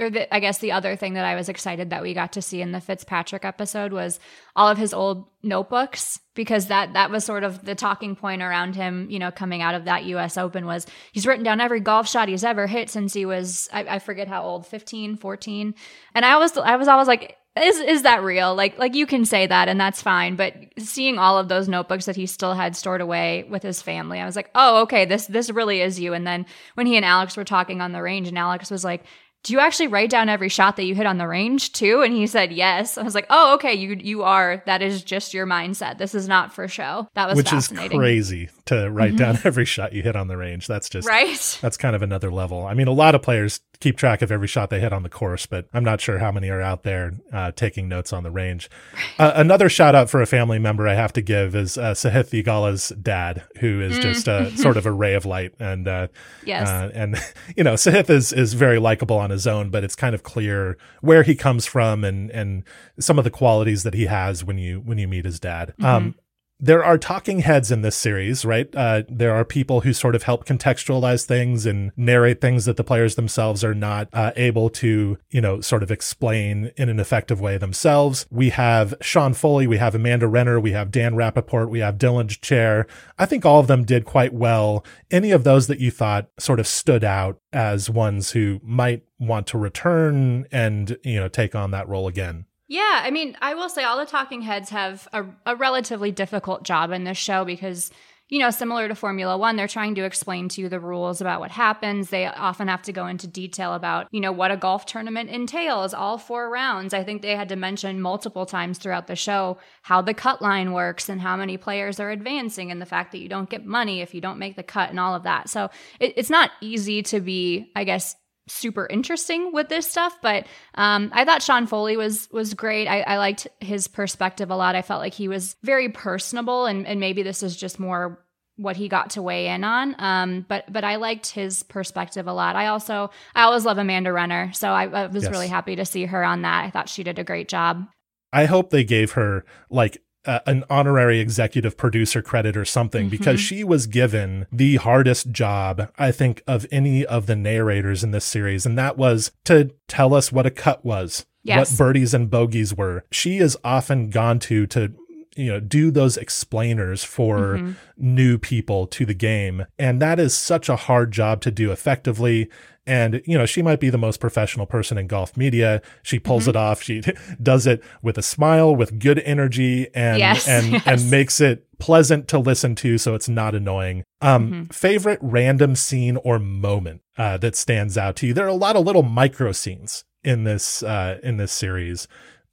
or 0.01 0.11
the, 0.11 0.35
I 0.35 0.41
guess 0.41 0.59
the 0.59 0.73
other 0.73 0.97
thing 0.97 1.15
that 1.15 1.25
I 1.25 1.37
was 1.37 1.49
excited 1.49 1.91
that 1.91 2.03
we 2.03 2.15
got 2.15 2.33
to 2.33 2.43
see 2.43 2.61
in 2.61 2.73
the 2.73 2.81
Fitzpatrick 2.81 3.45
episode 3.45 3.93
was 3.93 4.19
all 4.57 4.69
of 4.69 4.77
his 4.77 4.93
old 4.93 5.27
notebooks 5.43 6.19
because 6.35 6.67
that 6.67 6.95
that 6.95 7.11
was 7.11 7.25
sort 7.25 7.45
of 7.45 7.65
the 7.65 7.77
talking 7.77 8.17
point 8.17 8.43
around 8.43 8.75
him, 8.75 9.09
you 9.09 9.19
know, 9.19 9.31
coming 9.31 9.63
out 9.63 9.75
of 9.75 9.85
that 9.85 10.05
US 10.05 10.37
Open 10.37 10.67
was 10.67 10.87
he's 11.13 11.27
written 11.27 11.45
down 11.45 11.61
every 11.61 11.81
golf 11.81 12.09
shot 12.09 12.29
he's 12.29 12.45
ever 12.45 12.67
hit 12.67 12.91
since 12.91 13.13
he 13.13 13.25
was 13.25 13.69
I, 13.73 13.85
I 13.85 13.99
forget 14.01 14.27
how 14.27 14.43
old, 14.43 14.67
15, 14.67 15.17
14. 15.17 15.75
And 16.15 16.25
I 16.25 16.39
was 16.39 16.57
I 16.57 16.77
was 16.77 16.89
always 16.89 17.09
like 17.09 17.37
is 17.57 17.79
is 17.79 18.03
that 18.03 18.25
real? 18.25 18.53
Like 18.57 18.79
like 18.79 18.97
you 18.97 19.07
can 19.07 19.25
say 19.25 19.47
that 19.47 19.69
and 19.69 19.81
that's 19.81 20.03
fine, 20.03 20.35
but 20.35 20.55
seeing 20.79 21.19
all 21.19 21.39
of 21.39 21.49
those 21.49 21.69
notebooks 21.69 22.07
that 22.07 22.17
he 22.17 22.27
still 22.27 22.55
had 22.55 22.75
stored 22.75 23.01
away 23.01 23.45
with 23.49 23.63
his 23.63 23.81
family, 23.81 24.19
I 24.19 24.27
was 24.27 24.35
like, 24.35 24.51
"Oh, 24.57 24.83
okay, 24.83 25.05
this 25.05 25.27
this 25.27 25.51
really 25.51 25.81
is 25.81 26.01
you." 26.01 26.15
And 26.15 26.27
then 26.27 26.47
when 26.75 26.89
he 26.89 26.97
and 26.97 27.05
Alex 27.05 27.37
were 27.37 27.45
talking 27.45 27.81
on 27.81 27.93
the 27.93 28.03
range 28.03 28.27
and 28.27 28.37
Alex 28.37 28.73
was 28.73 28.83
like, 28.83 29.05
"Do 29.45 29.53
you 29.53 29.61
actually 29.61 29.87
write 29.87 30.11
down 30.11 30.29
every 30.29 30.49
shot 30.49 30.77
that 30.77 30.85
you 30.85 30.95
hit 30.95 31.07
on 31.07 31.19
the 31.19 31.29
range 31.29 31.73
too?" 31.73 32.03
And 32.03 32.13
he 32.13 32.27
said, 32.27 32.53
"Yes." 32.53 32.99
I 32.99 33.03
was 33.03 33.15
like, 33.15 33.27
"Oh, 33.31 33.55
okay, 33.55 33.75
you 33.75 33.97
you 34.01 34.23
are. 34.25 34.63
That 34.67 34.83
is 34.83 35.05
just 35.05 35.33
your 35.33 35.47
mindset. 35.47 35.99
This 35.99 36.15
is 36.15 36.27
not 36.27 36.53
for 36.53 36.67
show." 36.67 37.09
That 37.15 37.29
was 37.29 37.37
which 37.37 37.53
is 37.53 37.69
crazy 37.69 38.49
to 38.67 38.91
write 38.91 39.11
mm-hmm. 39.11 39.19
down 39.19 39.39
every 39.45 39.65
shot 39.65 39.93
you 39.93 40.03
hit 40.03 40.17
on 40.17 40.27
the 40.27 40.37
range 40.37 40.67
that's 40.67 40.89
just 40.89 41.07
Right? 41.07 41.59
that's 41.63 41.77
kind 41.77 41.95
of 41.95 42.03
another 42.03 42.33
level. 42.33 42.67
I 42.67 42.75
mean, 42.75 42.89
a 42.89 42.93
lot 42.93 43.15
of 43.15 43.23
players 43.23 43.61
keep 43.85 43.99
track 43.99 44.23
of 44.23 44.33
every 44.33 44.49
shot 44.49 44.71
they 44.71 44.81
hit 44.81 44.95
on 44.95 45.03
the 45.03 45.11
course, 45.11 45.45
but 45.45 45.69
I'm 45.75 45.85
not 45.85 46.01
sure 46.01 46.19
how 46.19 46.33
many 46.33 46.49
are 46.49 46.63
out 46.63 46.85
there 46.85 47.13
uh, 47.35 47.53
taking 47.53 47.87
notes 47.87 48.15
on 48.15 48.23
the 48.23 48.31
range. 48.31 48.71
Uh, 49.19 49.33
another 49.35 49.69
shout 49.69 49.95
out 49.95 50.09
for 50.09 50.23
a 50.23 50.27
family 50.27 50.59
member 50.59 50.89
I 50.89 50.95
have 50.95 51.13
to 51.13 51.21
give 51.21 51.55
is 51.55 51.77
uh, 51.77 51.93
Sahith 51.93 52.31
Theegala's 52.31 52.89
dad, 53.03 53.43
who 53.61 53.83
is 53.83 53.99
just 53.99 54.27
a 54.27 54.51
sort 54.57 54.79
of 54.79 54.87
a 54.87 54.91
ray 54.91 55.13
of 55.13 55.27
light. 55.27 55.53
And, 55.61 55.87
uh, 55.87 56.09
Yes. 56.47 56.67
uh, 56.67 56.93
and, 56.95 57.17
you 57.59 57.63
know, 57.63 57.75
Sahith 57.75 58.09
is, 58.09 58.33
is 58.33 58.55
very 58.55 58.79
likable 58.79 59.19
on 59.19 59.29
his 59.29 59.47
own, 59.47 59.69
but 59.69 59.85
it's 59.85 59.95
kind 59.95 60.15
of 60.15 60.23
clear 60.23 60.79
where 61.03 61.23
he 61.23 61.35
comes 61.35 61.67
from 61.67 62.05
and, 62.05 62.31
and 62.31 62.63
some 62.99 63.19
of 63.19 63.25
the 63.25 63.31
qualities 63.31 63.83
that 63.83 63.93
he 63.93 64.07
has 64.07 64.43
when 64.43 64.57
you, 64.57 64.81
when 64.81 64.97
you 64.97 65.07
meet 65.07 65.27
his 65.27 65.39
dad. 65.39 65.75
Um, 65.83 66.15
there 66.61 66.85
are 66.85 66.97
talking 66.97 67.41
heads 67.41 67.71
in 67.71 67.83
this 67.83 67.97
series, 67.97 68.45
right? 68.45 68.75
Uh, 68.75 69.03
there 69.09 69.35
are 69.35 69.45
people 69.45 69.81
who 69.81 69.93
sort 69.93 70.15
of 70.15 70.23
help 70.23 70.47
contextualize 70.47 71.25
things 71.25 71.67
and 71.67 71.91
narrate 71.97 72.41
things 72.41 72.65
that 72.65 72.77
the 72.77 72.85
players 72.85 73.17
themselves 73.17 73.65
are 73.65 73.75
not 73.75 74.09
uh, 74.13 74.33
able 74.37 74.71
to, 74.71 75.19
you 75.31 75.41
know, 75.41 75.61
sort 75.61 75.83
of 75.83 75.91
explain 75.91 76.71
in 76.77 76.89
an 76.89 77.01
effective 77.01 77.41
way 77.41 77.59
themselves. 77.59 78.27
We 78.31 78.51
have 78.51 78.95
Sean 79.01 79.35
Foley, 79.35 79.67
we 79.67 79.79
have 79.79 79.95
Amanda 79.95 80.29
Renner, 80.29 80.61
we 80.61 80.73
have 80.73 80.91
Dan 80.91 81.15
Rapaport, 81.15 81.69
we 81.69 81.81
have 81.81 81.99
Dylan 81.99 82.29
Dethier. 82.29 82.87
I 83.19 83.27
think 83.27 83.45
all 83.45 83.61
of 83.61 83.67
them 83.67 83.85
did 83.85 84.05
quite 84.05 84.33
well. 84.33 84.85
Any 85.11 85.33
of 85.33 85.45
those 85.45 85.67
that 85.67 85.81
you 85.81 85.91
thought 85.91 86.31
sort 86.39 86.61
of 86.61 86.67
stood 86.67 87.05
out 87.05 87.41
as 87.53 87.91
ones 87.91 88.31
who 88.31 88.61
might 88.63 89.03
want 89.19 89.49
to 89.49 89.59
return 89.59 90.47
and, 90.53 90.97
you 91.03 91.19
know, 91.19 91.29
take 91.29 91.55
on 91.55 91.73
that 91.73 91.89
role 91.89 92.07
again? 92.07 92.47
Yeah, 92.75 93.03
I 93.05 93.13
mean, 93.13 93.37
I 93.41 93.55
will 93.55 93.69
say 93.69 93.85
all 93.85 93.99
the 93.99 94.05
talking 94.05 94.43
heads 94.43 94.71
have 94.71 95.07
a, 95.13 95.25
a 95.47 95.55
relatively 95.55 96.11
difficult 96.11 96.65
job 96.65 96.91
in 96.91 97.05
this 97.05 97.17
show 97.17 97.45
because, 97.45 97.93
you 98.29 98.41
know, 98.41 98.51
similar 98.51 98.89
to 98.89 98.97
Formula 98.97 99.39
One, 99.39 99.55
they're 99.55 99.69
trying 99.69 99.95
to 99.95 100.05
explain 100.05 100.49
to 100.49 100.61
you 100.61 100.69
the 100.69 100.81
rules 100.81 101.21
about 101.21 101.39
what 101.39 101.53
happens. 101.53 102.11
They 102.11 102.27
often 102.27 102.67
have 102.67 102.83
to 102.83 102.93
go 102.93 103.07
into 103.07 103.29
detail 103.29 103.75
about, 103.75 104.09
you 104.11 104.21
know, 104.21 104.33
what 104.33 104.51
a 104.51 104.57
golf 104.57 104.87
tournament 104.87 105.31
entails, 105.31 105.95
all 105.95 106.19
four 106.19 106.51
rounds. 106.51 106.93
I 106.93 107.05
think 107.05 107.23
they 107.23 107.37
had 107.37 107.49
to 107.51 107.55
mention 107.55 108.01
multiple 108.01 108.45
times 108.45 108.79
throughout 108.79 109.07
the 109.07 109.15
show 109.15 109.57
how 109.83 110.03
the 110.03 110.13
cut 110.13 110.43
line 110.43 110.73
works 110.73 111.09
and 111.09 111.21
how 111.21 111.37
many 111.37 111.57
players 111.57 112.01
are 112.01 112.11
advancing 112.11 112.73
and 112.73 112.83
the 112.83 112.87
fact 112.87 113.13
that 113.13 113.21
you 113.21 113.29
don't 113.29 113.49
get 113.49 113.65
money 113.65 114.01
if 114.01 114.15
you 114.15 114.21
don't 114.21 114.41
make 114.41 114.57
the 114.57 114.65
cut 114.65 114.91
and 114.91 114.99
all 114.99 115.15
of 115.15 115.23
that. 115.23 115.49
So 115.49 115.71
it, 116.01 116.15
it's 116.17 116.29
not 116.29 116.51
easy 116.61 117.05
to 117.05 117.21
be, 117.21 117.71
I 117.77 117.85
guess, 117.85 118.17
super 118.47 118.87
interesting 118.87 119.53
with 119.53 119.69
this 119.69 119.91
stuff 119.91 120.19
but 120.21 120.47
um, 120.75 121.11
i 121.15 121.25
thought 121.25 121.43
sean 121.43 121.67
foley 121.67 121.97
was 121.97 122.29
was 122.31 122.55
great. 122.55 122.87
I, 122.87 123.01
I, 123.03 123.19
liked 123.19 123.47
his 123.61 123.89
perspective 123.89 124.51
a 124.51 124.57
lot. 124.57 124.75
I 124.75 124.83
felt 124.83 125.01
like 125.01 125.15
he 125.15 125.29
was 125.29 125.57
very 125.63 125.89
personable 125.89 126.67
and, 126.67 126.87
and 126.87 127.01
maybe 127.01 127.23
this 127.23 127.43
is 127.43 127.57
just 127.57 127.79
more 127.79 128.25
what 128.57 128.77
he 128.77 128.89
got 128.89 129.11
to 129.11 129.23
weigh 129.23 129.49
in 129.49 129.65
on. 129.65 129.97
Um, 129.99 130.47
but 130.49 130.71
but 130.73 130.85
i 130.85 130.97
liked 130.97 131.31
his 131.31 131.63
perspective 131.63 132.27
a 132.27 132.33
lot. 132.33 132.57
I 132.57 132.67
also 132.67 133.11
i 133.35 133.43
always 133.43 133.65
love 133.65 133.79
amanda 133.79 134.13
renner 134.13 134.53
so 134.53 134.69
i, 134.69 134.85
I 134.85 135.07
was 135.07 135.25
yes. 135.25 135.33
really 135.33 135.49
happy 135.49 135.77
to 135.77 135.85
see 135.85 136.05
her 136.07 136.25
on 136.25 136.43
that. 136.43 136.65
I 136.65 136.71
thought 136.71 136.89
she 136.89 137.03
did 137.03 137.19
a 137.19 137.25
great 137.25 137.49
job. 137.49 137.87
I 138.33 138.47
hope 138.47 138.71
they 138.71 138.85
gave 138.85 139.13
her 139.13 139.45
like 139.71 140.03
uh, 140.27 140.41
an 140.47 140.65
honorary 140.71 141.21
executive 141.21 141.77
producer 141.77 142.23
credit 142.23 142.57
or 142.57 142.65
something 142.65 143.05
mm-hmm. 143.05 143.11
because 143.11 143.41
she 143.41 143.65
was 143.65 143.87
given 143.87 144.47
the 144.53 144.77
hardest 144.77 145.31
job, 145.31 145.91
I 145.99 146.13
think, 146.13 146.43
of 146.47 146.67
any 146.71 147.05
of 147.05 147.27
the 147.27 147.37
narrators 147.37 148.03
in 148.03 148.11
this 148.11 148.25
series. 148.25 148.67
And 148.67 148.79
that 148.79 148.97
was 148.97 149.33
to 149.45 149.71
tell 149.89 150.15
us 150.15 150.33
what 150.33 150.47
a 150.47 150.51
cut 150.51 150.85
was. 150.85 151.27
Yes. 151.43 151.73
What 151.73 151.79
birdies 151.79 152.15
and 152.15 152.31
bogeys 152.31 152.75
were. 152.75 153.05
She 153.13 153.37
is 153.37 153.57
often 153.63 154.09
gone 154.09 154.39
to 154.41 154.67
to 154.69 154.95
you 155.37 155.51
know 155.51 155.61
do 155.61 155.91
those 155.91 156.17
explainers 156.17 157.03
for 157.03 157.57
mm-hmm. 157.57 157.73
new 157.97 158.39
people 158.39 158.87
to 158.87 159.05
the 159.05 159.15
game 159.15 159.67
and 159.79 160.01
that 160.01 160.21
is 160.21 160.35
such 160.35 160.69
a 160.69 160.77
hard 160.77 161.13
job 161.13 161.41
to 161.41 161.51
do 161.51 161.73
effectively 161.73 162.49
and, 162.87 163.23
you 163.25 163.39
know, 163.39 163.47
she 163.47 163.63
might 163.63 163.81
be 163.81 163.89
the 163.89 163.99
most 163.99 164.21
professional 164.21 164.67
person 164.67 164.99
in 164.99 165.07
golf 165.07 165.37
media. 165.37 165.81
She 166.03 166.19
pulls 166.19 166.43
mm-hmm. 166.43 166.51
it 166.51 166.57
off. 166.57 166.83
She 166.83 167.03
does 167.43 167.67
it 167.67 167.83
with 168.03 168.19
a 168.19 168.23
smile, 168.23 168.75
with 168.77 168.99
good 168.99 169.21
energy 169.21 169.89
and, 169.95 170.19
yes, 170.19 170.47
and, 170.49 170.73
yes. 170.73 170.83
and 170.87 171.11
makes 171.11 171.41
it 171.41 171.67
pleasant 171.79 172.29
to 172.29 172.39
listen 172.39 172.75
to. 172.77 172.99
So 172.99 173.15
it's 173.15 173.29
not 173.29 173.55
annoying. 173.55 174.05
Um, 174.21 174.51
mm-hmm. 174.51 174.63
favorite 174.65 175.19
random 175.23 175.77
scene 175.77 176.17
or 176.19 176.39
moment, 176.39 177.03
uh, 177.17 177.39
that 177.39 177.57
stands 177.57 177.97
out 177.97 178.17
to 178.17 178.27
you. 178.27 178.35
There 178.35 178.45
are 178.45 178.49
a 178.49 178.55
lot 178.55 178.77
of 178.77 178.85
little 178.85 179.03
micro 179.03 179.53
scenes 179.53 180.05
in 180.23 180.45
this, 180.45 180.83
uh, 180.83 181.19
in 181.23 181.37
this 181.39 181.53
series. 181.53 182.07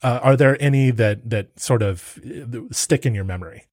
Uh, 0.03 0.19
are 0.23 0.35
there 0.35 0.61
any 0.61 0.91
that, 0.91 1.29
that 1.29 1.59
sort 1.59 1.81
of 1.81 2.19
uh, 2.25 2.59
stick 2.71 3.05
in 3.05 3.13
your 3.13 3.23
memory? 3.23 3.65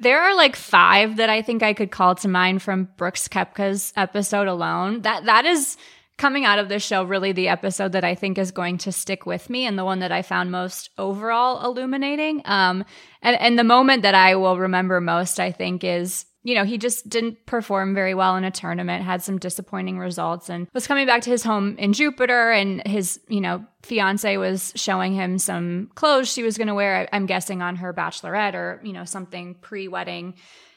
There 0.00 0.20
are 0.20 0.34
like 0.34 0.56
five 0.56 1.16
that 1.16 1.30
I 1.30 1.42
think 1.42 1.62
I 1.62 1.72
could 1.72 1.90
call 1.90 2.14
to 2.16 2.28
mind 2.28 2.62
from 2.62 2.88
Brooks 2.96 3.28
Koepka's 3.28 3.92
episode 3.96 4.48
alone. 4.48 5.02
That 5.02 5.24
that 5.26 5.44
is 5.44 5.76
coming 6.16 6.44
out 6.44 6.58
of 6.58 6.68
this 6.68 6.82
show, 6.82 7.04
really 7.04 7.32
the 7.32 7.48
episode 7.48 7.92
that 7.92 8.04
I 8.04 8.14
think 8.14 8.38
is 8.38 8.50
going 8.50 8.78
to 8.78 8.92
stick 8.92 9.26
with 9.26 9.50
me 9.50 9.66
and 9.66 9.78
the 9.78 9.84
one 9.84 9.98
that 10.00 10.12
I 10.12 10.22
found 10.22 10.50
most 10.50 10.90
overall 10.96 11.64
illuminating. 11.64 12.42
Um, 12.44 12.84
and, 13.22 13.40
and 13.40 13.58
the 13.58 13.64
moment 13.64 14.02
that 14.02 14.14
I 14.14 14.36
will 14.36 14.58
remember 14.58 15.00
most, 15.00 15.40
I 15.40 15.50
think, 15.50 15.82
is 15.82 16.26
you 16.44 16.54
know, 16.54 16.64
he 16.64 16.78
just 16.78 17.08
didn't 17.08 17.44
perform 17.46 17.94
very 17.94 18.14
well 18.14 18.36
in 18.36 18.44
a 18.44 18.50
tournament, 18.50 19.02
had 19.02 19.22
some 19.22 19.38
disappointing 19.38 19.98
results, 19.98 20.48
and 20.48 20.68
was 20.72 20.86
coming 20.86 21.06
back 21.06 21.22
to 21.22 21.30
his 21.30 21.42
home 21.42 21.76
in 21.78 21.92
Jupiter. 21.92 22.52
And 22.52 22.86
his, 22.86 23.18
you 23.28 23.40
know, 23.40 23.64
fiance 23.82 24.36
was 24.36 24.72
showing 24.76 25.14
him 25.14 25.38
some 25.38 25.90
clothes 25.94 26.30
she 26.30 26.42
was 26.42 26.56
going 26.56 26.68
to 26.68 26.74
wear, 26.74 27.08
I'm 27.12 27.26
guessing 27.26 27.62
on 27.62 27.76
her 27.76 27.92
bachelorette 27.92 28.54
or, 28.54 28.80
you 28.84 28.92
know, 28.92 29.04
something 29.04 29.54
pre 29.56 29.88
wedding 29.88 30.34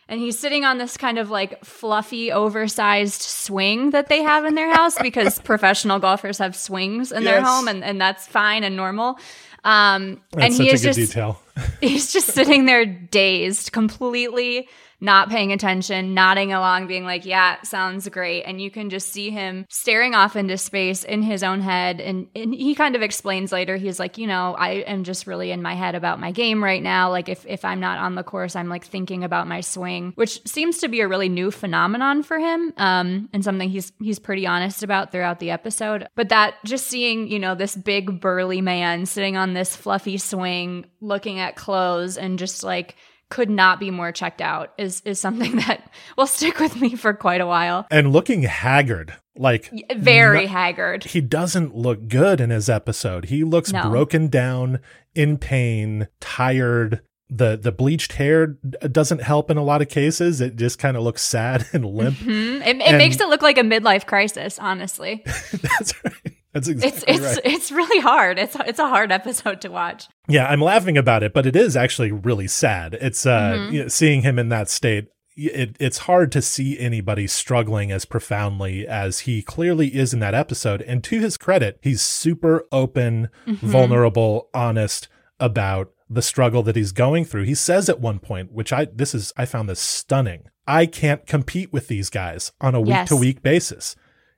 and 0.09 0.19
he's 0.19 0.39
sitting 0.39 0.63
on 0.63 0.77
this 0.77 0.95
kind 0.95 1.17
of 1.17 1.29
like 1.29 1.63
fluffy, 1.65 2.31
oversized 2.31 3.21
swing 3.21 3.89
that 3.91 4.07
they 4.07 4.21
have 4.21 4.45
in 4.45 4.55
their 4.55 4.73
house 4.73 4.97
because 5.01 5.39
professional 5.43 5.99
golfers 5.99 6.37
have 6.37 6.55
swings 6.55 7.11
in 7.11 7.23
yes. 7.23 7.31
their 7.31 7.41
home, 7.43 7.67
and, 7.67 7.83
and 7.83 7.99
that's 7.99 8.25
fine 8.25 8.63
and 8.63 8.75
normal. 8.75 9.19
Um, 9.63 10.21
and 10.37 10.53
he 10.53 10.69
is 10.69 10.81
just 10.81 10.97
detail. 10.97 11.41
he's 11.81 12.13
just 12.13 12.27
sitting 12.27 12.65
there 12.65 12.85
dazed, 12.85 13.73
completely 13.73 14.69
not 14.99 15.29
paying 15.29 15.51
attention, 15.51 16.13
nodding 16.13 16.51
along, 16.51 16.87
being 16.87 17.03
like, 17.03 17.25
yeah, 17.25 17.61
sounds 17.61 18.09
great. 18.09 18.43
And 18.43 18.59
you 18.59 18.71
can 18.71 18.89
just 18.89 19.09
see 19.09 19.29
him 19.29 19.65
staring 19.69 20.15
off 20.15 20.35
into 20.35 20.57
space 20.57 21.03
in 21.03 21.21
his 21.21 21.43
own 21.43 21.61
head. 21.61 22.01
And, 22.01 22.27
and 22.35 22.53
he 22.53 22.73
kind 22.73 22.95
of 22.95 23.03
explains 23.03 23.51
later, 23.51 23.77
he's 23.77 23.99
like, 23.99 24.17
you 24.17 24.25
know, 24.25 24.55
I 24.57 24.69
am 24.87 25.03
just 25.03 25.27
really 25.27 25.51
in 25.51 25.61
my 25.61 25.75
head 25.75 25.93
about 25.93 26.19
my 26.19 26.31
game 26.31 26.63
right 26.63 26.81
now. 26.81 27.11
Like 27.11 27.29
if, 27.29 27.45
if 27.45 27.63
I'm 27.63 27.79
not 27.79 27.99
on 27.99 28.15
the 28.15 28.23
course, 28.23 28.55
I'm 28.55 28.69
like 28.69 28.85
thinking 28.85 29.23
about 29.23 29.47
my 29.47 29.61
swing, 29.61 30.13
which 30.15 30.45
seems 30.47 30.79
to 30.79 30.87
be 30.87 31.01
a 31.01 31.07
really 31.07 31.29
new 31.29 31.51
phenomenon 31.51 32.23
for 32.23 32.39
him. 32.39 32.73
Um, 32.77 33.29
and 33.33 33.43
something 33.43 33.69
he's, 33.69 33.91
he's 33.99 34.19
pretty 34.19 34.47
honest 34.47 34.81
about 34.81 35.11
throughout 35.11 35.39
the 35.39 35.51
episode. 35.51 36.07
But 36.15 36.29
that 36.29 36.55
just 36.65 36.87
seeing, 36.87 37.27
you 37.27 37.37
know, 37.37 37.53
this 37.53 37.75
big 37.75 38.19
burly 38.19 38.61
man 38.61 39.05
sitting 39.05 39.37
on 39.37 39.53
this 39.53 39.75
fluffy 39.75 40.17
swing, 40.17 40.85
looking 41.01 41.39
at 41.39 41.55
clothes 41.55 42.17
and 42.17 42.39
just 42.39 42.63
like, 42.63 42.95
could 43.29 43.49
not 43.49 43.79
be 43.79 43.91
more 43.91 44.11
checked 44.11 44.41
out 44.41 44.73
is 44.77 45.01
is 45.01 45.19
something 45.19 45.55
that 45.67 45.91
will 46.17 46.27
stick 46.27 46.59
with 46.59 46.79
me 46.79 46.95
for 46.95 47.13
quite 47.13 47.41
a 47.41 47.47
while. 47.47 47.87
And 47.91 48.11
looking 48.11 48.43
haggard, 48.43 49.13
like 49.35 49.71
very 49.95 50.45
haggard. 50.45 51.03
He 51.03 51.21
doesn't 51.21 51.75
look 51.75 52.07
good 52.07 52.39
in 52.41 52.49
his 52.49 52.69
episode. 52.69 53.25
He 53.25 53.43
looks 53.43 53.71
no. 53.71 53.89
broken 53.89 54.27
down, 54.27 54.79
in 55.15 55.37
pain, 55.37 56.07
tired. 56.19 57.01
The 57.29 57.57
the 57.57 57.73
bleached 57.73 58.13
hair 58.13 58.57
doesn't 58.89 59.21
help 59.21 59.51
in 59.51 59.57
a 59.57 59.63
lot 59.63 59.81
of 59.81 59.89
cases. 59.89 60.39
It 60.39 60.55
just 60.55 60.79
kind 60.79 60.95
of 60.95 61.03
looks 61.03 61.21
sad 61.21 61.67
and 61.73 61.85
limp. 61.85 62.17
Mm-hmm. 62.17 62.61
It, 62.61 62.77
it 62.77 62.97
makes 62.97 63.19
it 63.19 63.27
look 63.27 63.41
like 63.41 63.57
a 63.57 63.63
midlife 63.63 64.05
crisis, 64.05 64.57
honestly. 64.59 65.23
That's 65.51 65.93
right. 66.05 66.36
That's 66.57 66.69
exactly 66.69 67.13
it's 67.13 67.23
it's 67.23 67.35
right. 67.35 67.53
it's 67.53 67.71
really 67.71 68.01
hard. 68.01 68.39
It's 68.39 68.55
it's 68.65 68.79
a 68.79 68.87
hard 68.87 69.11
episode 69.11 69.61
to 69.61 69.69
watch. 69.69 70.07
Yeah, 70.27 70.47
I'm 70.47 70.59
laughing 70.59 70.97
about 70.97 71.21
it, 71.21 71.31
but 71.31 71.45
it 71.45 71.55
is 71.55 71.77
actually 71.77 72.11
really 72.11 72.47
sad. 72.47 72.95
It's 72.95 73.27
uh 73.27 73.51
mm-hmm. 73.51 73.73
you 73.75 73.81
know, 73.83 73.87
seeing 73.89 74.23
him 74.23 74.39
in 74.39 74.49
that 74.49 74.67
state. 74.67 75.09
It, 75.35 75.77
it's 75.79 75.99
hard 75.99 76.31
to 76.31 76.41
see 76.41 76.79
anybody 76.79 77.27
struggling 77.27 77.91
as 77.91 78.05
profoundly 78.05 78.87
as 78.87 79.19
he 79.19 79.43
clearly 79.43 79.95
is 79.95 80.11
in 80.11 80.19
that 80.21 80.33
episode. 80.33 80.81
And 80.81 81.03
to 81.03 81.19
his 81.19 81.37
credit, 81.37 81.77
he's 81.83 82.01
super 82.01 82.65
open, 82.71 83.29
mm-hmm. 83.45 83.67
vulnerable, 83.67 84.49
honest 84.55 85.07
about 85.39 85.91
the 86.09 86.23
struggle 86.23 86.63
that 86.63 86.75
he's 86.75 86.91
going 86.91 87.23
through. 87.23 87.43
He 87.43 87.53
says 87.53 87.87
at 87.87 87.99
one 87.99 88.17
point, 88.17 88.51
which 88.51 88.73
I 88.73 88.85
this 88.85 89.13
is 89.13 89.31
I 89.37 89.45
found 89.45 89.69
this 89.69 89.79
stunning. 89.79 90.49
I 90.65 90.87
can't 90.87 91.27
compete 91.27 91.71
with 91.71 91.87
these 91.87 92.09
guys 92.09 92.51
on 92.59 92.73
a 92.73 92.81
week 92.81 93.05
to 93.05 93.15
week 93.15 93.43
basis. 93.43 93.95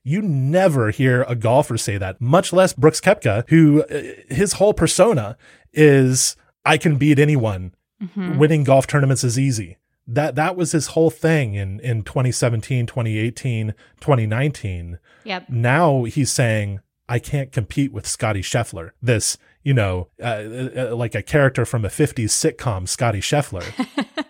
You 0.10 0.24
never 0.24 0.90
hear 0.90 1.24
a 1.28 1.36
golfer 1.36 1.78
say 1.78 2.00
that, 2.00 2.20
much 2.20 2.52
less 2.52 2.74
Brooks 2.74 3.00
Koepka, 3.00 3.48
who 3.50 3.84
uh, 3.84 4.02
his 4.34 4.54
whole 4.54 4.74
persona 4.74 5.38
is 5.72 6.36
I 6.66 6.78
can 6.78 6.96
beat 6.96 7.20
anyone. 7.20 7.76
Mm-hmm. 8.02 8.40
Winning 8.40 8.64
golf 8.64 8.88
tournaments 8.88 9.24
is 9.24 9.38
easy. 9.38 9.78
That 10.08 10.34
that 10.34 10.56
was 10.56 10.72
his 10.72 10.88
whole 10.88 11.12
thing 11.12 11.54
in 11.54 11.80
in 11.82 12.02
2017, 12.02 12.88
2018, 12.88 13.76
2019. 14.02 14.98
Yep. 15.26 15.48
Now 15.48 16.06
he's 16.06 16.32
saying 16.32 16.80
I 17.08 17.20
can't 17.20 17.52
compete 17.52 17.94
with 17.94 18.08
Scotty 18.08 18.42
Scheffler. 18.42 18.92
This, 19.04 19.38
you 19.62 19.76
know, 19.76 20.08
uh, 20.20 20.44
uh, 20.76 20.96
like 20.96 21.14
a 21.14 21.22
character 21.22 21.66
from 21.66 21.86
a 21.86 21.90
50s 21.90 22.30
sitcom, 22.30 22.88
Scotty 22.88 23.22
Scheffler. 23.22 23.64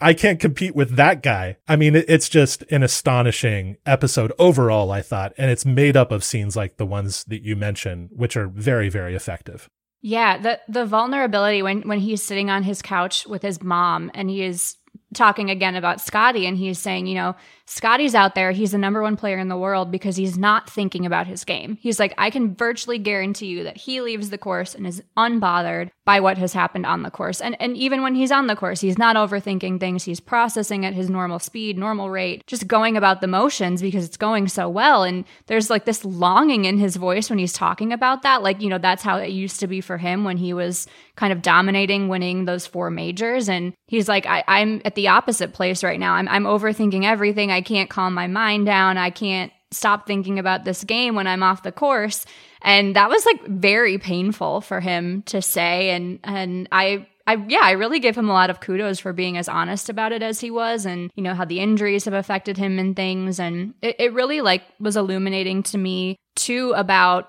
I 0.00 0.14
can't 0.14 0.40
compete 0.40 0.74
with 0.74 0.96
that 0.96 1.22
guy. 1.22 1.56
I 1.68 1.76
mean, 1.76 1.94
it's 1.94 2.28
just 2.28 2.62
an 2.70 2.82
astonishing 2.82 3.76
episode 3.86 4.32
overall, 4.38 4.90
I 4.90 5.02
thought, 5.02 5.32
and 5.36 5.50
it's 5.50 5.66
made 5.66 5.96
up 5.96 6.10
of 6.10 6.24
scenes 6.24 6.56
like 6.56 6.76
the 6.76 6.86
ones 6.86 7.24
that 7.24 7.42
you 7.42 7.56
mentioned, 7.56 8.10
which 8.12 8.36
are 8.36 8.48
very, 8.48 8.88
very 8.88 9.14
effective. 9.14 9.68
Yeah, 10.02 10.38
the 10.38 10.60
the 10.66 10.86
vulnerability 10.86 11.62
when 11.62 11.82
when 11.82 11.98
he's 11.98 12.22
sitting 12.22 12.48
on 12.48 12.62
his 12.62 12.80
couch 12.80 13.26
with 13.26 13.42
his 13.42 13.62
mom 13.62 14.10
and 14.14 14.30
he 14.30 14.42
is 14.42 14.76
talking 15.14 15.50
again 15.50 15.76
about 15.76 16.00
Scotty 16.00 16.46
and 16.46 16.56
he's 16.56 16.78
saying, 16.78 17.06
you 17.06 17.14
know, 17.14 17.34
Scotty's 17.66 18.14
out 18.14 18.34
there. 18.34 18.50
He's 18.52 18.72
the 18.72 18.78
number 18.78 19.02
one 19.02 19.16
player 19.16 19.38
in 19.38 19.48
the 19.48 19.56
world 19.56 19.90
because 19.90 20.16
he's 20.16 20.36
not 20.36 20.68
thinking 20.68 21.06
about 21.06 21.26
his 21.26 21.44
game. 21.44 21.78
He's 21.80 22.00
like, 22.00 22.14
I 22.18 22.30
can 22.30 22.54
virtually 22.54 22.98
guarantee 22.98 23.46
you 23.46 23.64
that 23.64 23.76
he 23.76 24.00
leaves 24.00 24.30
the 24.30 24.38
course 24.38 24.74
and 24.74 24.86
is 24.86 25.02
unbothered 25.16 25.90
by 26.04 26.18
what 26.18 26.38
has 26.38 26.52
happened 26.52 26.86
on 26.86 27.02
the 27.02 27.10
course. 27.10 27.40
And 27.40 27.56
and 27.60 27.76
even 27.76 28.02
when 28.02 28.16
he's 28.16 28.32
on 28.32 28.48
the 28.48 28.56
course, 28.56 28.80
he's 28.80 28.98
not 28.98 29.14
overthinking 29.14 29.78
things. 29.78 30.02
He's 30.02 30.18
processing 30.18 30.84
at 30.84 30.94
his 30.94 31.08
normal 31.08 31.38
speed, 31.38 31.78
normal 31.78 32.10
rate, 32.10 32.44
just 32.48 32.66
going 32.66 32.96
about 32.96 33.20
the 33.20 33.28
motions 33.28 33.80
because 33.80 34.04
it's 34.04 34.16
going 34.16 34.48
so 34.48 34.68
well. 34.68 35.04
And 35.04 35.24
there's 35.46 35.70
like 35.70 35.84
this 35.84 36.04
longing 36.04 36.64
in 36.64 36.78
his 36.78 36.96
voice 36.96 37.30
when 37.30 37.38
he's 37.38 37.52
talking 37.52 37.92
about 37.92 38.22
that. 38.22 38.42
Like, 38.42 38.60
you 38.60 38.68
know, 38.68 38.78
that's 38.78 39.04
how 39.04 39.18
it 39.18 39.30
used 39.30 39.60
to 39.60 39.68
be 39.68 39.80
for 39.80 39.98
him 39.98 40.24
when 40.24 40.36
he 40.36 40.52
was 40.52 40.88
kind 41.14 41.32
of 41.32 41.42
dominating, 41.42 42.08
winning 42.08 42.46
those 42.46 42.66
four 42.66 42.90
majors. 42.90 43.48
And 43.48 43.74
he's 43.90 44.08
like, 44.08 44.24
I, 44.24 44.44
am 44.46 44.80
at 44.84 44.94
the 44.94 45.08
opposite 45.08 45.52
place 45.52 45.82
right 45.82 45.98
now. 45.98 46.14
I'm 46.14 46.28
I'm 46.28 46.44
overthinking 46.44 47.04
everything. 47.04 47.50
I 47.50 47.60
can't 47.60 47.90
calm 47.90 48.14
my 48.14 48.28
mind 48.28 48.64
down. 48.64 48.96
I 48.96 49.10
can't 49.10 49.52
stop 49.72 50.06
thinking 50.06 50.38
about 50.38 50.64
this 50.64 50.84
game 50.84 51.16
when 51.16 51.26
I'm 51.26 51.42
off 51.42 51.64
the 51.64 51.72
course. 51.72 52.24
And 52.62 52.96
that 52.96 53.08
was 53.08 53.26
like 53.26 53.44
very 53.46 53.98
painful 53.98 54.60
for 54.60 54.80
him 54.80 55.22
to 55.26 55.42
say. 55.42 55.90
And, 55.90 56.20
and 56.24 56.68
I 56.72 57.06
I 57.26 57.44
yeah, 57.48 57.62
I 57.62 57.72
really 57.72 58.00
give 58.00 58.16
him 58.16 58.28
a 58.28 58.32
lot 58.32 58.50
of 58.50 58.60
kudos 58.60 59.00
for 59.00 59.12
being 59.12 59.36
as 59.36 59.48
honest 59.48 59.88
about 59.88 60.12
it 60.12 60.22
as 60.22 60.40
he 60.40 60.50
was 60.50 60.86
and 60.86 61.10
you 61.14 61.22
know 61.22 61.34
how 61.34 61.44
the 61.44 61.60
injuries 61.60 62.04
have 62.06 62.14
affected 62.14 62.56
him 62.56 62.78
and 62.78 62.96
things 62.96 63.38
and 63.38 63.74
it, 63.82 63.96
it 63.98 64.12
really 64.14 64.40
like 64.40 64.62
was 64.80 64.96
illuminating 64.96 65.62
to 65.64 65.78
me 65.78 66.16
too 66.34 66.72
about 66.76 67.28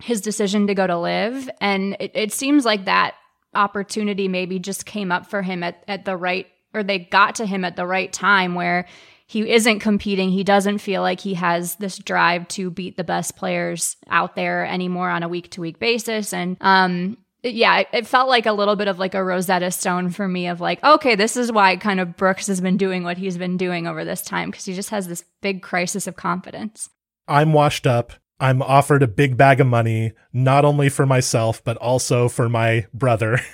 his 0.00 0.20
decision 0.20 0.68
to 0.68 0.74
go 0.74 0.86
to 0.86 0.96
LIV. 0.96 1.50
and 1.60 1.96
it, 1.98 2.12
it 2.14 2.32
seems 2.32 2.64
like 2.64 2.84
that 2.84 3.14
opportunity 3.54 4.28
maybe 4.28 4.58
just 4.58 4.86
came 4.86 5.10
up 5.10 5.26
for 5.26 5.42
him 5.42 5.62
at, 5.62 5.82
at 5.88 6.04
the 6.04 6.16
right 6.16 6.46
or 6.74 6.82
they 6.82 6.98
got 6.98 7.36
to 7.36 7.46
him 7.46 7.64
at 7.64 7.76
the 7.76 7.86
right 7.86 8.12
time 8.12 8.54
where 8.54 8.86
he 9.26 9.50
isn't 9.50 9.80
competing. 9.80 10.30
He 10.30 10.42
doesn't 10.42 10.78
feel 10.78 11.02
like 11.02 11.20
he 11.20 11.34
has 11.34 11.76
this 11.76 11.98
drive 11.98 12.48
to 12.48 12.70
beat 12.70 12.96
the 12.96 13.04
best 13.04 13.36
players 13.36 13.96
out 14.08 14.36
there 14.36 14.64
anymore 14.64 15.10
on 15.10 15.22
a 15.22 15.28
week 15.28 15.50
to 15.50 15.60
week 15.60 15.78
basis. 15.78 16.32
And 16.32 16.56
um, 16.62 17.18
yeah, 17.42 17.80
it, 17.80 17.88
it, 17.92 18.06
felt 18.06 18.28
like 18.28 18.46
a 18.46 18.52
little 18.52 18.74
bit 18.74 18.88
of 18.88 18.98
like 18.98 19.14
a 19.14 19.22
Rosetta 19.22 19.70
Stone 19.70 20.10
for 20.10 20.26
me 20.26 20.48
of 20.48 20.60
like, 20.60 20.82
okay, 20.82 21.14
this 21.14 21.36
is 21.36 21.52
why 21.52 21.76
kind 21.76 22.00
of 22.00 22.16
Brooks 22.16 22.46
has 22.46 22.60
been 22.60 22.78
doing 22.78 23.04
what 23.04 23.18
he's 23.18 23.36
been 23.36 23.58
doing 23.58 23.86
over 23.86 24.04
this 24.04 24.22
time 24.22 24.50
because 24.50 24.64
he 24.64 24.72
just 24.72 24.90
has 24.90 25.08
this 25.08 25.24
big 25.42 25.62
crisis 25.62 26.06
of 26.06 26.16
confidence. 26.16 26.88
I'm 27.26 27.52
washed 27.52 27.86
up. 27.86 28.14
I'm 28.40 28.62
offered 28.62 29.02
a 29.02 29.08
big 29.08 29.36
bag 29.36 29.60
of 29.60 29.66
money, 29.66 30.12
not 30.32 30.64
only 30.64 30.88
for 30.88 31.06
myself, 31.06 31.62
but 31.64 31.76
also 31.78 32.28
for 32.28 32.48
my 32.48 32.86
brother. 32.92 33.40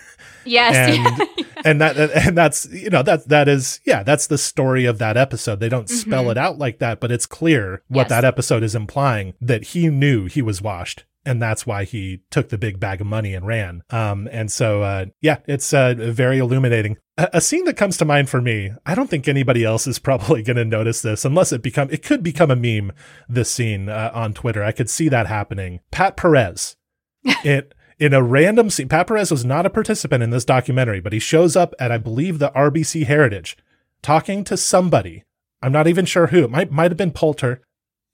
Yes. 0.46 0.76
and, 0.76 1.46
and 1.64 1.80
that, 1.80 1.96
and 1.96 2.36
that's, 2.36 2.66
you 2.66 2.90
know, 2.90 3.02
that, 3.02 3.28
that 3.28 3.48
is, 3.48 3.80
yeah, 3.86 4.02
that's 4.02 4.26
the 4.26 4.36
story 4.36 4.84
of 4.84 4.98
that 4.98 5.16
episode. 5.16 5.58
They 5.58 5.70
don't 5.70 5.88
spell 5.88 6.24
mm-hmm. 6.24 6.32
it 6.32 6.36
out 6.36 6.58
like 6.58 6.80
that, 6.80 7.00
but 7.00 7.10
it's 7.10 7.24
clear 7.24 7.82
what 7.88 8.02
yes. 8.02 8.08
that 8.10 8.24
episode 8.26 8.62
is 8.62 8.74
implying 8.74 9.32
that 9.40 9.68
he 9.68 9.88
knew 9.88 10.26
he 10.26 10.42
was 10.42 10.60
washed 10.60 11.04
and 11.26 11.40
that's 11.40 11.66
why 11.66 11.84
he 11.84 12.20
took 12.30 12.48
the 12.48 12.58
big 12.58 12.78
bag 12.78 13.00
of 13.00 13.06
money 13.06 13.34
and 13.34 13.46
ran. 13.46 13.82
Um, 13.90 14.28
and 14.30 14.50
so, 14.50 14.82
uh, 14.82 15.06
yeah, 15.20 15.38
it's 15.46 15.72
uh, 15.72 15.94
very 15.96 16.38
illuminating. 16.38 16.98
A-, 17.16 17.30
a, 17.34 17.40
scene 17.40 17.64
that 17.64 17.76
comes 17.76 17.96
to 17.98 18.04
mind 18.04 18.28
for 18.28 18.40
me. 18.40 18.72
I 18.84 18.94
don't 18.94 19.08
think 19.08 19.26
anybody 19.26 19.64
else 19.64 19.86
is 19.86 19.98
probably 20.00 20.42
going 20.42 20.56
to 20.56 20.64
notice 20.64 21.02
this 21.02 21.24
unless 21.24 21.52
it 21.52 21.62
become 21.62 21.88
it 21.90 22.02
could 22.02 22.22
become 22.22 22.50
a 22.50 22.56
meme. 22.56 22.92
This 23.28 23.50
scene 23.50 23.88
uh, 23.88 24.10
on 24.14 24.34
Twitter, 24.34 24.62
I 24.62 24.72
could 24.72 24.90
see 24.90 25.08
that 25.08 25.26
happening. 25.26 25.80
Pat 25.90 26.16
Perez, 26.16 26.76
it. 27.24 27.74
In 27.96 28.12
a 28.12 28.24
random 28.24 28.70
scene, 28.70 28.88
Pat 28.88 29.06
Perez 29.06 29.30
was 29.30 29.44
not 29.44 29.66
a 29.66 29.70
participant 29.70 30.20
in 30.20 30.30
this 30.30 30.44
documentary, 30.44 30.98
but 30.98 31.12
he 31.12 31.20
shows 31.20 31.54
up 31.54 31.74
at, 31.78 31.92
I 31.92 31.96
believe, 31.96 32.40
the 32.40 32.50
RBC 32.50 33.06
Heritage, 33.06 33.56
talking 34.02 34.42
to 34.44 34.56
somebody. 34.56 35.22
I'm 35.62 35.70
not 35.70 35.86
even 35.86 36.04
sure 36.04 36.26
who. 36.26 36.42
It 36.42 36.50
might 36.50 36.72
might 36.72 36.90
have 36.90 36.98
been 36.98 37.12
Poulter. 37.12 37.62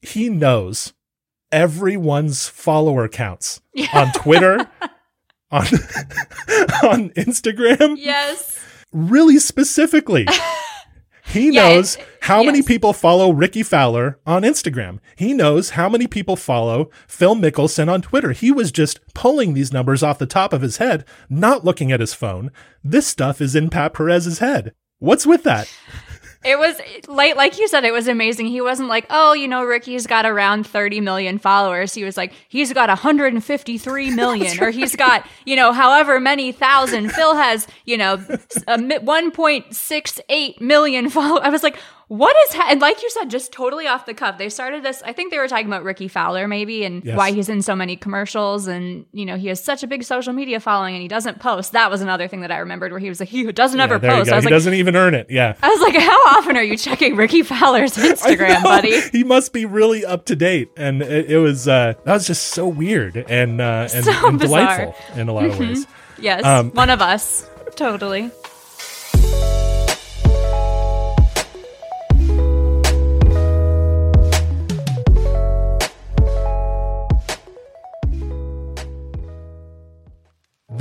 He 0.03 0.29
everyone's 1.53 2.49
follower 2.49 3.09
counts 3.09 3.61
on 3.93 4.13
Twitter, 4.13 4.59
on 5.51 5.65
on 6.83 7.11
Instagram. 7.11 7.97
Yes. 7.99 8.59
Really 8.93 9.39
specifically. 9.39 10.27
He 11.31 11.51
yeah, 11.51 11.69
knows 11.69 11.95
it, 11.95 12.07
how 12.23 12.41
yes. 12.41 12.47
many 12.47 12.63
people 12.63 12.93
follow 12.93 13.31
Rickie 13.31 13.63
Fowler 13.63 14.19
on 14.27 14.43
Instagram. 14.43 14.99
He 15.15 15.33
knows 15.33 15.71
how 15.71 15.89
many 15.89 16.09
people 16.09 16.35
follow 16.35 16.91
Phil 17.07 17.37
Mickelson 17.37 17.89
on 17.89 18.03
Twitter. 18.03 18.33
He 18.33 18.51
was 18.51 18.73
just 18.73 18.99
pulling 19.15 19.55
these 19.55 19.73
numbers 19.73 20.03
off 20.03 20.19
the 20.19 20.27
top 20.27 20.53
of 20.53 20.61
his 20.61 20.79
head, 20.79 21.05
not 21.29 21.65
looking 21.65 21.93
at 21.93 22.01
his 22.01 22.15
phone. 22.15 22.51
This 22.83 23.07
stuff 23.07 23.41
is 23.41 23.55
in 23.55 23.71
Pat 23.71 23.95
Perez's 23.95 24.41
head. 24.41 24.75
What's 24.99 25.25
with 25.25 25.45
that? 25.45 25.73
It 26.43 26.59
was 26.59 26.81
like 27.07 27.37
like 27.37 27.59
you 27.59 27.69
said, 27.69 27.85
it 27.85 27.93
was 27.93 28.09
amazing. 28.09 28.47
He 28.47 28.63
wasn't 28.63 28.89
like, 28.89 29.05
oh, 29.11 29.35
you 29.35 29.47
know, 29.47 29.63
Rickie's 29.63 30.07
got 30.07 30.25
around 30.25 30.67
30 30.67 31.03
million 31.03 31.39
followers. 31.39 31.93
He 31.93 32.03
was 32.03 32.17
like, 32.17 32.33
he's 32.49 32.73
got 32.73 32.89
153 32.89 34.11
million, 34.15 34.63
or 34.63 34.71
he's 34.71 34.97
got, 34.97 35.27
you 35.45 35.55
know, 35.55 35.73
however 35.73 36.19
many 36.19 36.51
thousand. 36.51 37.13
Phil 37.13 37.35
has, 37.35 37.67
you 37.85 37.99
know, 37.99 38.17
1.68 38.69 40.61
million 40.63 41.11
followers. 41.11 41.41
I 41.43 41.51
was 41.51 41.63
like, 41.63 41.77
what 42.11 42.35
is 42.49 42.57
ha-? 42.57 42.67
and 42.69 42.81
like 42.81 43.01
you 43.03 43.09
said 43.11 43.31
just 43.31 43.53
totally 43.53 43.87
off 43.87 44.05
the 44.05 44.13
cuff 44.13 44.37
they 44.37 44.49
started 44.49 44.83
this 44.83 45.01
i 45.05 45.13
think 45.13 45.31
they 45.31 45.39
were 45.39 45.47
talking 45.47 45.69
about 45.69 45.85
rickie 45.85 46.09
fowler 46.09 46.49
maybe 46.49 46.85
and 46.85 47.05
yes. 47.05 47.17
why 47.17 47.31
he's 47.31 47.49
in 47.49 47.63
so 47.63 47.77
many 47.77 47.95
commercials 47.95 48.67
and 48.67 49.07
you 49.13 49.25
know 49.25 49.37
he 49.37 49.47
has 49.47 49.63
such 49.63 49.85
a 49.85 49.87
big 49.87 50.03
social 50.03 50.33
media 50.33 50.59
following 50.59 50.97
and 50.97 51.03
he 51.03 51.07
doesn't 51.07 51.39
post. 51.39 51.71
That 51.71 51.89
was 51.89 52.01
another 52.03 52.27
thing 52.27 52.41
that 52.41 52.51
i 52.51 52.59
remembered 52.59 52.91
where 52.91 52.99
he 52.99 53.09
was 53.09 53.21
like 53.21 53.29
he 53.29 53.45
doesn't 53.53 53.79
yeah, 53.79 53.85
ever 53.85 54.01
post. 54.01 54.33
I 54.33 54.35
was 54.35 54.45
he 54.45 54.47
like, 54.47 54.49
doesn't 54.49 54.75
even 54.75 54.97
earn 54.97 55.15
it. 55.15 55.31
Yeah. 55.31 55.55
I 55.63 55.69
was 55.69 55.81
like 55.81 55.95
how 56.03 56.19
often 56.37 56.57
are 56.57 56.65
you 56.65 56.77
checking 56.77 57.15
rickie 57.15 57.45
fowler's 57.45 57.93
instagram 57.97 58.65
buddy? 58.65 59.01
He 59.13 59.23
must 59.23 59.53
be 59.53 59.65
really 59.65 60.05
up 60.05 60.27
to 60.27 60.37
date 60.37 60.71
and 60.77 61.03
it, 61.03 61.31
it 61.31 61.39
was 61.39 61.69
uh 61.69 61.95
that 62.05 62.13
was 62.13 62.27
just 62.27 62.49
so 62.49 62.67
weird 62.67 63.17
and 63.17 63.61
uh 63.61 63.89
and, 63.95 64.05
so 64.05 64.29
and 64.29 64.41
delightful 64.41 64.97
in 65.15 65.29
a 65.29 65.33
lot 65.33 65.45
of 65.45 65.61
ways. 65.61 65.87
Mm-hmm. 65.87 66.23
yes 66.23 66.45
um, 66.45 66.71
one 66.73 66.91
of 66.91 67.01
us. 67.01 67.49
Totally 67.77 68.33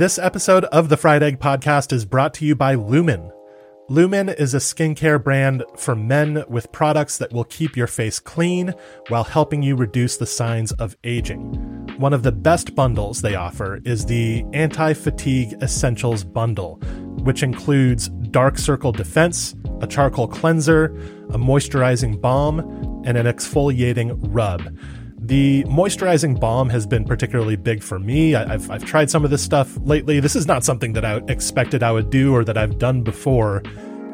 This 0.00 0.18
episode 0.18 0.64
of 0.64 0.88
the 0.88 0.96
Fried 0.96 1.22
Egg 1.22 1.40
Podcast 1.40 1.92
is 1.92 2.06
brought 2.06 2.32
to 2.32 2.46
you 2.46 2.54
by 2.54 2.72
Lumen. 2.72 3.30
Lumen 3.90 4.30
is 4.30 4.54
a 4.54 4.56
skincare 4.56 5.22
brand 5.22 5.62
for 5.76 5.94
men 5.94 6.42
with 6.48 6.72
products 6.72 7.18
that 7.18 7.34
will 7.34 7.44
keep 7.44 7.76
your 7.76 7.86
face 7.86 8.18
clean 8.18 8.72
while 9.08 9.24
helping 9.24 9.62
you 9.62 9.76
reduce 9.76 10.16
the 10.16 10.24
signs 10.24 10.72
of 10.72 10.96
aging. 11.04 11.52
One 11.98 12.14
of 12.14 12.22
the 12.22 12.32
best 12.32 12.74
bundles 12.74 13.20
they 13.20 13.34
offer 13.34 13.78
is 13.84 14.06
the 14.06 14.42
Anti 14.54 14.94
Fatigue 14.94 15.62
Essentials 15.62 16.24
Bundle, 16.24 16.76
which 17.24 17.42
includes 17.42 18.08
dark 18.30 18.56
circle 18.56 18.92
defense, 18.92 19.54
a 19.82 19.86
charcoal 19.86 20.28
cleanser, 20.28 20.86
a 21.28 21.36
moisturizing 21.36 22.18
balm, 22.18 22.60
and 23.04 23.18
an 23.18 23.26
exfoliating 23.26 24.16
rub. 24.30 24.74
The 25.30 25.62
moisturizing 25.68 26.40
balm 26.40 26.68
has 26.70 26.88
been 26.88 27.04
particularly 27.04 27.54
big 27.54 27.84
for 27.84 28.00
me. 28.00 28.34
I, 28.34 28.48
have 28.48 28.68
I've 28.68 28.84
tried 28.84 29.10
some 29.10 29.24
of 29.24 29.30
this 29.30 29.40
stuff 29.40 29.78
lately. 29.84 30.18
This 30.18 30.34
is 30.34 30.44
not 30.44 30.64
something 30.64 30.92
that 30.94 31.04
I 31.04 31.18
expected 31.28 31.84
I 31.84 31.92
would 31.92 32.10
do 32.10 32.34
or 32.34 32.42
that 32.42 32.58
I've 32.58 32.80
done 32.80 33.02
before, 33.02 33.62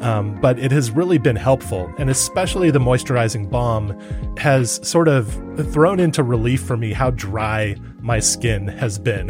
um, 0.01 0.39
but 0.39 0.59
it 0.59 0.71
has 0.71 0.91
really 0.91 1.17
been 1.17 1.35
helpful. 1.35 1.91
And 1.97 2.11
especially 2.11 2.69
the 2.69 2.77
moisturizing 2.77 3.49
balm 3.49 3.99
has 4.37 4.79
sort 4.87 5.07
of 5.07 5.33
thrown 5.73 5.99
into 5.99 6.21
relief 6.21 6.61
for 6.61 6.77
me 6.77 6.93
how 6.93 7.09
dry 7.09 7.77
my 8.07 8.19
skin 8.19 8.67
has 8.67 8.97
been. 8.97 9.27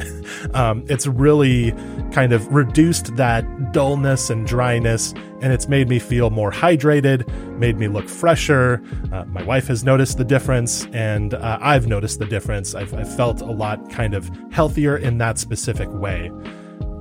Um, 0.54 0.86
it's 0.88 1.08
really 1.08 1.72
kind 2.12 2.32
of 2.32 2.54
reduced 2.54 3.16
that 3.16 3.72
dullness 3.74 4.30
and 4.30 4.46
dryness, 4.46 5.14
and 5.42 5.52
it's 5.52 5.68
made 5.68 5.90
me 5.90 6.00
feel 6.00 6.30
more 6.30 6.52
hydrated, 6.52 7.28
made 7.58 7.78
me 7.78 7.88
look 7.88 8.08
fresher. 8.08 8.82
Uh, 9.12 9.26
my 9.26 9.44
wife 9.44 9.68
has 9.68 9.84
noticed 9.84 10.18
the 10.18 10.24
difference, 10.24 10.86
and 10.94 11.34
uh, 11.34 11.58
I've 11.60 11.88
noticed 11.88 12.20
the 12.20 12.26
difference. 12.26 12.76
I've, 12.76 12.94
I've 12.94 13.14
felt 13.16 13.42
a 13.42 13.52
lot 13.52 13.90
kind 13.90 14.14
of 14.14 14.30
healthier 14.52 14.98
in 14.98 15.18
that 15.18 15.40
specific 15.40 15.90
way. 15.92 16.32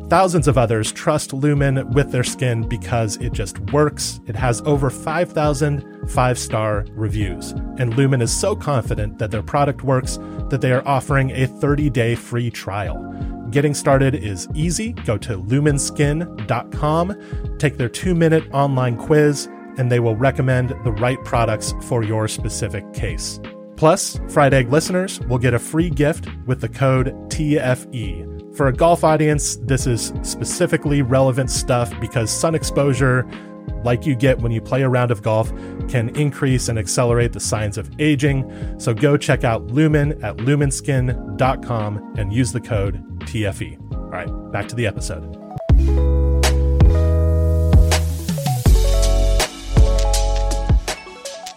Thousands 0.08 0.48
of 0.48 0.56
others 0.56 0.92
trust 0.92 1.32
Lumen 1.32 1.90
with 1.90 2.10
their 2.10 2.24
skin 2.24 2.66
because 2.66 3.16
it 3.18 3.32
just 3.32 3.58
works. 3.72 4.20
It 4.26 4.36
has 4.36 4.60
over 4.62 4.88
5,000 4.88 5.95
five 6.08 6.38
star 6.38 6.86
reviews. 6.90 7.52
And 7.78 7.94
Lumen 7.94 8.22
is 8.22 8.32
so 8.32 8.56
confident 8.56 9.18
that 9.18 9.30
their 9.30 9.42
product 9.42 9.82
works 9.82 10.18
that 10.50 10.60
they 10.60 10.72
are 10.72 10.86
offering 10.86 11.30
a 11.30 11.46
30 11.46 11.90
day 11.90 12.14
free 12.14 12.50
trial. 12.50 13.02
Getting 13.50 13.74
started 13.74 14.14
is 14.14 14.48
easy. 14.54 14.92
Go 14.92 15.16
to 15.18 15.42
lumenskin.com, 15.42 17.56
take 17.58 17.76
their 17.76 17.88
two 17.88 18.14
minute 18.14 18.44
online 18.52 18.96
quiz, 18.96 19.48
and 19.78 19.90
they 19.90 20.00
will 20.00 20.16
recommend 20.16 20.70
the 20.84 20.92
right 20.92 21.22
products 21.24 21.74
for 21.82 22.02
your 22.02 22.28
specific 22.28 22.92
case. 22.92 23.40
Plus, 23.76 24.18
Fried 24.28 24.54
Egg 24.54 24.70
listeners 24.70 25.20
will 25.20 25.38
get 25.38 25.54
a 25.54 25.58
free 25.58 25.90
gift 25.90 26.28
with 26.46 26.60
the 26.60 26.68
code 26.68 27.08
TFE. 27.28 28.54
For 28.56 28.68
a 28.68 28.72
golf 28.72 29.04
audience, 29.04 29.56
this 29.62 29.86
is 29.86 30.14
specifically 30.22 31.02
relevant 31.02 31.50
stuff 31.50 31.92
because 32.00 32.30
sun 32.30 32.54
exposure, 32.54 33.28
like 33.84 34.06
you 34.06 34.14
get 34.14 34.38
when 34.38 34.52
you 34.52 34.60
play 34.60 34.82
a 34.82 34.88
round 34.88 35.10
of 35.10 35.22
golf, 35.22 35.50
can 35.88 36.08
increase 36.16 36.68
and 36.68 36.78
accelerate 36.78 37.32
the 37.32 37.40
signs 37.40 37.78
of 37.78 37.90
aging. 37.98 38.78
So 38.78 38.94
go 38.94 39.16
check 39.16 39.44
out 39.44 39.66
Lumen 39.66 40.12
at 40.24 40.36
lumenskin.com 40.38 42.14
and 42.18 42.32
use 42.32 42.52
the 42.52 42.60
code 42.60 43.02
TFE. 43.20 43.92
All 43.92 44.10
right, 44.10 44.52
back 44.52 44.68
to 44.68 44.74
the 44.74 44.86
episode. 44.86 45.46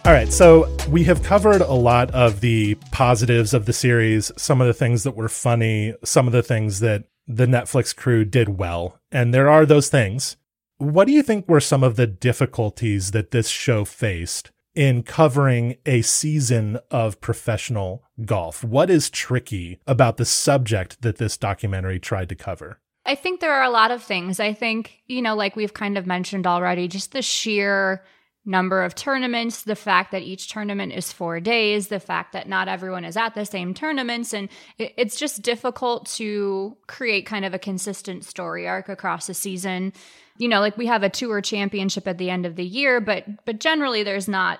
All 0.05 0.15
right, 0.15 0.33
so 0.33 0.75
we 0.89 1.03
have 1.03 1.21
covered 1.21 1.61
a 1.61 1.73
lot 1.73 2.09
of 2.11 2.39
the 2.39 2.73
positives 2.91 3.53
of 3.53 3.67
the 3.67 3.73
series, 3.73 4.31
some 4.37 4.59
of 4.59 4.65
the 4.65 4.73
things 4.73 5.03
that 5.03 5.15
were 5.15 5.29
funny, 5.29 5.93
some 6.03 6.25
of 6.25 6.33
the 6.33 6.41
things 6.41 6.79
that 6.79 7.03
the 7.27 7.45
Netflix 7.45 7.95
crew 7.95 8.25
did 8.25 8.57
well, 8.57 8.99
and 9.11 9.31
there 9.33 9.47
are 9.47 9.67
those 9.67 9.87
things. 9.87 10.35
What 10.79 11.07
do 11.07 11.13
you 11.13 11.23
think 11.23 11.49
were 11.49 11.59
some 11.59 11.83
of 11.83 11.97
the 11.97 12.07
difficulties 12.07 13.11
that 13.11 13.31
this 13.31 13.49
show 13.49 13.83
faced 13.83 14.51
in 14.73 15.03
covering 15.03 15.75
a 15.85 16.01
season 16.01 16.79
of 16.89 17.19
professional 17.19 18.05
golf? 18.23 18.63
What 18.63 18.89
is 18.89 19.09
tricky 19.09 19.81
about 19.85 20.15
the 20.15 20.23
subject 20.23 21.01
that 21.01 21.17
this 21.17 21.35
documentary 21.35 21.99
tried 21.99 22.29
to 22.29 22.35
cover? 22.35 22.79
I 23.05 23.15
think 23.15 23.41
there 23.41 23.55
are 23.55 23.63
a 23.63 23.69
lot 23.69 23.91
of 23.91 24.01
things. 24.01 24.39
I 24.39 24.53
think, 24.53 25.01
you 25.05 25.21
know, 25.21 25.35
like 25.35 25.57
we've 25.57 25.73
kind 25.73 25.97
of 25.97 26.07
mentioned 26.07 26.47
already, 26.47 26.87
just 26.87 27.11
the 27.11 27.21
sheer 27.21 28.01
number 28.45 28.81
of 28.81 28.95
tournaments, 28.95 29.63
the 29.63 29.75
fact 29.75 30.13
that 30.13 30.21
each 30.21 30.47
tournament 30.47 30.93
is 30.93 31.11
four 31.11 31.41
days, 31.41 31.89
the 31.89 31.99
fact 31.99 32.31
that 32.31 32.47
not 32.47 32.69
everyone 32.69 33.03
is 33.03 33.17
at 33.17 33.35
the 33.35 33.45
same 33.45 33.73
tournaments. 33.73 34.33
And 34.33 34.47
it's 34.77 35.17
just 35.17 35.41
difficult 35.41 36.05
to 36.11 36.77
create 36.87 37.25
kind 37.25 37.43
of 37.43 37.53
a 37.53 37.59
consistent 37.59 38.23
story 38.23 38.65
arc 38.65 38.87
across 38.87 39.27
a 39.27 39.33
season. 39.33 39.91
You 40.39 40.47
know, 40.47 40.61
like 40.61 40.77
we 40.77 40.87
have 40.87 41.03
a 41.03 41.09
tour 41.09 41.41
championship 41.41 42.07
at 42.07 42.17
the 42.17 42.29
end 42.29 42.45
of 42.45 42.55
the 42.55 42.65
year, 42.65 42.99
but 42.99 43.45
but 43.45 43.59
generally 43.59 44.01
there's 44.03 44.27
not 44.27 44.59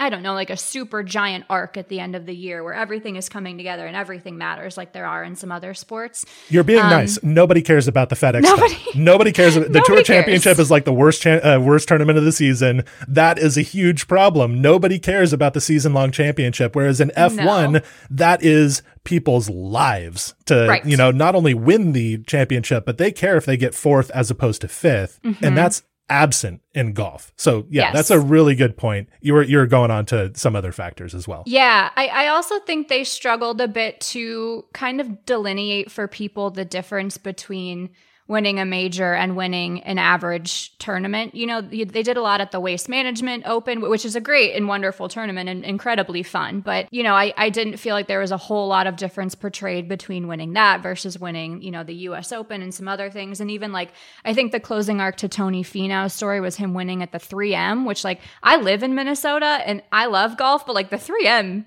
I 0.00 0.08
don't 0.08 0.22
know, 0.22 0.32
like 0.32 0.48
a 0.48 0.56
super 0.56 1.02
giant 1.02 1.44
arc 1.50 1.76
at 1.76 1.88
the 1.88 2.00
end 2.00 2.16
of 2.16 2.24
the 2.24 2.34
year 2.34 2.64
where 2.64 2.72
everything 2.72 3.16
is 3.16 3.28
coming 3.28 3.58
together 3.58 3.86
and 3.86 3.94
everything 3.94 4.38
matters, 4.38 4.78
like 4.78 4.94
there 4.94 5.06
are 5.06 5.22
in 5.22 5.36
some 5.36 5.52
other 5.52 5.74
sports. 5.74 6.24
You're 6.48 6.64
being 6.64 6.80
um, 6.80 6.88
nice. 6.88 7.22
Nobody 7.22 7.60
cares 7.60 7.86
about 7.86 8.08
the 8.08 8.16
FedEx. 8.16 8.40
Nobody, 8.40 8.74
Cup. 8.74 8.94
nobody 8.94 9.30
cares. 9.30 9.54
The 9.54 9.60
nobody 9.60 9.80
Tour 9.80 9.96
cares. 9.96 10.06
Championship 10.06 10.58
is 10.58 10.70
like 10.70 10.86
the 10.86 10.92
worst 10.92 11.20
cha- 11.20 11.40
uh, 11.44 11.58
worst 11.60 11.86
tournament 11.86 12.16
of 12.16 12.24
the 12.24 12.32
season. 12.32 12.82
That 13.06 13.38
is 13.38 13.58
a 13.58 13.62
huge 13.62 14.08
problem. 14.08 14.62
Nobody 14.62 14.98
cares 14.98 15.34
about 15.34 15.52
the 15.52 15.60
season 15.60 15.92
long 15.92 16.12
championship. 16.12 16.74
Whereas 16.74 17.00
in 17.02 17.10
F1, 17.10 17.72
no. 17.72 17.80
that 18.08 18.42
is 18.42 18.82
people's 19.04 19.50
lives 19.50 20.34
to 20.46 20.66
right. 20.66 20.84
you 20.84 20.96
know 20.96 21.10
not 21.10 21.34
only 21.34 21.52
win 21.52 21.92
the 21.92 22.22
championship, 22.24 22.86
but 22.86 22.96
they 22.96 23.12
care 23.12 23.36
if 23.36 23.44
they 23.44 23.58
get 23.58 23.74
fourth 23.74 24.10
as 24.12 24.30
opposed 24.30 24.62
to 24.62 24.66
5th 24.66 25.20
mm-hmm. 25.20 25.44
and 25.44 25.56
that's 25.56 25.82
absent 26.10 26.60
in 26.74 26.92
golf. 26.92 27.32
So 27.36 27.64
yeah, 27.70 27.84
yes. 27.84 27.94
that's 27.94 28.10
a 28.10 28.20
really 28.20 28.54
good 28.54 28.76
point. 28.76 29.08
You 29.20 29.34
were 29.34 29.42
you're 29.42 29.66
going 29.66 29.90
on 29.90 30.04
to 30.06 30.32
some 30.34 30.54
other 30.54 30.72
factors 30.72 31.14
as 31.14 31.26
well. 31.26 31.44
Yeah, 31.46 31.90
I, 31.96 32.08
I 32.08 32.28
also 32.28 32.58
think 32.60 32.88
they 32.88 33.04
struggled 33.04 33.60
a 33.60 33.68
bit 33.68 34.00
to 34.00 34.64
kind 34.74 35.00
of 35.00 35.24
delineate 35.24 35.90
for 35.90 36.08
people 36.08 36.50
the 36.50 36.64
difference 36.64 37.16
between 37.16 37.90
winning 38.30 38.60
a 38.60 38.64
major 38.64 39.12
and 39.12 39.34
winning 39.34 39.82
an 39.82 39.98
average 39.98 40.78
tournament. 40.78 41.34
You 41.34 41.48
know, 41.48 41.60
they 41.60 42.04
did 42.04 42.16
a 42.16 42.22
lot 42.22 42.40
at 42.40 42.52
the 42.52 42.60
Waste 42.60 42.88
Management 42.88 43.42
Open, 43.44 43.80
which 43.80 44.04
is 44.04 44.14
a 44.14 44.20
great 44.20 44.54
and 44.54 44.68
wonderful 44.68 45.08
tournament 45.08 45.48
and 45.48 45.64
incredibly 45.64 46.22
fun. 46.22 46.60
But, 46.60 46.86
you 46.92 47.02
know, 47.02 47.14
I, 47.14 47.34
I 47.36 47.50
didn't 47.50 47.78
feel 47.78 47.92
like 47.92 48.06
there 48.06 48.20
was 48.20 48.30
a 48.30 48.36
whole 48.36 48.68
lot 48.68 48.86
of 48.86 48.94
difference 48.94 49.34
portrayed 49.34 49.88
between 49.88 50.28
winning 50.28 50.52
that 50.52 50.80
versus 50.80 51.18
winning, 51.18 51.60
you 51.60 51.72
know, 51.72 51.82
the 51.82 51.94
US 52.06 52.30
Open 52.30 52.62
and 52.62 52.72
some 52.72 52.86
other 52.86 53.10
things. 53.10 53.40
And 53.40 53.50
even 53.50 53.72
like, 53.72 53.90
I 54.24 54.32
think 54.32 54.52
the 54.52 54.60
closing 54.60 55.00
arc 55.00 55.16
to 55.16 55.28
Tony 55.28 55.64
Finau's 55.64 56.14
story 56.14 56.40
was 56.40 56.54
him 56.54 56.72
winning 56.72 57.02
at 57.02 57.10
the 57.10 57.18
3M, 57.18 57.84
which 57.84 58.04
like 58.04 58.20
I 58.44 58.58
live 58.58 58.84
in 58.84 58.94
Minnesota 58.94 59.60
and 59.66 59.82
I 59.90 60.06
love 60.06 60.36
golf, 60.36 60.66
but 60.66 60.76
like 60.76 60.90
the 60.90 60.96
3M, 60.96 61.64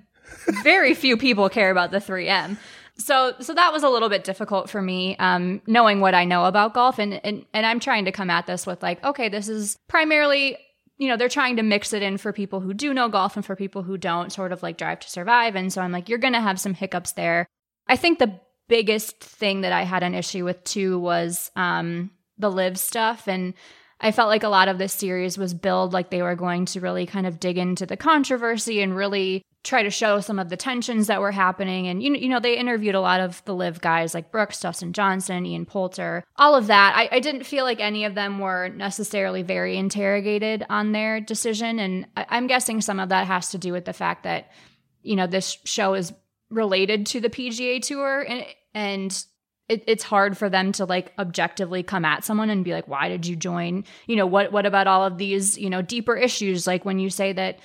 very 0.63 0.93
few 0.93 1.17
people 1.17 1.49
care 1.49 1.71
about 1.71 1.91
the 1.91 1.97
3M. 1.97 2.57
So 2.97 3.33
so 3.39 3.53
that 3.53 3.73
was 3.73 3.83
a 3.83 3.89
little 3.89 4.09
bit 4.09 4.23
difficult 4.23 4.69
for 4.69 4.81
me, 4.81 5.15
um, 5.17 5.61
knowing 5.65 5.99
what 5.99 6.13
I 6.13 6.25
know 6.25 6.45
about 6.45 6.73
golf, 6.73 6.99
and, 6.99 7.19
and 7.25 7.45
and 7.53 7.65
I'm 7.65 7.79
trying 7.79 8.05
to 8.05 8.11
come 8.11 8.29
at 8.29 8.45
this 8.45 8.67
with 8.67 8.83
like, 8.83 9.03
okay, 9.03 9.29
this 9.29 9.49
is 9.49 9.77
primarily 9.87 10.57
you 10.97 11.07
know, 11.07 11.17
they're 11.17 11.29
trying 11.29 11.57
to 11.57 11.63
mix 11.63 11.91
it 11.91 12.01
in 12.03 12.17
for 12.17 12.31
people 12.31 12.59
who 12.59 12.73
do 12.73 12.93
know 12.93 13.09
golf 13.09 13.35
and 13.35 13.45
for 13.45 13.55
people 13.55 13.83
who 13.83 13.97
don't, 13.97 14.31
sort 14.31 14.51
of 14.51 14.63
like 14.63 14.77
drive 14.77 14.99
to 14.99 15.09
survive. 15.09 15.55
And 15.55 15.73
so 15.73 15.81
I'm 15.81 15.91
like, 15.91 16.07
you're 16.07 16.19
going 16.19 16.33
to 16.33 16.41
have 16.41 16.59
some 16.59 16.73
hiccups 16.73 17.13
there. 17.13 17.47
I 17.87 17.97
think 17.97 18.19
the 18.19 18.39
biggest 18.67 19.19
thing 19.19 19.61
that 19.61 19.73
I 19.73 19.83
had 19.83 20.03
an 20.03 20.13
issue 20.13 20.45
with 20.45 20.63
too 20.63 20.99
was 20.99 21.51
um, 21.55 22.11
the 22.37 22.49
LIV 22.49 22.77
stuff. 22.77 23.27
And 23.27 23.53
I 23.99 24.11
felt 24.11 24.29
like 24.29 24.43
a 24.43 24.49
lot 24.49 24.67
of 24.67 24.77
this 24.77 24.93
series 24.93 25.37
was 25.37 25.53
billed 25.53 25.93
like 25.93 26.09
they 26.09 26.21
were 26.21 26.35
going 26.35 26.65
to 26.65 26.79
really 26.79 27.05
kind 27.05 27.25
of 27.25 27.39
dig 27.39 27.57
into 27.57 27.85
the 27.85 27.97
controversy 27.97 28.81
and 28.81 28.95
really 28.95 29.43
try 29.63 29.81
to 29.81 29.89
show 29.89 30.19
some 30.19 30.39
of 30.39 30.49
the 30.49 30.57
tensions 30.57 31.07
that 31.07 31.21
were 31.21 31.31
happening. 31.31 31.87
And, 31.87 32.03
you 32.03 32.13
you 32.13 32.27
know 32.27 32.39
they 32.39 32.57
interviewed 32.57 32.95
a 32.95 33.01
lot 33.01 33.21
of 33.21 33.43
the 33.45 33.55
LIV 33.55 33.81
guys 33.81 34.13
like 34.13 34.31
Brooks, 34.31 34.59
Dustin 34.59 34.91
Johnson, 34.93 35.45
Ian 35.45 35.65
Poulter, 35.65 36.23
all 36.35 36.55
of 36.55 36.67
that. 36.67 36.93
I, 36.95 37.15
I 37.15 37.19
didn't 37.19 37.45
feel 37.45 37.63
like 37.63 37.79
any 37.79 38.05
of 38.05 38.15
them 38.15 38.39
were 38.39 38.69
necessarily 38.69 39.41
very 39.41 39.77
interrogated 39.77 40.65
on 40.69 40.91
their 40.91 41.21
decision. 41.21 41.79
And 41.79 42.07
I, 42.17 42.25
I'm 42.29 42.47
guessing 42.47 42.81
some 42.81 42.99
of 42.99 43.09
that 43.09 43.27
has 43.27 43.51
to 43.51 43.57
do 43.57 43.71
with 43.71 43.85
the 43.85 43.93
fact 43.93 44.23
that, 44.23 44.51
you 45.01 45.15
know, 45.15 45.27
this 45.27 45.57
show 45.63 45.93
is 45.93 46.13
related 46.49 47.05
to 47.07 47.21
the 47.21 47.29
PGA 47.29 47.81
Tour 47.81 48.21
and, 48.21 48.45
and 48.73 49.25
it, 49.69 49.83
it's 49.87 50.03
hard 50.03 50.37
for 50.37 50.49
them 50.49 50.73
to 50.73 50.85
like 50.85 51.13
objectively 51.17 51.83
come 51.83 52.03
at 52.03 52.25
someone 52.25 52.49
and 52.49 52.65
be 52.65 52.73
like, 52.73 52.87
why 52.87 53.07
did 53.07 53.25
you 53.25 53.35
join? 53.35 53.85
You 54.07 54.17
know, 54.17 54.25
what 54.25 54.51
what 54.51 54.65
about 54.65 54.87
all 54.87 55.05
of 55.05 55.17
these, 55.17 55.57
you 55.57 55.69
know, 55.69 55.81
deeper 55.81 56.15
issues? 56.15 56.67
Like 56.67 56.83
when 56.83 56.99
you 56.99 57.09
say 57.09 57.31
that, 57.33 57.59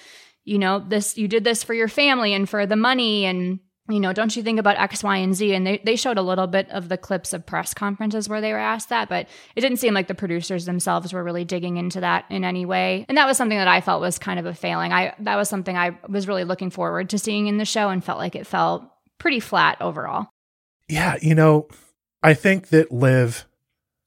you 0.49 0.59
know, 0.59 0.79
this 0.81 1.17
you 1.17 1.29
did 1.29 1.45
this 1.45 1.63
for 1.63 1.75
your 1.75 1.89
family 1.89 2.35
and 2.35 2.49
for 2.49 2.67
the 2.67 2.77
money 2.77 3.25
and 3.25 3.61
you 3.91 4.01
know, 4.01 4.13
don't 4.13 4.37
you 4.37 4.43
think 4.43 4.59
about 4.59 4.77
X, 4.77 5.03
Y, 5.03 5.17
and 5.17 5.35
Z? 5.35 5.55
And 5.55 5.67
they, 5.67 5.81
they 5.83 5.97
showed 5.97 6.19
a 6.19 6.23
little 6.23 6.47
bit 6.47 6.69
of 6.71 6.91
the 6.91 6.99
clips 6.99 7.33
of 7.33 7.47
press 7.47 7.73
conferences 7.73 8.29
where 8.29 8.43
they 8.43 8.53
were 8.53 8.59
asked 8.59 8.91
that, 8.91 9.09
but 9.09 9.29
it 9.57 9.63
didn't 9.63 9.79
seem 9.79 9.95
like 9.95 10.09
the 10.09 10.15
producers 10.15 10.67
themselves 10.67 11.13
were 11.13 11.25
really 11.25 11.47
digging 11.47 11.79
into 11.79 12.01
that 12.01 12.27
in 12.29 12.45
any 12.45 12.67
way. 12.67 13.07
And 13.09 13.17
that 13.17 13.27
was 13.27 13.39
something 13.39 13.57
that 13.57 13.69
I 13.69 13.81
felt 13.81 14.03
was 14.03 14.19
kind 14.19 14.39
of 14.39 14.45
a 14.45 14.53
failing. 14.53 14.93
I 14.93 15.15
that 15.21 15.37
was 15.37 15.49
something 15.49 15.77
I 15.77 15.99
was 16.09 16.29
really 16.29 16.45
looking 16.45 16.71
forward 16.71 17.11
to 17.11 17.19
seeing 17.19 17.47
in 17.47 17.57
the 17.57 17.65
show 17.65 17.89
and 17.89 18.05
felt 18.05 18.19
like 18.19 18.37
it 18.37 18.47
felt 18.47 18.85
pretty 19.19 19.41
flat 19.41 19.79
overall. 19.81 20.29
Yeah, 20.89 21.17
you 21.23 21.35
know, 21.35 21.69
I 22.23 22.35
think 22.35 22.69
that 22.69 22.93
LIV 22.93 23.47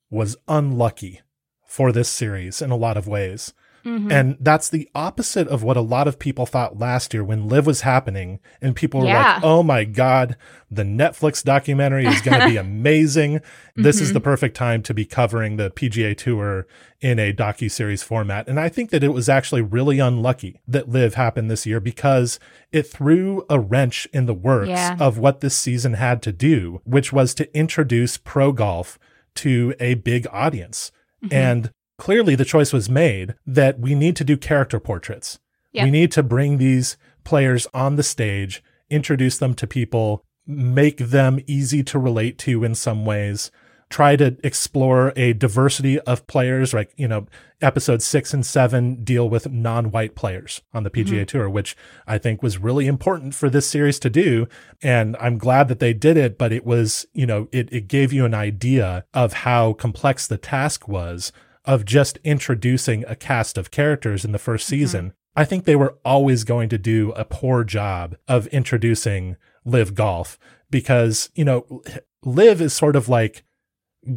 was 0.10 0.38
unlucky 0.48 1.22
for 1.66 1.92
this 1.92 2.10
series 2.10 2.62
in 2.62 2.70
a 2.70 2.76
lot 2.76 2.98
of 2.98 3.08
ways. 3.08 3.54
Mm-hmm. 3.86 4.12
And 4.12 4.38
that's 4.40 4.70
the 4.70 4.90
opposite 4.94 5.48
of 5.48 5.64
what 5.64 5.78
a 5.78 5.82
lot 5.82 6.08
of 6.08 6.20
people 6.20 6.46
thought 6.46 6.78
last 6.78 7.14
year 7.14 7.24
when 7.24 7.48
LIV 7.48 7.66
was 7.66 7.82
happening 7.82 8.40
and 8.62 8.76
people 8.76 9.02
were 9.02 9.08
yeah. 9.08 9.36
like, 9.36 9.44
"Oh 9.44 9.64
my 9.64 9.84
god, 9.84 10.38
the 10.70 10.84
Netflix 10.84 11.44
documentary 11.44 12.06
is 12.06 12.22
going 12.22 12.40
to 12.40 12.48
be 12.48 12.58
amazing. 12.58 13.40
mm-hmm. 13.40 13.82
This 13.82 14.00
is 14.00 14.10
mm-hmm. 14.10 14.16
the 14.16 14.22
perfect 14.22 14.56
time 14.56 14.84
to 14.84 14.94
be 14.94 15.06
covering 15.06 15.58
the 15.58 15.72
PGA 15.72 16.16
Tour 16.16 16.68
in 17.00 17.18
a 17.18 17.34
docu-series 17.34 18.04
format." 18.04 18.48
And 18.48 18.60
I 18.60 18.70
think 18.70 18.92
that 18.92 19.04
it 19.04 19.14
was 19.14 19.28
actually 19.28 19.62
really 19.62 20.00
unlucky 20.00 20.62
that 20.68 20.90
LIV 20.90 21.16
happened 21.16 21.50
this 21.50 21.66
year 21.66 21.80
because 21.80 22.40
it 22.72 22.84
threw 22.84 23.46
a 23.50 23.60
wrench 23.60 24.08
in 24.14 24.28
the 24.28 24.34
works 24.34 24.70
yeah. 24.70 24.98
of 25.00 25.18
what 25.18 25.42
this 25.42 25.56
season 25.56 25.94
had 25.94 26.22
to 26.24 26.32
do, 26.32 26.82
which 26.84 27.12
was 27.12 27.34
to 27.36 27.58
introduce 27.58 28.18
pro 28.18 28.52
golf 28.52 29.00
to 29.36 29.74
a 29.80 29.96
big 29.96 30.28
audience. 30.32 30.92
Mm-hmm. 31.24 31.34
And 31.34 31.74
clearly 32.02 32.34
the 32.34 32.44
choice 32.44 32.74
was 32.74 32.90
made 32.90 33.36
that 33.46 33.80
we 33.80 33.94
need 33.94 34.16
to 34.16 34.24
do 34.24 34.36
character 34.36 34.80
portraits. 34.80 35.38
Yep. 35.72 35.86
We 35.86 35.92
need 35.92 36.12
to 36.14 36.24
bring 36.24 36.58
these 36.58 36.98
players 37.24 37.68
on 37.76 37.96
the 37.96 38.02
stage, 38.02 38.64
introduce 38.90 39.38
them 39.38 39.54
to 39.54 39.68
people, 39.68 40.26
make 40.48 40.98
them 40.98 41.40
easy 41.46 41.84
to 41.84 42.00
relate 42.00 42.40
to 42.40 42.64
in 42.64 42.74
some 42.74 43.06
ways, 43.06 43.52
try 43.92 44.16
to 44.16 44.36
explore 44.44 45.14
a 45.16 45.34
diversity 45.34 46.00
of 46.00 46.26
players. 46.26 46.74
Like, 46.74 46.92
you 46.98 47.08
know, 47.08 47.28
episodes 47.62 48.04
six 48.04 48.34
and 48.34 48.44
seven 48.44 49.04
deal 49.04 49.30
with 49.30 49.52
non 49.52 49.92
white 49.92 50.16
players 50.16 50.64
on 50.74 50.82
the 50.82 50.90
PGA 50.90 51.06
mm-hmm. 51.06 51.26
Tour, 51.26 51.52
which 51.52 51.78
I 52.08 52.18
think 52.18 52.42
was 52.42 52.58
really 52.58 52.88
important 52.88 53.36
for 53.36 53.48
this 53.48 53.70
series 53.70 54.00
to 54.00 54.10
do. 54.10 54.48
And 54.82 55.16
I'm 55.20 55.38
glad 55.38 55.68
that 55.68 55.78
they 55.78 55.94
did 55.94 56.18
it, 56.18 56.40
but 56.40 56.52
it 56.52 56.66
was, 56.66 57.06
you 57.14 57.28
know, 57.28 57.48
it, 57.52 57.72
it 57.72 57.88
gave 57.88 58.12
you 58.12 58.26
an 58.26 58.34
idea 58.34 59.06
of 59.14 59.34
how 59.34 59.74
complex 59.74 60.26
the 60.26 60.40
task 60.40 60.88
was 60.88 61.32
of 61.66 61.86
just 61.86 62.18
introducing 62.24 63.06
a 63.06 63.16
cast 63.16 63.58
of 63.58 63.72
characters 63.72 64.26
in 64.26 64.32
the 64.32 64.38
1st 64.38 64.44
mm-hmm. 64.44 64.58
season, 64.58 65.06
mm-hmm. 65.06 65.40
I 65.40 65.46
think 65.46 65.66
they 65.66 65.76
were 65.76 65.98
always 66.04 66.44
going 66.44 66.70
to 66.70 66.78
do 66.78 67.12
a 67.12 67.26
poor 67.26 67.64
job 67.64 68.16
of 68.28 68.48
introducing 68.48 69.38
LIV 69.66 69.96
golf 69.96 70.38
because, 70.70 71.30
you 71.36 71.46
know, 71.46 71.82
LIV 72.26 72.62
is 72.62 72.74
sort 72.74 72.96
of 72.96 73.08
like 73.08 73.44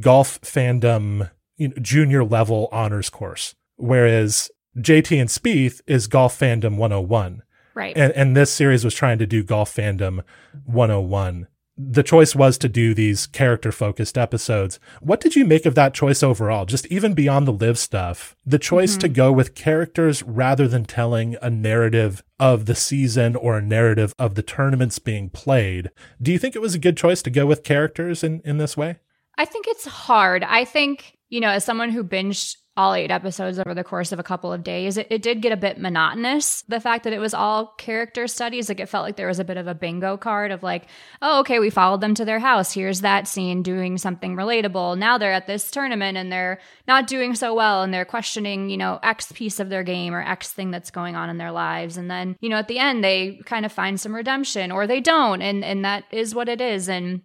golf 0.00 0.40
fandom, 0.40 1.30
you 1.56 1.68
know, 1.68 1.74
junior 1.80 2.24
level 2.24 2.68
honors 2.72 3.10
course, 3.10 3.54
whereas 3.76 4.50
JT 4.78 5.20
and 5.20 5.28
Spieth 5.28 5.80
is 5.86 6.06
golf 6.06 6.38
fandom 6.38 6.76
101. 6.76 7.42
Right. 7.74 7.96
And, 7.96 8.12
and 8.12 8.36
this 8.36 8.52
series 8.52 8.84
was 8.84 8.94
trying 8.94 9.18
to 9.18 9.26
do 9.26 9.42
golf 9.42 9.74
fandom 9.74 10.22
101 10.64 11.48
the 11.76 12.02
choice 12.02 12.34
was 12.34 12.56
to 12.58 12.68
do 12.68 12.94
these 12.94 13.26
character 13.26 13.72
focused 13.72 14.16
episodes. 14.16 14.78
What 15.00 15.20
did 15.20 15.34
you 15.34 15.44
make 15.44 15.66
of 15.66 15.74
that 15.74 15.94
choice 15.94 16.22
overall? 16.22 16.66
Just 16.66 16.86
even 16.86 17.14
beyond 17.14 17.46
the 17.46 17.52
LIV 17.52 17.78
stuff, 17.78 18.36
the 18.46 18.58
choice 18.58 18.92
mm-hmm. 18.92 19.00
to 19.00 19.08
go 19.08 19.32
with 19.32 19.54
characters 19.54 20.22
rather 20.22 20.68
than 20.68 20.84
telling 20.84 21.36
a 21.42 21.50
narrative 21.50 22.22
of 22.38 22.66
the 22.66 22.74
season 22.74 23.34
or 23.34 23.58
a 23.58 23.62
narrative 23.62 24.14
of 24.18 24.34
the 24.34 24.42
tournaments 24.42 24.98
being 24.98 25.30
played. 25.30 25.90
Do 26.22 26.30
you 26.30 26.38
think 26.38 26.54
it 26.54 26.62
was 26.62 26.74
a 26.74 26.80
good 26.80 26.96
choice 26.96 27.22
to 27.22 27.30
go 27.30 27.46
with 27.46 27.64
characters 27.64 28.22
in, 28.22 28.40
in 28.44 28.58
this 28.58 28.76
way? 28.76 28.96
I 29.36 29.44
think 29.44 29.66
it's 29.68 29.86
hard. 29.86 30.44
I 30.44 30.64
think, 30.64 31.18
you 31.28 31.40
know, 31.40 31.48
as 31.48 31.64
someone 31.64 31.90
who 31.90 32.04
binged 32.04 32.56
all 32.76 32.94
eight 32.94 33.12
episodes 33.12 33.58
over 33.58 33.72
the 33.72 33.84
course 33.84 34.10
of 34.10 34.18
a 34.18 34.24
couple 34.24 34.52
of 34.52 34.64
days, 34.64 34.96
it, 34.96 35.06
it, 35.08 35.22
did 35.22 35.40
get 35.40 35.52
a 35.52 35.56
bit 35.56 35.78
monotonous. 35.78 36.62
The 36.62 36.80
fact 36.80 37.04
that 37.04 37.12
it 37.12 37.20
was 37.20 37.32
all 37.32 37.68
character 37.78 38.26
studies, 38.26 38.68
like 38.68 38.80
it 38.80 38.88
felt 38.88 39.04
like 39.04 39.14
there 39.14 39.28
was 39.28 39.38
a 39.38 39.44
bit 39.44 39.56
of 39.56 39.68
a 39.68 39.74
bingo 39.76 40.16
card 40.16 40.50
of 40.50 40.64
like, 40.64 40.86
oh, 41.22 41.40
okay, 41.40 41.60
we 41.60 41.70
followed 41.70 42.00
them 42.00 42.14
to 42.14 42.24
their 42.24 42.40
house. 42.40 42.72
Here's 42.72 43.02
that 43.02 43.28
scene 43.28 43.62
doing 43.62 43.96
something 43.96 44.34
relatable. 44.34 44.98
Now 44.98 45.18
they're 45.18 45.32
at 45.32 45.46
this 45.46 45.70
tournament 45.70 46.18
and 46.18 46.32
they're 46.32 46.58
not 46.88 47.06
doing 47.06 47.36
so 47.36 47.54
well 47.54 47.82
and 47.82 47.94
they're 47.94 48.04
questioning, 48.04 48.68
you 48.70 48.76
know, 48.76 48.98
X 49.04 49.30
piece 49.30 49.60
of 49.60 49.68
their 49.68 49.84
game 49.84 50.12
or 50.12 50.22
X 50.22 50.52
thing 50.52 50.72
that's 50.72 50.90
going 50.90 51.14
on 51.14 51.30
in 51.30 51.38
their 51.38 51.52
lives. 51.52 51.96
And 51.96 52.10
then, 52.10 52.36
you 52.40 52.48
know, 52.48 52.56
at 52.56 52.66
the 52.66 52.80
end, 52.80 53.04
they 53.04 53.40
kind 53.44 53.64
of 53.64 53.70
find 53.70 54.00
some 54.00 54.14
redemption 54.14 54.72
or 54.72 54.88
they 54.88 55.00
don't. 55.00 55.42
And, 55.42 55.64
and 55.64 55.84
that 55.84 56.04
is 56.10 56.34
what 56.34 56.48
it 56.48 56.60
is. 56.60 56.88
And 56.88 57.22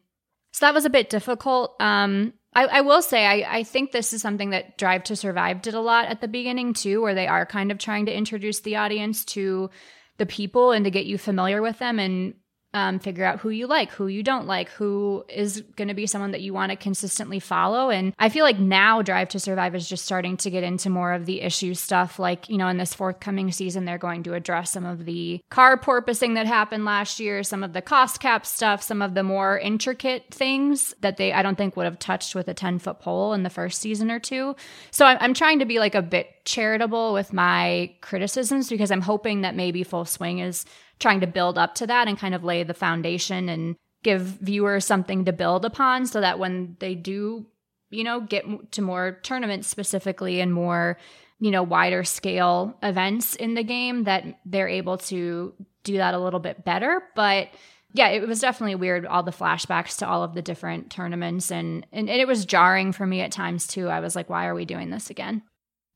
so 0.52 0.66
that 0.66 0.74
was 0.76 0.86
a 0.86 0.90
bit 0.90 1.10
difficult. 1.10 1.76
Um, 1.80 2.34
I, 2.54 2.66
I, 2.66 2.82
will 2.82 3.02
say, 3.02 3.26
I, 3.26 3.60
I 3.60 3.64
think 3.64 3.92
this 3.92 4.12
is 4.12 4.22
something 4.22 4.50
that 4.52 4.78
Drive 4.78 5.04
to 5.06 5.16
Survive 5.16 5.62
did 5.62 5.76
a 5.76 5.80
lot 5.80 6.08
at 6.08 6.20
the 6.20 6.28
beginning 6.28 6.74
too, 6.74 7.02
where 7.02 7.14
they 7.14 7.28
are 7.28 7.46
kind 7.46 7.72
of 7.72 7.78
trying 7.78 8.08
to 8.08 8.16
introduce 8.16 8.62
the 8.62 8.78
audience 8.78 9.24
to 9.26 9.70
the 10.18 10.26
people 10.26 10.72
and 10.72 10.86
to 10.86 10.92
get 10.92 11.06
you 11.06 11.18
familiar 11.18 11.62
with 11.62 11.78
them. 11.80 12.00
And 12.00 12.34
um, 12.74 13.00
figure 13.00 13.26
out 13.26 13.40
who 13.40 13.50
you 13.50 13.66
like, 13.66 13.90
who 13.92 14.08
you 14.08 14.22
don't 14.22 14.46
like, 14.46 14.70
who 14.70 15.26
is 15.28 15.62
going 15.76 15.88
to 15.88 15.96
be 15.96 16.06
someone 16.06 16.32
that 16.32 16.42
you 16.42 16.54
want 16.54 16.72
to 16.72 16.76
consistently 16.76 17.40
follow. 17.40 17.90
And 17.90 18.14
I 18.20 18.30
feel 18.30 18.46
like 18.46 18.60
now 18.60 19.02
Drive 19.02 19.30
to 19.30 19.40
Survive 19.40 19.74
is 19.74 19.90
just 19.90 20.06
starting 20.06 20.38
to 20.38 20.52
get 20.52 20.64
into 20.64 20.90
more 20.90 21.14
of 21.14 21.26
the 21.26 21.42
issue 21.42 21.74
stuff. 21.74 22.20
Like, 22.20 22.48
you 22.48 22.58
know, 22.58 22.68
in 22.68 22.78
this 22.78 22.94
forthcoming 22.94 23.52
season, 23.52 23.86
they're 23.86 23.98
going 23.98 24.22
to 24.24 24.36
address 24.36 24.72
some 24.72 24.86
of 24.86 25.06
the 25.06 25.42
car 25.50 25.78
porpoising 25.78 26.36
that 26.36 26.46
happened 26.46 26.86
last 26.86 27.20
year, 27.20 27.42
some 27.42 27.64
of 27.64 27.74
the 27.74 27.82
cost 27.82 28.20
cap 28.20 28.46
stuff, 28.46 28.84
some 28.84 29.02
of 29.02 29.16
the 29.16 29.24
more 29.24 29.58
intricate 29.58 30.26
things 30.32 30.94
that 31.02 31.18
they, 31.18 31.34
I 31.34 31.42
don't 31.42 31.58
think, 31.58 31.76
would 31.76 31.86
have 31.86 31.98
touched 31.98 32.36
with 32.36 32.48
a 32.48 32.54
10 32.54 32.78
foot 32.80 33.00
pole 33.00 33.34
in 33.34 33.42
the 33.42 33.50
first 33.50 33.82
season 33.82 34.12
or 34.12 34.20
two. 34.20 34.56
So 34.92 35.08
I'm, 35.08 35.18
I'm 35.22 35.34
trying 35.34 35.58
to 35.60 35.66
be 35.66 35.80
like 35.80 35.96
a 35.96 36.04
bit 36.04 36.46
charitable 36.46 37.14
with 37.14 37.34
my 37.34 37.94
criticisms 38.02 38.70
because 38.70 38.92
I'm 38.92 39.02
hoping 39.02 39.42
that 39.42 39.56
maybe 39.56 39.84
Full 39.84 40.06
Swing 40.06 40.40
is 40.40 40.66
trying 41.00 41.22
to 41.22 41.28
build 41.28 41.58
up 41.58 41.76
to 41.76 41.88
that 41.88 42.08
and 42.08 42.18
kind 42.18 42.36
of 42.36 42.44
lay 42.44 42.64
the 42.64 42.74
foundation 42.74 43.50
and 43.50 43.76
give 44.04 44.22
viewers 44.22 44.86
something 44.86 45.26
to 45.26 45.34
build 45.34 45.66
upon 45.66 46.06
so 46.06 46.22
that 46.22 46.40
when 46.40 46.76
they 46.80 46.96
do, 46.96 47.46
you 47.90 48.04
know, 48.04 48.22
get 48.22 48.72
to 48.72 48.82
more 48.82 49.20
tournaments 49.24 49.68
specifically 49.68 50.40
and 50.40 50.54
more, 50.54 50.98
you 51.40 51.52
know, 51.52 51.64
wider 51.64 52.04
scale 52.04 52.78
events 52.84 53.36
in 53.36 53.56
the 53.56 53.64
game 53.64 54.04
that 54.04 54.26
they're 54.46 54.68
able 54.68 54.98
to 54.98 55.54
do 55.84 55.98
that 55.98 56.14
a 56.14 56.20
little 56.20 56.40
bit 56.40 56.64
better. 56.64 57.02
But 57.16 57.50
yeah, 57.94 58.10
it 58.10 58.28
was 58.28 58.40
definitely 58.40 58.76
weird 58.76 59.06
all 59.06 59.24
the 59.24 59.32
flashbacks 59.32 59.98
to 59.98 60.08
all 60.08 60.24
of 60.24 60.34
the 60.34 60.42
different 60.42 60.92
tournaments 60.92 61.52
and, 61.52 61.86
and 61.92 62.10
it 62.10 62.28
was 62.28 62.46
jarring 62.46 62.92
for 62.92 63.06
me 63.06 63.22
at 63.22 63.32
times 63.32 63.68
too. 63.68 63.90
I 63.90 64.00
was 64.00 64.16
like, 64.16 64.30
why 64.30 64.46
are 64.46 64.56
we 64.56 64.66
doing 64.66 64.92
this 64.92 65.10
again? 65.10 65.42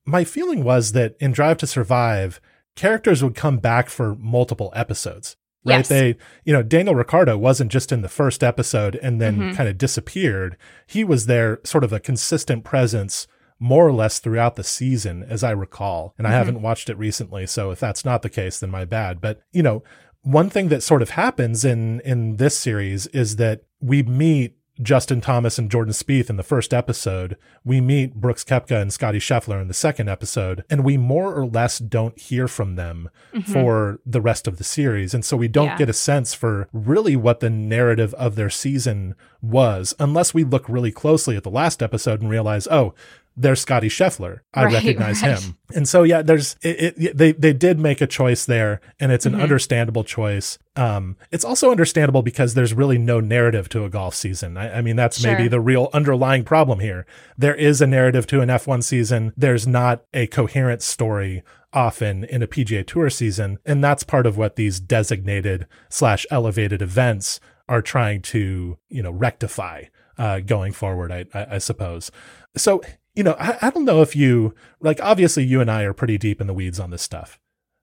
My 0.06 0.24
feeling 0.24 0.64
was 0.64 0.92
that 0.94 1.16
in 1.20 1.32
Drive 1.32 1.58
to 1.60 1.68
Survive, 1.68 2.42
characters 2.76 3.24
would 3.24 3.36
come 3.36 3.58
back 3.58 3.90
for 3.90 4.16
multiple 4.16 4.72
episodes. 4.76 5.36
Right. 5.66 5.78
Yes. 5.78 5.88
They, 5.88 6.18
you 6.44 6.52
know, 6.52 6.62
Daniel 6.62 6.96
Ricciardo 6.96 7.38
wasn't 7.38 7.72
just 7.72 7.92
in 7.92 8.02
the 8.02 8.10
first 8.10 8.44
episode 8.44 8.96
and 8.98 9.22
then 9.22 9.38
mm-hmm. 9.38 9.56
kind 9.56 9.70
of 9.70 9.78
disappeared. 9.78 10.58
He 10.88 11.04
was 11.04 11.26
there 11.26 11.62
sort 11.64 11.86
of 11.86 11.94
a 11.94 12.02
consistent 12.02 12.66
presence 12.66 13.28
more 13.60 13.88
or 13.88 13.94
less 13.94 14.20
throughout 14.20 14.58
the 14.58 14.64
season, 14.64 15.24
as 15.24 15.42
I 15.42 15.52
recall. 15.52 16.16
And 16.18 16.26
mm-hmm. 16.26 16.34
I 16.34 16.38
haven't 16.38 16.62
watched 16.62 16.90
it 16.90 16.98
recently. 16.98 17.48
So 17.48 17.72
if 17.72 17.80
that's 17.80 18.04
not 18.04 18.24
the 18.24 18.30
case, 18.30 18.60
then 18.60 18.72
my 18.72 18.84
bad. 18.84 19.22
But, 19.22 19.42
you 19.54 19.64
know, 19.64 19.84
one 20.22 20.50
thing 20.50 20.68
that 20.70 20.84
sort 20.84 21.02
of 21.02 21.12
happens 21.12 21.64
in 21.64 22.02
in 22.02 22.38
this 22.38 22.58
series 22.58 23.08
is 23.08 23.38
that 23.38 23.62
we 23.80 24.04
meet 24.04 24.58
Justin 24.82 25.22
Thomas 25.22 25.60
and 25.60 25.70
Jordan 25.70 25.94
Spieth 25.94 26.30
in 26.30 26.38
the 26.38 26.44
first 26.44 26.74
episode. 26.74 27.38
We 27.64 27.80
meet 27.80 28.16
Brooks 28.16 28.44
Koepka 28.44 28.82
and 28.82 28.92
Scotty 28.92 29.20
Scheffler 29.20 29.62
in 29.62 29.68
the 29.68 29.74
second 29.74 30.10
episode, 30.10 30.64
and 30.70 30.84
we 30.84 30.98
more 30.98 31.34
or 31.34 31.46
less 31.46 31.78
don't 31.78 32.18
hear 32.20 32.48
from 32.48 32.76
them 32.76 33.10
mm-hmm. 33.34 33.52
for 33.52 34.00
the 34.06 34.22
rest 34.22 34.48
of 34.48 34.58
the 34.58 34.64
series. 34.64 35.14
And 35.14 35.24
so 35.24 35.38
we 35.38 35.48
don't 35.48 35.68
yeah. 35.68 35.78
get 35.78 35.90
a 35.90 35.94
sense 35.94 36.34
for 36.34 36.68
really 36.74 37.16
what 37.16 37.40
the 37.40 37.50
narrative 37.52 38.14
of 38.16 38.36
their 38.36 38.50
season 38.50 39.16
was, 39.42 39.94
unless 40.00 40.34
we 40.34 40.44
look 40.44 40.68
really 40.68 40.92
closely 40.92 41.38
at 41.38 41.44
the 41.44 41.52
last 41.52 41.84
episode 41.84 42.22
and 42.22 42.30
realize, 42.30 42.68
oh, 42.72 42.96
there's 43.36 43.62
Scotty 43.62 43.90
Scheffler. 43.90 44.42
I 44.54 44.66
right, 44.66 44.74
recognize 44.74 45.22
right. 45.22 45.40
him. 45.40 45.58
And 45.74 45.88
so 45.88 46.04
yeah, 46.04 46.22
there's 46.22 46.56
it, 46.62 46.96
it, 46.98 47.18
they 47.18 47.32
they 47.32 47.54
did 47.54 47.80
make 47.80 48.02
a 48.02 48.08
choice 48.08 48.46
there 48.46 48.80
and 49.00 49.12
it's 49.12 49.26
an 49.26 49.34
mm-hmm. 49.34 49.42
understandable 49.42 50.04
choice. 50.04 50.60
Um 50.76 51.18
it's 51.32 51.46
also 51.46 51.72
understandable 51.72 52.22
because 52.22 52.54
there's 52.54 52.74
really 52.74 52.98
no 52.98 53.20
narrative 53.20 53.70
to 53.70 53.86
a 53.86 53.90
golf 53.90 54.14
season. 54.14 54.58
I, 54.58 54.78
I 54.78 54.82
mean 54.82 54.96
that's 54.96 55.20
sure. 55.20 55.32
maybe 55.32 55.48
the 55.48 55.60
real 55.60 55.90
underlying 55.94 56.44
problem 56.44 56.80
here. 56.80 57.06
There 57.38 57.56
is 57.56 57.82
a 57.82 57.88
narrative 57.88 58.28
to 58.28 58.42
an 58.42 58.50
F1 58.50 58.84
season. 58.84 59.34
There's 59.36 59.66
not 59.66 60.04
a 60.14 60.28
coherent 60.28 60.82
story 60.82 61.44
often 61.74 62.24
in 62.26 62.44
a 62.44 62.48
PGA 62.48 62.86
Tour 62.86 63.10
season, 63.10 63.58
and 63.66 63.84
that's 63.84 64.04
part 64.04 64.28
of 64.28 64.38
what 64.38 64.56
these 64.56 64.80
designated 64.80 65.68
slash 65.90 66.26
elevated 66.30 66.82
events 66.82 67.40
are 67.68 67.82
trying 67.82 68.22
to 68.22 68.78
you 68.90 69.02
know 69.02 69.12
rectify 69.12 69.86
uh, 70.18 70.40
going 70.40 70.72
forward. 70.72 71.12
I, 71.12 71.26
I, 71.34 71.56
I 71.56 71.58
suppose. 71.58 72.12
So 72.56 72.82
you 73.16 73.24
know, 73.24 73.36
I, 73.40 73.58
I 73.62 73.70
don't 73.70 73.86
know 73.86 74.02
if 74.02 74.16
you 74.16 74.56
like, 74.80 75.00
obviously, 75.02 75.44
you 75.44 75.62
and 75.62 75.70
I 75.70 75.84
are 75.84 75.94
pretty 75.94 76.18
deep 76.18 76.42
in 76.42 76.48
the 76.48 76.54
weeds 76.54 76.80
on 76.80 76.90
this 76.90 77.02
stuff. 77.02 77.40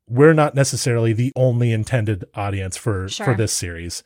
We're 0.09 0.35
not 0.35 0.55
necessarily 0.55 1.13
the 1.13 1.33
only 1.37 1.73
intended 1.73 2.25
audience 2.35 2.77
for 2.77 3.09
sure. 3.09 3.27
for 3.27 3.35
this 3.35 3.53
series. 3.53 4.03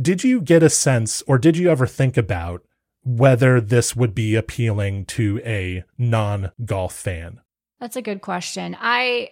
Did 0.00 0.24
you 0.24 0.40
get 0.40 0.64
a 0.64 0.70
sense, 0.70 1.22
or 1.28 1.38
did 1.38 1.56
you 1.56 1.70
ever 1.70 1.86
think 1.86 2.16
about 2.16 2.62
whether 3.04 3.60
this 3.60 3.94
would 3.94 4.14
be 4.14 4.34
appealing 4.34 5.04
to 5.06 5.40
a 5.44 5.84
non 5.96 6.50
golf 6.64 6.94
fan? 6.94 7.40
That's 7.78 7.96
a 7.96 8.02
good 8.02 8.20
question. 8.20 8.76
I 8.80 9.30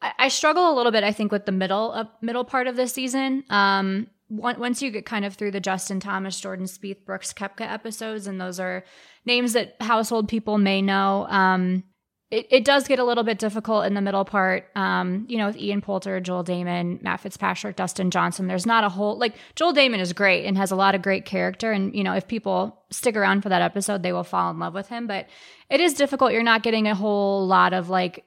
I 0.00 0.28
struggle 0.28 0.72
a 0.72 0.74
little 0.74 0.92
bit, 0.92 1.02
I 1.02 1.12
think, 1.12 1.32
with 1.32 1.46
the 1.46 1.52
middle 1.52 1.92
uh, 1.92 2.04
middle 2.20 2.44
part 2.44 2.68
of 2.68 2.76
this 2.76 2.92
season. 2.92 3.42
Um, 3.50 4.06
once 4.30 4.80
you 4.80 4.90
get 4.90 5.04
kind 5.04 5.24
of 5.24 5.34
through 5.34 5.50
the 5.50 5.60
Justin 5.60 6.00
Thomas, 6.00 6.38
Jordan 6.38 6.66
Spieth, 6.66 7.04
Brooks 7.04 7.32
Koepka 7.32 7.70
episodes, 7.70 8.26
and 8.26 8.40
those 8.40 8.60
are 8.60 8.84
names 9.26 9.54
that 9.54 9.76
household 9.80 10.28
people 10.28 10.56
may 10.56 10.80
know. 10.80 11.26
Um, 11.28 11.82
it, 12.30 12.46
it 12.50 12.64
does 12.64 12.86
get 12.86 13.00
a 13.00 13.04
little 13.04 13.24
bit 13.24 13.40
difficult 13.40 13.86
in 13.86 13.94
the 13.94 14.00
middle 14.00 14.24
part. 14.24 14.68
Um, 14.76 15.26
you 15.28 15.36
know, 15.36 15.48
with 15.48 15.56
Ian 15.56 15.80
Poulter, 15.80 16.20
Joel 16.20 16.44
Dahmen, 16.44 17.02
Matt 17.02 17.20
Fitzpatrick, 17.20 17.74
Dustin 17.74 18.12
Johnson. 18.12 18.46
There's 18.46 18.66
not 18.66 18.84
a 18.84 18.88
whole 18.88 19.18
like 19.18 19.34
Joel 19.56 19.74
Dahmen 19.74 19.98
is 19.98 20.12
great 20.12 20.44
and 20.44 20.56
has 20.56 20.70
a 20.70 20.76
lot 20.76 20.94
of 20.94 21.02
great 21.02 21.24
character. 21.24 21.72
And 21.72 21.92
you 21.92 22.04
know, 22.04 22.14
if 22.14 22.28
people 22.28 22.84
stick 22.90 23.16
around 23.16 23.42
for 23.42 23.48
that 23.48 23.62
episode, 23.62 24.04
they 24.04 24.12
will 24.12 24.22
fall 24.22 24.50
in 24.52 24.60
love 24.60 24.74
with 24.74 24.88
him. 24.88 25.08
But 25.08 25.26
it 25.68 25.80
is 25.80 25.94
difficult. 25.94 26.32
You're 26.32 26.44
not 26.44 26.62
getting 26.62 26.86
a 26.86 26.94
whole 26.94 27.46
lot 27.46 27.72
of 27.72 27.90
like 27.90 28.24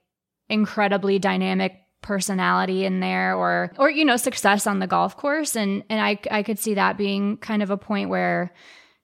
incredibly 0.49 1.17
dynamic 1.17 1.82
personality 2.03 2.85
in 2.85 2.99
there 2.99 3.35
or 3.35 3.71
or 3.79 3.89
you 3.89 4.05
know 4.05 4.17
success 4.17 4.67
on 4.67 4.79
the 4.79 4.87
golf 4.87 5.17
course. 5.17 5.55
And 5.55 5.83
and 5.89 5.99
I 5.99 6.19
I 6.29 6.43
could 6.43 6.59
see 6.59 6.75
that 6.75 6.97
being 6.97 7.37
kind 7.37 7.63
of 7.63 7.71
a 7.71 7.77
point 7.77 8.09
where 8.09 8.53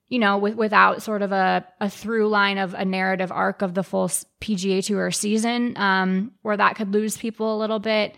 you 0.09 0.19
know 0.19 0.37
with, 0.37 0.55
without 0.55 1.01
sort 1.01 1.23
of 1.23 1.31
a, 1.31 1.65
a 1.81 1.89
through 1.89 2.27
line 2.27 2.59
of 2.59 2.75
a 2.75 2.85
narrative 2.85 3.31
arc 3.31 3.63
of 3.63 3.73
the 3.73 3.83
full 3.83 4.09
PGA 4.41 4.85
Tour 4.85 5.09
season 5.09 5.75
um 5.77 6.33
where 6.43 6.57
that 6.57 6.75
could 6.75 6.93
lose 6.93 7.17
people 7.17 7.55
a 7.55 7.57
little 7.57 7.79
bit. 7.79 8.15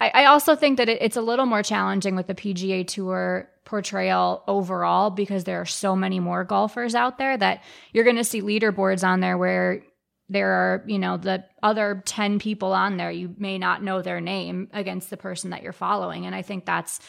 I, 0.00 0.10
I 0.14 0.24
also 0.26 0.56
think 0.56 0.78
that 0.78 0.88
it, 0.88 1.02
it's 1.02 1.16
a 1.16 1.22
little 1.22 1.46
more 1.46 1.62
challenging 1.62 2.16
with 2.16 2.26
the 2.26 2.34
PGA 2.34 2.86
Tour 2.86 3.48
portrayal 3.64 4.42
overall 4.46 5.10
because 5.10 5.44
there 5.44 5.60
are 5.60 5.66
so 5.66 5.96
many 5.96 6.20
more 6.20 6.44
golfers 6.44 6.94
out 6.94 7.18
there 7.18 7.36
that 7.36 7.62
you're 7.92 8.04
going 8.04 8.16
to 8.16 8.24
see 8.24 8.42
leaderboards 8.42 9.06
on 9.06 9.20
there 9.20 9.38
where 9.38 9.82
there 10.28 10.52
are, 10.52 10.84
you 10.86 10.98
know, 10.98 11.16
the 11.16 11.44
other 11.62 12.02
10 12.06 12.38
people 12.38 12.72
on 12.72 12.96
there, 12.96 13.10
you 13.10 13.34
may 13.38 13.58
not 13.58 13.82
know 13.82 14.00
their 14.00 14.20
name 14.20 14.68
against 14.72 15.10
the 15.10 15.16
person 15.16 15.50
that 15.50 15.62
you're 15.62 15.72
following. 15.72 16.26
And 16.26 16.34
I 16.34 16.42
think 16.42 16.64
that's 16.64 17.00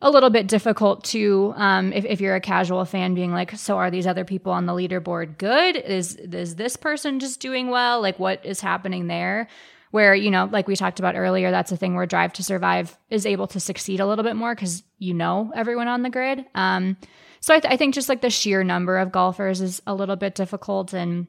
a 0.00 0.10
little 0.10 0.30
bit 0.30 0.46
difficult 0.46 1.02
to 1.02 1.52
um, 1.56 1.92
if, 1.92 2.04
if 2.04 2.20
you're 2.20 2.36
a 2.36 2.40
casual 2.40 2.84
fan 2.84 3.14
being 3.14 3.32
like 3.32 3.56
so 3.56 3.78
are 3.78 3.90
these 3.90 4.06
other 4.06 4.24
people 4.24 4.52
on 4.52 4.66
the 4.66 4.72
leaderboard 4.72 5.38
good? 5.38 5.76
Is 5.76 6.14
is 6.16 6.54
this 6.54 6.76
person 6.76 7.18
just 7.18 7.40
doing 7.40 7.68
well? 7.68 8.00
Like 8.00 8.18
what 8.18 8.44
is 8.46 8.60
happening 8.60 9.08
there? 9.08 9.48
Where 9.90 10.14
you 10.14 10.30
know 10.30 10.48
like 10.52 10.68
we 10.68 10.76
talked 10.76 11.00
about 11.00 11.16
earlier 11.16 11.50
that's 11.50 11.72
a 11.72 11.76
thing 11.76 11.94
where 11.94 12.06
drive 12.06 12.32
to 12.34 12.44
survive 12.44 12.96
is 13.10 13.26
able 13.26 13.48
to 13.48 13.60
succeed 13.60 13.98
a 13.98 14.06
little 14.06 14.24
bit 14.24 14.36
more 14.36 14.54
because 14.54 14.84
you 14.98 15.14
know 15.14 15.50
everyone 15.54 15.88
on 15.88 16.02
the 16.02 16.10
grid. 16.10 16.44
Um, 16.54 16.96
so 17.40 17.54
I, 17.54 17.60
th- 17.60 17.72
I 17.72 17.76
think 17.76 17.94
just 17.94 18.08
like 18.08 18.20
the 18.20 18.30
sheer 18.30 18.62
number 18.64 18.98
of 18.98 19.12
golfers 19.12 19.60
is 19.60 19.80
a 19.86 19.94
little 19.94 20.16
bit 20.16 20.34
difficult 20.34 20.92
and 20.92 21.28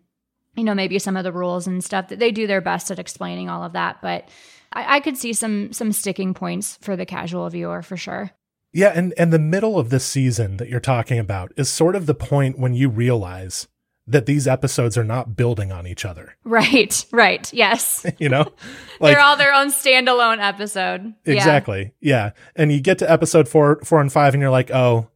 you 0.55 0.63
know, 0.63 0.73
maybe 0.73 0.99
some 0.99 1.17
of 1.17 1.23
the 1.23 1.31
rules 1.31 1.67
and 1.67 1.83
stuff 1.83 2.09
that 2.09 2.19
they 2.19 2.31
do 2.31 2.47
their 2.47 2.61
best 2.61 2.91
at 2.91 2.99
explaining 2.99 3.49
all 3.49 3.63
of 3.63 3.73
that. 3.73 4.01
But 4.01 4.29
I, 4.73 4.97
I 4.97 4.99
could 4.99 5.17
see 5.17 5.33
some 5.33 5.73
some 5.73 5.91
sticking 5.91 6.33
points 6.33 6.77
for 6.81 6.95
the 6.95 7.05
casual 7.05 7.49
viewer 7.49 7.81
for 7.81 7.97
sure. 7.97 8.31
Yeah, 8.71 8.91
and 8.93 9.13
and 9.17 9.33
the 9.33 9.39
middle 9.39 9.79
of 9.79 9.89
this 9.89 10.05
season 10.05 10.57
that 10.57 10.69
you're 10.69 10.79
talking 10.79 11.19
about 11.19 11.51
is 11.57 11.69
sort 11.69 11.95
of 11.95 12.05
the 12.05 12.15
point 12.15 12.59
when 12.59 12.73
you 12.73 12.89
realize 12.89 13.67
that 14.05 14.25
these 14.25 14.47
episodes 14.47 14.97
are 14.97 15.03
not 15.03 15.35
building 15.35 15.71
on 15.71 15.85
each 15.85 16.03
other. 16.03 16.35
Right, 16.43 17.05
right. 17.11 17.53
Yes. 17.53 18.05
you 18.17 18.27
know? 18.27 18.51
Like, 18.99 19.13
They're 19.13 19.23
all 19.23 19.37
their 19.37 19.53
own 19.53 19.67
standalone 19.67 20.43
episode. 20.43 21.13
Exactly. 21.23 21.93
Yeah. 22.01 22.25
yeah. 22.25 22.31
And 22.57 22.69
you 22.69 22.81
get 22.81 22.97
to 22.97 23.09
episode 23.09 23.47
4 23.47 23.79
4 23.85 24.01
and 24.01 24.11
5 24.11 24.33
and 24.33 24.41
you're 24.41 24.51
like, 24.51 24.71
"Oh, 24.71 25.07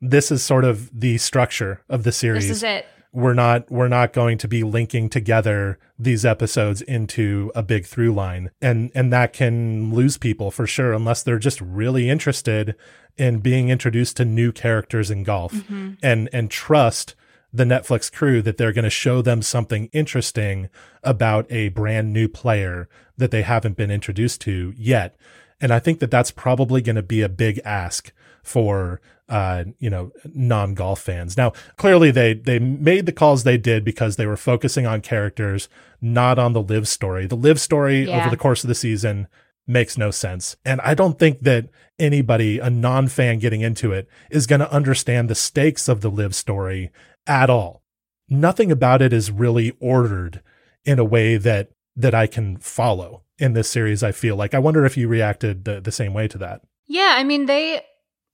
this 0.00 0.30
is 0.30 0.44
sort 0.44 0.64
of 0.64 0.88
the 0.96 1.18
structure 1.18 1.82
of 1.88 2.04
the 2.04 2.12
series." 2.12 2.46
This 2.46 2.58
is 2.58 2.62
it 2.62 2.86
we're 3.12 3.34
not 3.34 3.70
we're 3.70 3.88
not 3.88 4.12
going 4.12 4.38
to 4.38 4.48
be 4.48 4.62
linking 4.62 5.08
together 5.08 5.78
these 5.98 6.24
episodes 6.24 6.80
into 6.80 7.52
a 7.54 7.62
big 7.62 7.84
through 7.84 8.12
line. 8.12 8.50
And 8.60 8.90
and 8.94 9.12
that 9.12 9.32
can 9.32 9.92
lose 9.92 10.16
people 10.16 10.50
for 10.50 10.66
sure 10.66 10.92
unless 10.92 11.22
they're 11.22 11.38
just 11.38 11.60
really 11.60 12.08
interested 12.08 12.74
in 13.18 13.40
being 13.40 13.68
introduced 13.68 14.16
to 14.16 14.24
new 14.24 14.50
characters 14.52 15.10
in 15.10 15.24
golf. 15.24 15.52
Mm-hmm. 15.52 15.92
and 16.02 16.28
and 16.32 16.50
trust 16.50 17.14
the 17.52 17.64
Netflix 17.64 18.10
crew 18.10 18.40
that 18.40 18.56
they're 18.56 18.72
going 18.72 18.84
to 18.84 18.90
show 18.90 19.20
them 19.20 19.42
something 19.42 19.90
interesting 19.92 20.70
about 21.02 21.50
a 21.52 21.68
brand 21.68 22.10
new 22.10 22.26
player 22.26 22.88
that 23.18 23.30
they 23.30 23.42
haven't 23.42 23.76
been 23.76 23.90
introduced 23.90 24.40
to 24.40 24.72
yet 24.74 25.14
And 25.62 25.72
I 25.72 25.78
think 25.78 26.00
that 26.00 26.10
that's 26.10 26.30
probably 26.30 26.82
going 26.82 26.96
to 26.96 27.02
be 27.02 27.22
a 27.22 27.28
big 27.30 27.60
ask 27.64 28.12
for 28.42 29.00
uh, 29.28 29.64
you 29.78 29.88
know, 29.88 30.10
non-golf 30.34 31.00
fans. 31.00 31.38
Now, 31.38 31.52
clearly 31.78 32.10
they 32.10 32.34
they 32.34 32.58
made 32.58 33.06
the 33.06 33.12
calls 33.12 33.44
they 33.44 33.56
did 33.56 33.82
because 33.82 34.16
they 34.16 34.26
were 34.26 34.36
focusing 34.36 34.84
on 34.86 35.00
characters, 35.00 35.70
not 36.02 36.38
on 36.38 36.52
the 36.52 36.60
LIV 36.60 36.86
story. 36.86 37.26
The 37.26 37.36
LIV 37.36 37.58
story 37.58 38.04
Yeah. 38.08 38.20
over 38.20 38.28
the 38.30 38.36
course 38.36 38.62
of 38.62 38.68
the 38.68 38.74
season 38.74 39.28
makes 39.66 39.96
no 39.96 40.10
sense. 40.10 40.56
And 40.66 40.82
I 40.82 40.92
don't 40.94 41.18
think 41.18 41.40
that 41.42 41.68
anybody, 41.98 42.58
a 42.58 42.68
non-fan 42.68 43.38
getting 43.38 43.62
into 43.62 43.92
it, 43.92 44.06
is 44.30 44.46
going 44.46 44.60
to 44.60 44.70
understand 44.70 45.30
the 45.30 45.34
stakes 45.34 45.88
of 45.88 46.02
the 46.02 46.10
LIV 46.10 46.34
story 46.34 46.90
at 47.26 47.48
all. 47.48 47.82
Nothing 48.28 48.70
about 48.70 49.00
it 49.00 49.14
is 49.14 49.30
really 49.30 49.72
ordered 49.80 50.42
in 50.84 50.98
a 50.98 51.04
way 51.04 51.36
that 51.38 51.70
that 51.96 52.14
I 52.14 52.26
can 52.26 52.56
follow 52.58 53.22
in 53.42 53.54
this 53.54 53.68
series, 53.68 54.02
I 54.02 54.12
feel 54.12 54.36
like. 54.36 54.54
I 54.54 54.60
wonder 54.60 54.86
if 54.86 54.96
you 54.96 55.08
reacted 55.08 55.64
the, 55.64 55.80
the 55.80 55.92
same 55.92 56.14
way 56.14 56.28
to 56.28 56.38
that. 56.38 56.62
Yeah, 56.86 57.14
I 57.16 57.24
mean 57.24 57.46
they 57.46 57.82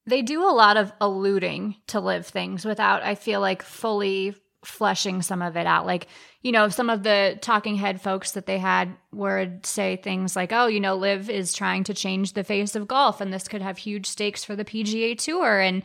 they 0.07 0.23
do 0.23 0.43
a 0.43 0.53
lot 0.53 0.77
of 0.77 0.93
alluding 1.01 1.77
to 1.89 2.01
LIV 2.01 2.27
things 2.27 2.65
without 2.65 3.03
I 3.03 3.15
feel 3.15 3.41
like 3.41 3.63
fully 3.63 4.35
fleshing 4.65 5.23
some 5.23 5.41
of 5.41 5.57
it 5.57 5.67
out. 5.67 5.87
Like, 5.87 6.09
you 6.43 6.53
know, 6.53 6.69
some 6.69 6.91
of 6.91 7.03
the 7.03 7.39
talking 7.41 7.77
head 7.77 8.01
folks 8.01 8.33
that 8.33 8.47
they 8.47 8.59
had 8.59 8.95
would 9.13 9.65
say 9.65 9.97
things 9.97 10.37
like, 10.37 10.53
"Oh, 10.53 10.67
you 10.67 10.81
know, 10.81 10.97
LIV 10.97 11.31
is 11.31 11.53
trying 11.55 11.85
to 11.85 11.95
change 11.95 12.35
the 12.35 12.45
face 12.45 12.77
of 12.77 12.89
golf 12.89 13.21
and 13.21 13.33
this 13.33 13.49
could 13.49 13.63
have 13.63 13.79
huge 13.79 14.07
stakes 14.07 14.45
for 14.45 14.55
the 14.55 14.65
PGA 14.65 15.17
Tour." 15.17 15.59
And 15.61 15.83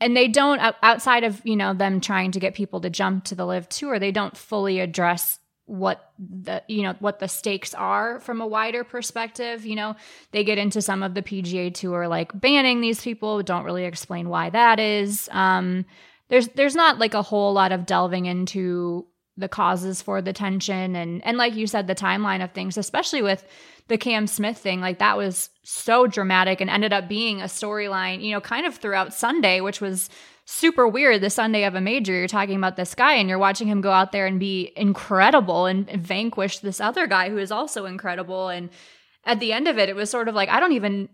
and 0.00 0.16
they 0.16 0.28
don't 0.28 0.60
outside 0.82 1.24
of, 1.24 1.40
you 1.44 1.56
know, 1.56 1.74
them 1.74 2.00
trying 2.00 2.30
to 2.32 2.40
get 2.40 2.54
people 2.54 2.80
to 2.82 2.90
jump 2.90 3.24
to 3.24 3.34
the 3.34 3.46
LIV 3.46 3.68
Tour, 3.68 3.98
they 3.98 4.12
don't 4.12 4.36
fully 4.36 4.80
address 4.80 5.38
what 5.66 6.12
the 6.18 6.62
you 6.68 6.82
know 6.82 6.94
what 6.98 7.18
the 7.18 7.28
stakes 7.28 7.72
are 7.74 8.20
from 8.20 8.40
a 8.40 8.46
wider 8.46 8.84
perspective 8.84 9.64
you 9.64 9.76
know? 9.76 9.96
They 10.32 10.44
get 10.44 10.58
into 10.58 10.82
some 10.82 11.02
of 11.02 11.14
the 11.14 11.22
PGA 11.22 11.72
tour 11.72 12.06
like 12.08 12.38
banning 12.38 12.80
these 12.80 13.02
people 13.02 13.42
don't 13.42 13.64
really 13.64 13.84
explain 13.84 14.28
why 14.28 14.50
that 14.50 14.78
is. 14.78 15.28
Um 15.32 15.86
there's 16.28 16.48
there's 16.48 16.74
not 16.74 16.98
like 16.98 17.14
a 17.14 17.22
whole 17.22 17.52
lot 17.52 17.72
of 17.72 17.86
delving 17.86 18.26
into 18.26 19.06
the 19.36 19.48
causes 19.48 20.00
for 20.00 20.22
the 20.22 20.32
tension 20.32 20.94
and 20.94 21.24
and 21.24 21.36
like 21.36 21.54
you 21.56 21.66
said 21.66 21.86
the 21.86 21.94
timeline 21.94 22.42
of 22.42 22.52
things 22.52 22.76
especially 22.78 23.20
with 23.20 23.44
the 23.88 23.98
Cam 23.98 24.26
Smith 24.26 24.58
thing 24.58 24.80
like 24.80 25.00
that 25.00 25.16
was 25.16 25.50
so 25.64 26.06
dramatic 26.06 26.60
and 26.60 26.70
ended 26.70 26.92
up 26.92 27.08
being 27.08 27.40
a 27.40 27.46
storyline 27.46 28.22
you 28.22 28.30
know 28.30 28.40
kind 28.40 28.64
of 28.64 28.76
throughout 28.76 29.12
Sunday 29.12 29.60
which 29.60 29.80
was 29.80 30.08
super 30.46 30.86
weird 30.86 31.20
the 31.20 31.30
Sunday 31.30 31.64
of 31.64 31.74
a 31.74 31.80
major. 31.80 32.12
You're 32.12 32.28
talking 32.28 32.56
about 32.56 32.76
this 32.76 32.94
guy 32.94 33.14
and 33.14 33.28
you're 33.28 33.38
watching 33.38 33.68
him 33.68 33.80
go 33.80 33.92
out 33.92 34.12
there 34.12 34.26
and 34.26 34.38
be 34.38 34.72
incredible 34.76 35.66
and 35.66 35.88
vanquish 35.90 36.58
this 36.58 36.80
other 36.80 37.06
guy 37.06 37.30
who 37.30 37.38
is 37.38 37.50
also 37.50 37.86
incredible. 37.86 38.48
And 38.48 38.70
at 39.24 39.40
the 39.40 39.52
end 39.52 39.68
of 39.68 39.78
it, 39.78 39.88
it 39.88 39.96
was 39.96 40.10
sort 40.10 40.28
of 40.28 40.34
like, 40.34 40.48
I 40.48 40.60
don't 40.60 40.72
even, 40.72 41.08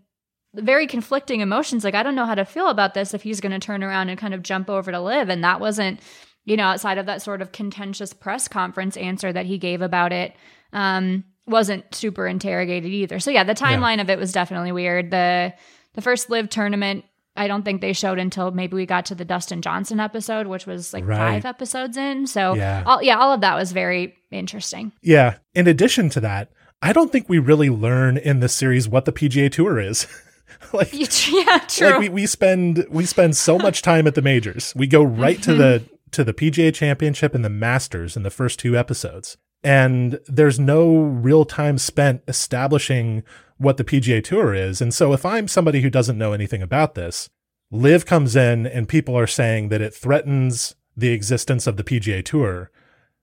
very 0.53 0.85
conflicting 0.85 1.39
emotions. 1.39 1.85
Like, 1.85 1.95
I 1.95 2.03
don't 2.03 2.15
know 2.15 2.25
how 2.25 2.35
to 2.35 2.43
feel 2.43 2.67
about 2.67 2.93
this 2.93 3.13
if 3.13 3.23
he's 3.23 3.39
going 3.39 3.53
to 3.53 3.59
turn 3.59 3.83
around 3.83 4.09
and 4.09 4.19
kind 4.19 4.33
of 4.33 4.43
jump 4.43 4.69
over 4.69 4.91
to 4.91 4.99
LIV. 4.99 5.29
And 5.29 5.43
that 5.45 5.61
wasn't, 5.61 6.01
you 6.45 6.57
know, 6.57 6.63
outside 6.63 6.97
of 6.97 7.05
that 7.05 7.21
sort 7.21 7.41
of 7.41 7.51
contentious 7.51 8.13
press 8.13 8.47
conference 8.47 8.97
answer 8.97 9.31
that 9.31 9.45
he 9.45 9.57
gave 9.57 9.81
about 9.81 10.11
it. 10.11 10.33
Um, 10.73 11.23
wasn't 11.47 11.93
super 11.93 12.27
interrogated 12.27 12.91
either. 12.91 13.19
So 13.19 13.31
yeah, 13.31 13.43
the 13.43 13.55
timeline 13.55 13.99
of 13.99 14.09
it 14.09 14.17
was 14.19 14.31
definitely 14.31 14.71
weird. 14.71 15.11
The 15.11 15.53
the 15.93 16.01
first 16.01 16.29
LIV 16.29 16.49
tournament 16.49 17.03
I 17.35 17.47
don't 17.47 17.63
think 17.63 17.79
they 17.81 17.93
showed 17.93 18.19
until 18.19 18.51
maybe 18.51 18.75
we 18.75 18.85
got 18.85 19.05
to 19.07 19.15
the 19.15 19.23
Dustin 19.25 19.61
Johnson 19.61 19.99
episode, 20.01 20.47
which 20.47 20.65
was 20.67 20.93
like 20.93 21.05
Right. 21.07 21.17
five 21.17 21.45
episodes 21.45 21.95
in. 21.97 22.27
So 22.27 22.55
Yeah. 22.55 22.83
all, 22.85 23.01
yeah, 23.01 23.17
all 23.17 23.31
of 23.33 23.39
that 23.41 23.55
was 23.55 23.71
very 23.71 24.15
interesting. 24.31 24.91
Yeah. 25.01 25.35
In 25.55 25.65
addition 25.67 26.09
to 26.09 26.19
that, 26.19 26.49
I 26.81 26.91
don't 26.91 27.09
think 27.11 27.29
we 27.29 27.39
really 27.39 27.69
learn 27.69 28.17
in 28.17 28.41
this 28.41 28.53
series 28.53 28.89
what 28.89 29.05
the 29.05 29.13
PGA 29.13 29.49
Tour 29.49 29.79
is. 29.79 30.07
like, 30.73 30.91
yeah, 31.31 31.59
true. 31.67 31.87
like 31.91 31.99
we, 31.99 32.09
we 32.09 32.25
spend 32.25 32.85
we 32.89 33.05
spend 33.05 33.35
so 33.37 33.57
much 33.57 33.81
time 33.81 34.07
at 34.07 34.15
the 34.15 34.21
majors. 34.21 34.73
We 34.75 34.87
go 34.87 35.01
right 35.03 35.41
to 35.43 35.53
the 35.55 35.83
to 36.11 36.23
the 36.23 36.33
PGA 36.33 36.73
Championship 36.73 37.33
and 37.33 37.43
the 37.43 37.49
Masters 37.49 38.15
in 38.15 38.23
the 38.23 38.29
first 38.29 38.59
two 38.59 38.77
episodes. 38.77 39.37
And 39.63 40.19
there's 40.27 40.59
no 40.59 40.95
real 40.95 41.45
time 41.45 41.77
spent 41.77 42.23
establishing 42.27 43.23
what 43.57 43.77
the 43.77 43.83
PGA 43.83 44.23
Tour 44.23 44.53
is. 44.55 44.81
And 44.81 44.93
so 44.93 45.13
if 45.13 45.25
I'm 45.25 45.47
somebody 45.47 45.81
who 45.81 45.89
doesn't 45.89 46.17
know 46.17 46.33
anything 46.33 46.63
about 46.63 46.95
this, 46.95 47.29
LIV 47.71 48.05
comes 48.05 48.35
in 48.35 48.65
and 48.65 48.89
people 48.89 49.17
are 49.17 49.27
saying 49.27 49.69
that 49.69 49.81
it 49.81 49.93
threatens 49.93 50.75
the 50.97 51.09
existence 51.09 51.67
of 51.67 51.77
the 51.77 51.83
PGA 51.83 52.25
Tour. 52.25 52.71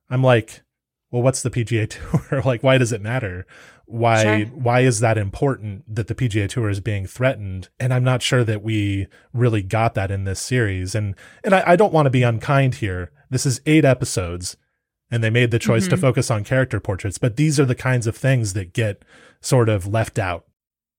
I'm 0.08 0.22
like, 0.22 0.62
well, 1.10 1.22
what's 1.22 1.42
the 1.42 1.50
PGA 1.50 1.88
Tour? 2.30 2.42
like, 2.44 2.62
why 2.62 2.78
does 2.78 2.92
it 2.92 3.02
matter? 3.02 3.46
Why 3.90 4.22
Sure. 4.44 4.46
why 4.54 4.80
is 4.80 5.00
that 5.00 5.16
important 5.16 5.82
that 5.94 6.06
the 6.08 6.14
PGA 6.14 6.46
Tour 6.48 6.68
is 6.68 6.80
being 6.80 7.06
threatened? 7.06 7.68
And 7.80 7.92
I'm 7.94 8.04
not 8.04 8.20
sure 8.22 8.44
that 8.44 8.62
we 8.62 9.06
really 9.32 9.62
got 9.62 9.94
that 9.94 10.10
in 10.10 10.24
this 10.24 10.40
series. 10.40 10.94
And 10.94 11.14
and 11.42 11.54
I, 11.54 11.62
I 11.68 11.76
don't 11.76 11.92
want 11.92 12.06
to 12.06 12.10
be 12.10 12.22
unkind 12.22 12.76
here. 12.76 13.10
This 13.30 13.46
is 13.46 13.60
eight 13.64 13.84
episodes, 13.86 14.56
and 15.10 15.24
they 15.24 15.30
made 15.30 15.50
the 15.50 15.58
choice 15.58 15.88
to 15.88 15.96
Mhm. 15.96 16.00
focus 16.02 16.30
on 16.30 16.44
character 16.44 16.80
portraits. 16.80 17.16
But 17.18 17.36
these 17.36 17.58
are 17.58 17.64
the 17.64 17.74
kinds 17.74 18.06
of 18.06 18.14
things 18.16 18.52
that 18.52 18.74
get 18.74 19.04
sort 19.40 19.68
of 19.70 19.86
left 19.86 20.18
out. 20.18 20.44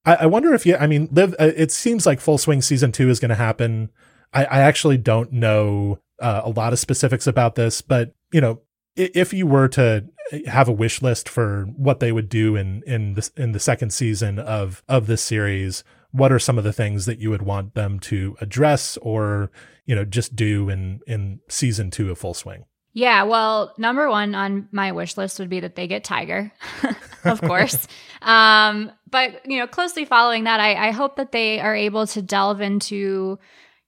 I, 0.06 0.16
I 0.22 0.26
wonder 0.26 0.54
if 0.54 0.66
you. 0.66 0.76
I 0.76 0.88
mean, 0.88 1.10
LIV. 1.12 1.36
uh, 1.40 1.52
It 1.56 1.72
seems 1.72 2.06
like 2.08 2.20
Full 2.20 2.38
Swing 2.40 2.62
season 2.62 2.92
two 2.92 3.10
is 3.10 3.20
going 3.20 3.30
to 3.30 3.36
happen. 3.36 3.90
I, 4.34 4.46
I 4.46 4.60
actually 4.62 4.98
don't 4.98 5.32
know 5.32 6.00
uh, 6.20 6.42
a 6.44 6.50
lot 6.50 6.74
of 6.74 6.80
specifics 6.80 7.28
about 7.28 7.54
this, 7.56 7.82
but 7.82 8.14
you 8.32 8.42
know, 8.42 8.62
if 8.96 9.32
you 9.34 9.46
were 9.48 9.68
to 9.70 10.06
have 10.48 10.68
a 10.68 10.74
wish 10.74 11.02
list 11.02 11.28
for 11.28 11.66
what 11.76 12.00
they 12.00 12.12
would 12.12 12.30
do 12.30 12.56
in 12.56 12.84
in 12.86 13.14
the 13.14 13.30
in 13.36 13.52
the 13.52 13.60
second 13.60 13.92
season 13.92 14.40
of 14.40 14.84
of 14.88 15.08
this 15.08 15.22
series, 15.22 15.84
what 16.12 16.32
are 16.32 16.40
some 16.40 16.58
of 16.58 16.64
the 16.64 16.74
things 16.74 17.06
that 17.06 17.20
you 17.20 17.30
would 17.30 17.42
want 17.42 17.76
them 17.76 18.00
to 18.00 18.36
address 18.42 18.98
or 18.98 19.52
you 19.86 19.96
know 19.96 20.06
just 20.06 20.36
do 20.36 20.70
in 20.70 21.02
in 21.08 21.40
season 21.48 21.92
two 21.92 22.12
of 22.12 22.18
Full 22.18 22.34
Swing? 22.34 22.66
Yeah, 22.94 23.24
well, 23.24 23.74
number 23.78 24.10
one 24.10 24.34
on 24.34 24.68
my 24.72 24.92
wish 24.92 25.16
list 25.16 25.40
would 25.40 25.50
be 25.50 25.60
that 25.60 25.76
they 25.76 25.88
get 25.88 26.04
Tiger, 26.04 26.52
of 27.24 27.40
course. 27.40 27.88
um, 28.24 28.92
but 29.10 29.46
you 29.46 29.60
know, 29.60 29.68
closely 29.68 30.06
following 30.06 30.46
that, 30.46 30.60
I, 30.60 30.88
I 30.88 30.92
hope 30.92 31.16
that 31.18 31.32
they 31.32 31.60
are 31.60 31.76
able 31.76 32.08
to 32.08 32.22
delve 32.22 32.62
into 32.62 33.38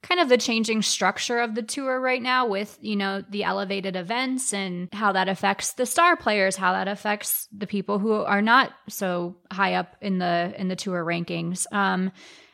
kind 0.04 0.20
of 0.20 0.30
the 0.30 0.38
changing 0.38 0.82
structure 0.82 1.40
of 1.40 1.56
the 1.56 1.62
tour 1.62 2.00
right 2.00 2.22
now 2.22 2.46
with 2.46 2.78
you 2.82 2.96
know 2.96 3.24
the 3.30 3.44
elevated 3.44 3.96
events 3.96 4.54
and 4.54 4.90
how 4.94 5.12
that 5.12 5.30
affects 5.30 5.74
the 5.74 5.86
star 5.86 6.16
players 6.16 6.56
how 6.56 6.74
that 6.74 6.88
affects 6.88 7.48
the 7.56 7.68
people 7.68 8.00
who 8.00 8.14
are 8.14 8.42
not 8.42 8.72
so 8.90 9.36
high 9.52 9.76
up 9.76 9.96
in 10.02 10.18
the 10.18 10.54
in 10.58 10.68
the 10.68 10.76
tour 10.76 11.04
rankings 11.06 11.72
um 11.72 12.12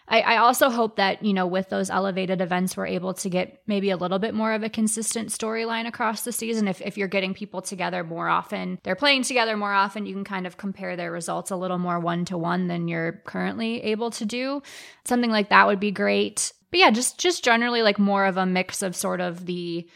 I, 0.09 0.21
I 0.21 0.37
also 0.37 0.69
hope 0.69 0.95
that, 0.95 1.23
you 1.23 1.33
know, 1.33 1.45
with 1.45 1.69
those 1.69 1.89
elevated 1.89 2.39
events, 2.39 2.77
we're 2.77 2.87
able 2.87 3.13
to 3.15 3.29
get 3.29 3.61
maybe 3.67 3.89
a 3.89 3.97
little 3.97 4.19
bit 4.19 4.33
more 4.33 4.53
of 4.53 4.63
a 4.63 4.69
consistent 4.69 5.29
storyline 5.29 5.85
across 5.85 6.21
the 6.21 6.31
season. 6.31 6.67
If, 6.67 6.81
if 6.81 6.97
you're 6.97 7.09
getting 7.09 7.33
people 7.33 7.61
together 7.61 8.03
more 8.05 8.29
often, 8.29 8.79
they're 8.83 8.95
playing 8.95 9.23
together 9.23 9.57
more 9.57 9.73
often, 9.73 10.05
you 10.05 10.13
can 10.13 10.23
kind 10.23 10.47
of 10.47 10.55
compare 10.55 10.95
their 10.95 11.11
results 11.11 11.51
a 11.51 11.57
little 11.57 11.77
more 11.77 11.99
one 11.99 12.23
to 12.25 12.37
one 12.37 12.67
than 12.67 12.87
you're 12.87 13.21
currently 13.25 13.83
able 13.83 14.11
to 14.11 14.25
do. 14.25 14.61
Something 15.03 15.31
like 15.31 15.49
that 15.49 15.67
would 15.67 15.81
be 15.81 15.91
great. 15.91 16.53
But 16.71 16.79
yeah, 16.79 16.91
just 16.91 17.17
just 17.17 17.43
generally 17.43 17.81
like 17.81 17.99
more 17.99 18.25
of 18.25 18.37
a 18.37 18.45
mix 18.45 18.81
of 18.81 18.95
sort 18.95 19.21
of 19.21 19.45
the 19.45 19.87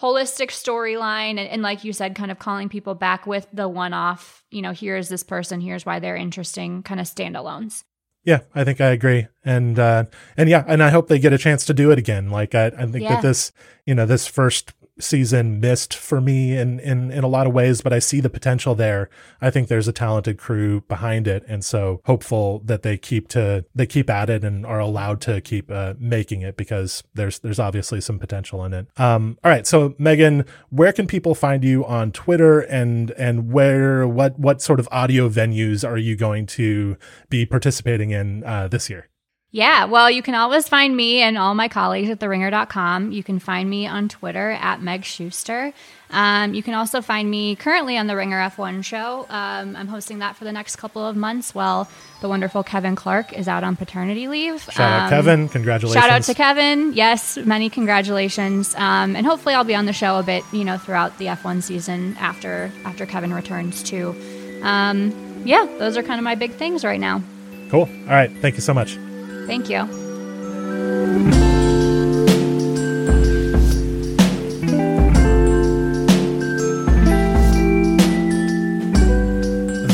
holistic 0.00 0.48
storyline 0.50 1.38
and, 1.38 1.48
and 1.48 1.62
like 1.62 1.84
you 1.84 1.92
said 1.92 2.16
kind 2.16 2.30
of 2.32 2.38
calling 2.40 2.68
people 2.68 2.96
back 2.96 3.28
with 3.28 3.46
the 3.52 3.68
one-off 3.68 4.42
you 4.50 4.60
know 4.60 4.72
here's 4.72 5.08
this 5.08 5.22
person 5.22 5.60
here's 5.60 5.86
why 5.86 6.00
they're 6.00 6.16
interesting 6.16 6.82
kind 6.82 6.98
of 6.98 7.06
standalones 7.06 7.84
Yeah, 8.24 8.40
I 8.56 8.64
think 8.64 8.80
I 8.80 8.88
agree, 8.88 9.28
and 9.44 9.78
uh, 9.78 10.04
and 10.36 10.48
yeah, 10.48 10.64
and 10.66 10.82
I 10.82 10.90
hope 10.90 11.06
they 11.06 11.20
get 11.20 11.32
a 11.32 11.38
chance 11.38 11.64
to 11.66 11.74
do 11.74 11.90
it 11.92 11.98
again. 11.98 12.30
Like 12.30 12.54
I, 12.56 12.66
I 12.68 12.86
think 12.86 13.04
Yeah. 13.04 13.16
that 13.16 13.22
this, 13.22 13.52
you 13.86 13.94
know, 13.94 14.06
this 14.06 14.26
first 14.26 14.72
season 14.98 15.60
missed 15.60 15.94
for 15.94 16.20
me 16.20 16.56
in 16.56 16.78
in 16.80 17.10
in 17.10 17.24
a 17.24 17.28
lot 17.28 17.46
of 17.46 17.52
ways, 17.52 17.80
but 17.80 17.92
I 17.92 17.98
see 17.98 18.20
the 18.20 18.30
potential 18.30 18.74
there. 18.74 19.08
I 19.40 19.50
think 19.50 19.68
there's 19.68 19.88
a 19.88 19.92
talented 19.92 20.38
crew 20.38 20.82
behind 20.82 21.26
it, 21.26 21.44
and 21.48 21.64
so 21.64 22.00
hopeful 22.04 22.60
that 22.64 22.82
they 22.82 22.96
keep 22.96 23.28
to 23.28 23.64
they 23.74 23.86
keep 23.86 24.08
at 24.08 24.30
it 24.30 24.44
and 24.44 24.64
are 24.64 24.80
allowed 24.80 25.20
to 25.22 25.40
keep 25.40 25.70
uh, 25.70 25.94
making 25.98 26.42
it 26.42 26.56
because 26.56 27.02
there's 27.14 27.38
there's 27.40 27.58
obviously 27.58 28.00
some 28.00 28.18
potential 28.18 28.64
in 28.64 28.72
it. 28.72 28.86
Um, 28.98 29.38
all 29.42 29.50
right, 29.50 29.66
so 29.66 29.94
Megan, 29.98 30.44
where 30.70 30.92
can 30.92 31.06
people 31.06 31.34
find 31.34 31.64
you 31.64 31.84
on 31.84 32.12
Twitter, 32.12 32.60
and 32.60 33.10
and 33.12 33.52
where 33.52 34.06
what 34.06 34.38
what 34.38 34.62
sort 34.62 34.80
of 34.80 34.88
audio 34.92 35.28
venues 35.28 35.86
are 35.86 35.98
you 35.98 36.16
going 36.16 36.46
to 36.46 36.96
be 37.28 37.46
participating 37.46 38.10
in 38.10 38.44
uh, 38.44 38.68
this 38.68 38.88
year? 38.88 39.08
Yeah, 39.54 39.84
well, 39.84 40.10
you 40.10 40.20
can 40.20 40.34
always 40.34 40.66
find 40.66 40.96
me 40.96 41.22
and 41.22 41.38
all 41.38 41.54
my 41.54 41.68
colleagues 41.68 42.10
at 42.10 42.18
theringer.com. 42.18 43.12
You 43.12 43.22
can 43.22 43.38
find 43.38 43.70
me 43.70 43.86
on 43.86 44.08
Twitter 44.08 44.50
at 44.50 44.82
Meg 44.82 45.04
Schuster. 45.04 45.72
Um, 46.10 46.54
you 46.54 46.62
can 46.64 46.74
also 46.74 47.00
find 47.00 47.30
me 47.30 47.54
currently 47.54 47.96
on 47.96 48.08
the 48.08 48.16
Ringer 48.16 48.36
F1 48.50 48.84
show. 48.84 49.26
Um, 49.28 49.76
I'm 49.76 49.86
hosting 49.86 50.18
that 50.18 50.34
for 50.34 50.42
the 50.42 50.50
next 50.50 50.74
couple 50.74 51.06
of 51.06 51.14
months 51.14 51.54
while 51.54 51.88
the 52.20 52.28
wonderful 52.28 52.64
Kevin 52.64 52.96
Clark 52.96 53.32
is 53.32 53.46
out 53.46 53.62
on 53.62 53.76
paternity 53.76 54.26
leave. 54.26 54.60
Shout 54.60 54.80
out 54.90 55.02
Um, 55.04 55.10
Kevin, 55.10 55.48
congratulations! 55.48 56.02
Shout 56.02 56.10
out 56.10 56.22
to 56.24 56.34
Kevin. 56.34 56.92
Yes, 56.92 57.36
many 57.36 57.70
congratulations. 57.70 58.74
Um, 58.74 59.14
and 59.14 59.24
hopefully 59.24 59.54
I'll 59.54 59.62
be 59.62 59.76
on 59.76 59.86
the 59.86 59.92
show 59.92 60.18
a 60.18 60.24
bit, 60.24 60.42
you 60.52 60.64
know, 60.64 60.78
throughout 60.78 61.16
the 61.18 61.26
F1 61.26 61.62
season 61.62 62.16
after 62.18 62.72
after 62.84 63.06
Kevin 63.06 63.32
returns 63.32 63.84
too. 63.84 64.16
Um, 64.64 65.14
yeah, 65.44 65.64
those 65.78 65.96
are 65.96 66.02
kind 66.02 66.18
of 66.18 66.24
my 66.24 66.34
big 66.34 66.54
things 66.54 66.84
right 66.84 66.98
now. 66.98 67.22
Cool. 67.70 67.82
All 67.82 68.06
right. 68.08 68.32
Thank 68.38 68.56
you 68.56 68.60
so 68.60 68.74
much. 68.74 68.98
Thank 69.46 69.68
you. 69.68 69.86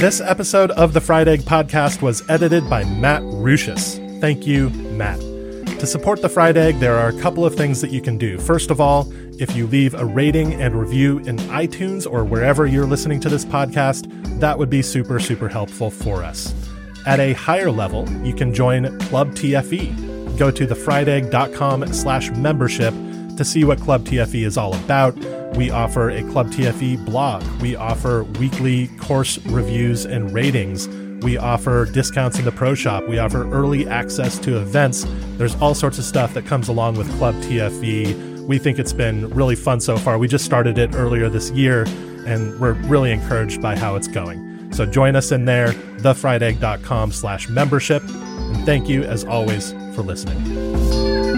This 0.01 0.23
episode 0.23 0.71
of 0.71 0.95
the 0.95 1.01
Fried 1.01 1.29
Egg 1.29 1.41
Podcast 1.41 2.01
was 2.01 2.23
edited 2.31 2.71
by 2.71 2.85
Matt 2.85 3.21
Ruchis. 3.21 3.99
Thank 4.21 4.47
you, 4.47 4.71
Matt. 4.71 5.21
To 5.79 5.87
support 5.87 6.23
the 6.23 6.29
Fried 6.29 6.57
Egg, 6.57 6.79
there 6.79 6.97
are 6.99 7.09
a 7.09 7.21
couple 7.21 7.45
of 7.45 7.55
things 7.55 7.83
that 7.83 7.91
you 7.91 8.01
can 8.01 8.17
do. 8.17 8.39
First 8.39 8.71
of 8.71 8.81
all, 8.81 9.13
if 9.39 9.55
you 9.55 9.67
leave 9.67 9.95
a 9.95 10.07
rating 10.07 10.55
and 10.55 10.75
review 10.75 11.19
in 11.21 11.37
iTunes 11.37 12.11
or 12.11 12.25
wherever 12.25 12.67
you're 12.67 12.87
listening 12.87 13.21
to 13.21 13.29
this 13.29 13.45
podcast, 13.45 14.09
that 14.41 14.59
would 14.59 14.71
be 14.71 14.81
super, 14.81 15.21
super 15.21 15.49
helpful 15.49 15.91
for 15.91 16.25
us. 16.25 16.55
At 17.07 17.19
a 17.19 17.33
higher 17.33 17.71
level, 17.71 18.09
you 18.23 18.35
can 18.35 18.53
join 18.53 18.99
Club 19.01 19.31
TFE. 19.31 20.39
Go 20.39 20.51
to 20.51 20.67
thefriedegg.com 20.67 21.93
slash 21.93 22.31
membership 22.33 22.95
to 23.37 23.45
see 23.45 23.65
what 23.65 23.81
Club 23.81 24.05
TFE 24.05 24.45
is 24.45 24.59
all 24.59 24.75
about. 24.75 25.17
We 25.57 25.71
offer 25.71 26.11
a 26.11 26.23
Club 26.31 26.49
TFE 26.49 27.05
blog. 27.05 27.43
We 27.61 27.75
offer 27.75 28.25
weekly 28.39 28.89
course 28.99 29.39
reviews 29.47 30.05
and 30.05 30.33
ratings. 30.33 30.89
We 31.25 31.37
offer 31.39 31.87
discounts 31.87 32.39
in 32.39 32.45
the 32.45 32.53
pro 32.53 32.75
shop. 32.75 33.09
We 33.09 33.19
offer 33.19 33.51
early 33.51 33.89
access 33.89 34.39
to 34.41 34.59
events. 34.59 35.07
There's 35.39 35.55
all 35.57 35.75
sorts 35.75 35.99
of 35.99 36.05
stuff 36.05 36.35
that 36.35 36.47
comes 36.47 36.69
along 36.69 36.97
with 36.97 37.11
Club 37.19 37.35
TFE. 37.37 38.47
We 38.47 38.59
think 38.59 38.79
it's 38.79 38.93
been 38.93 39.29
really 39.31 39.57
fun 39.57 39.81
so 39.81 39.97
far. 39.97 40.19
We 40.19 40.29
just 40.29 40.45
started 40.45 40.79
it 40.79 40.95
earlier 40.95 41.29
this 41.29 41.51
year, 41.51 41.85
and 42.27 42.59
we're 42.61 42.73
really 42.73 43.11
encouraged 43.11 43.61
by 43.61 43.77
how 43.77 43.97
it's 43.97 44.09
going. 44.09 44.50
So 44.73 44.87
join 44.87 45.17
us 45.17 45.33
in 45.33 45.45
there, 45.45 45.69
thefriedegg.com 45.99 47.13
slash 47.13 47.49
membership. 47.49 48.03
And 48.09 48.65
thank 48.65 48.89
you, 48.89 49.03
as 49.03 49.25
always, 49.25 49.73
for 49.95 50.03
listening. 50.03 51.30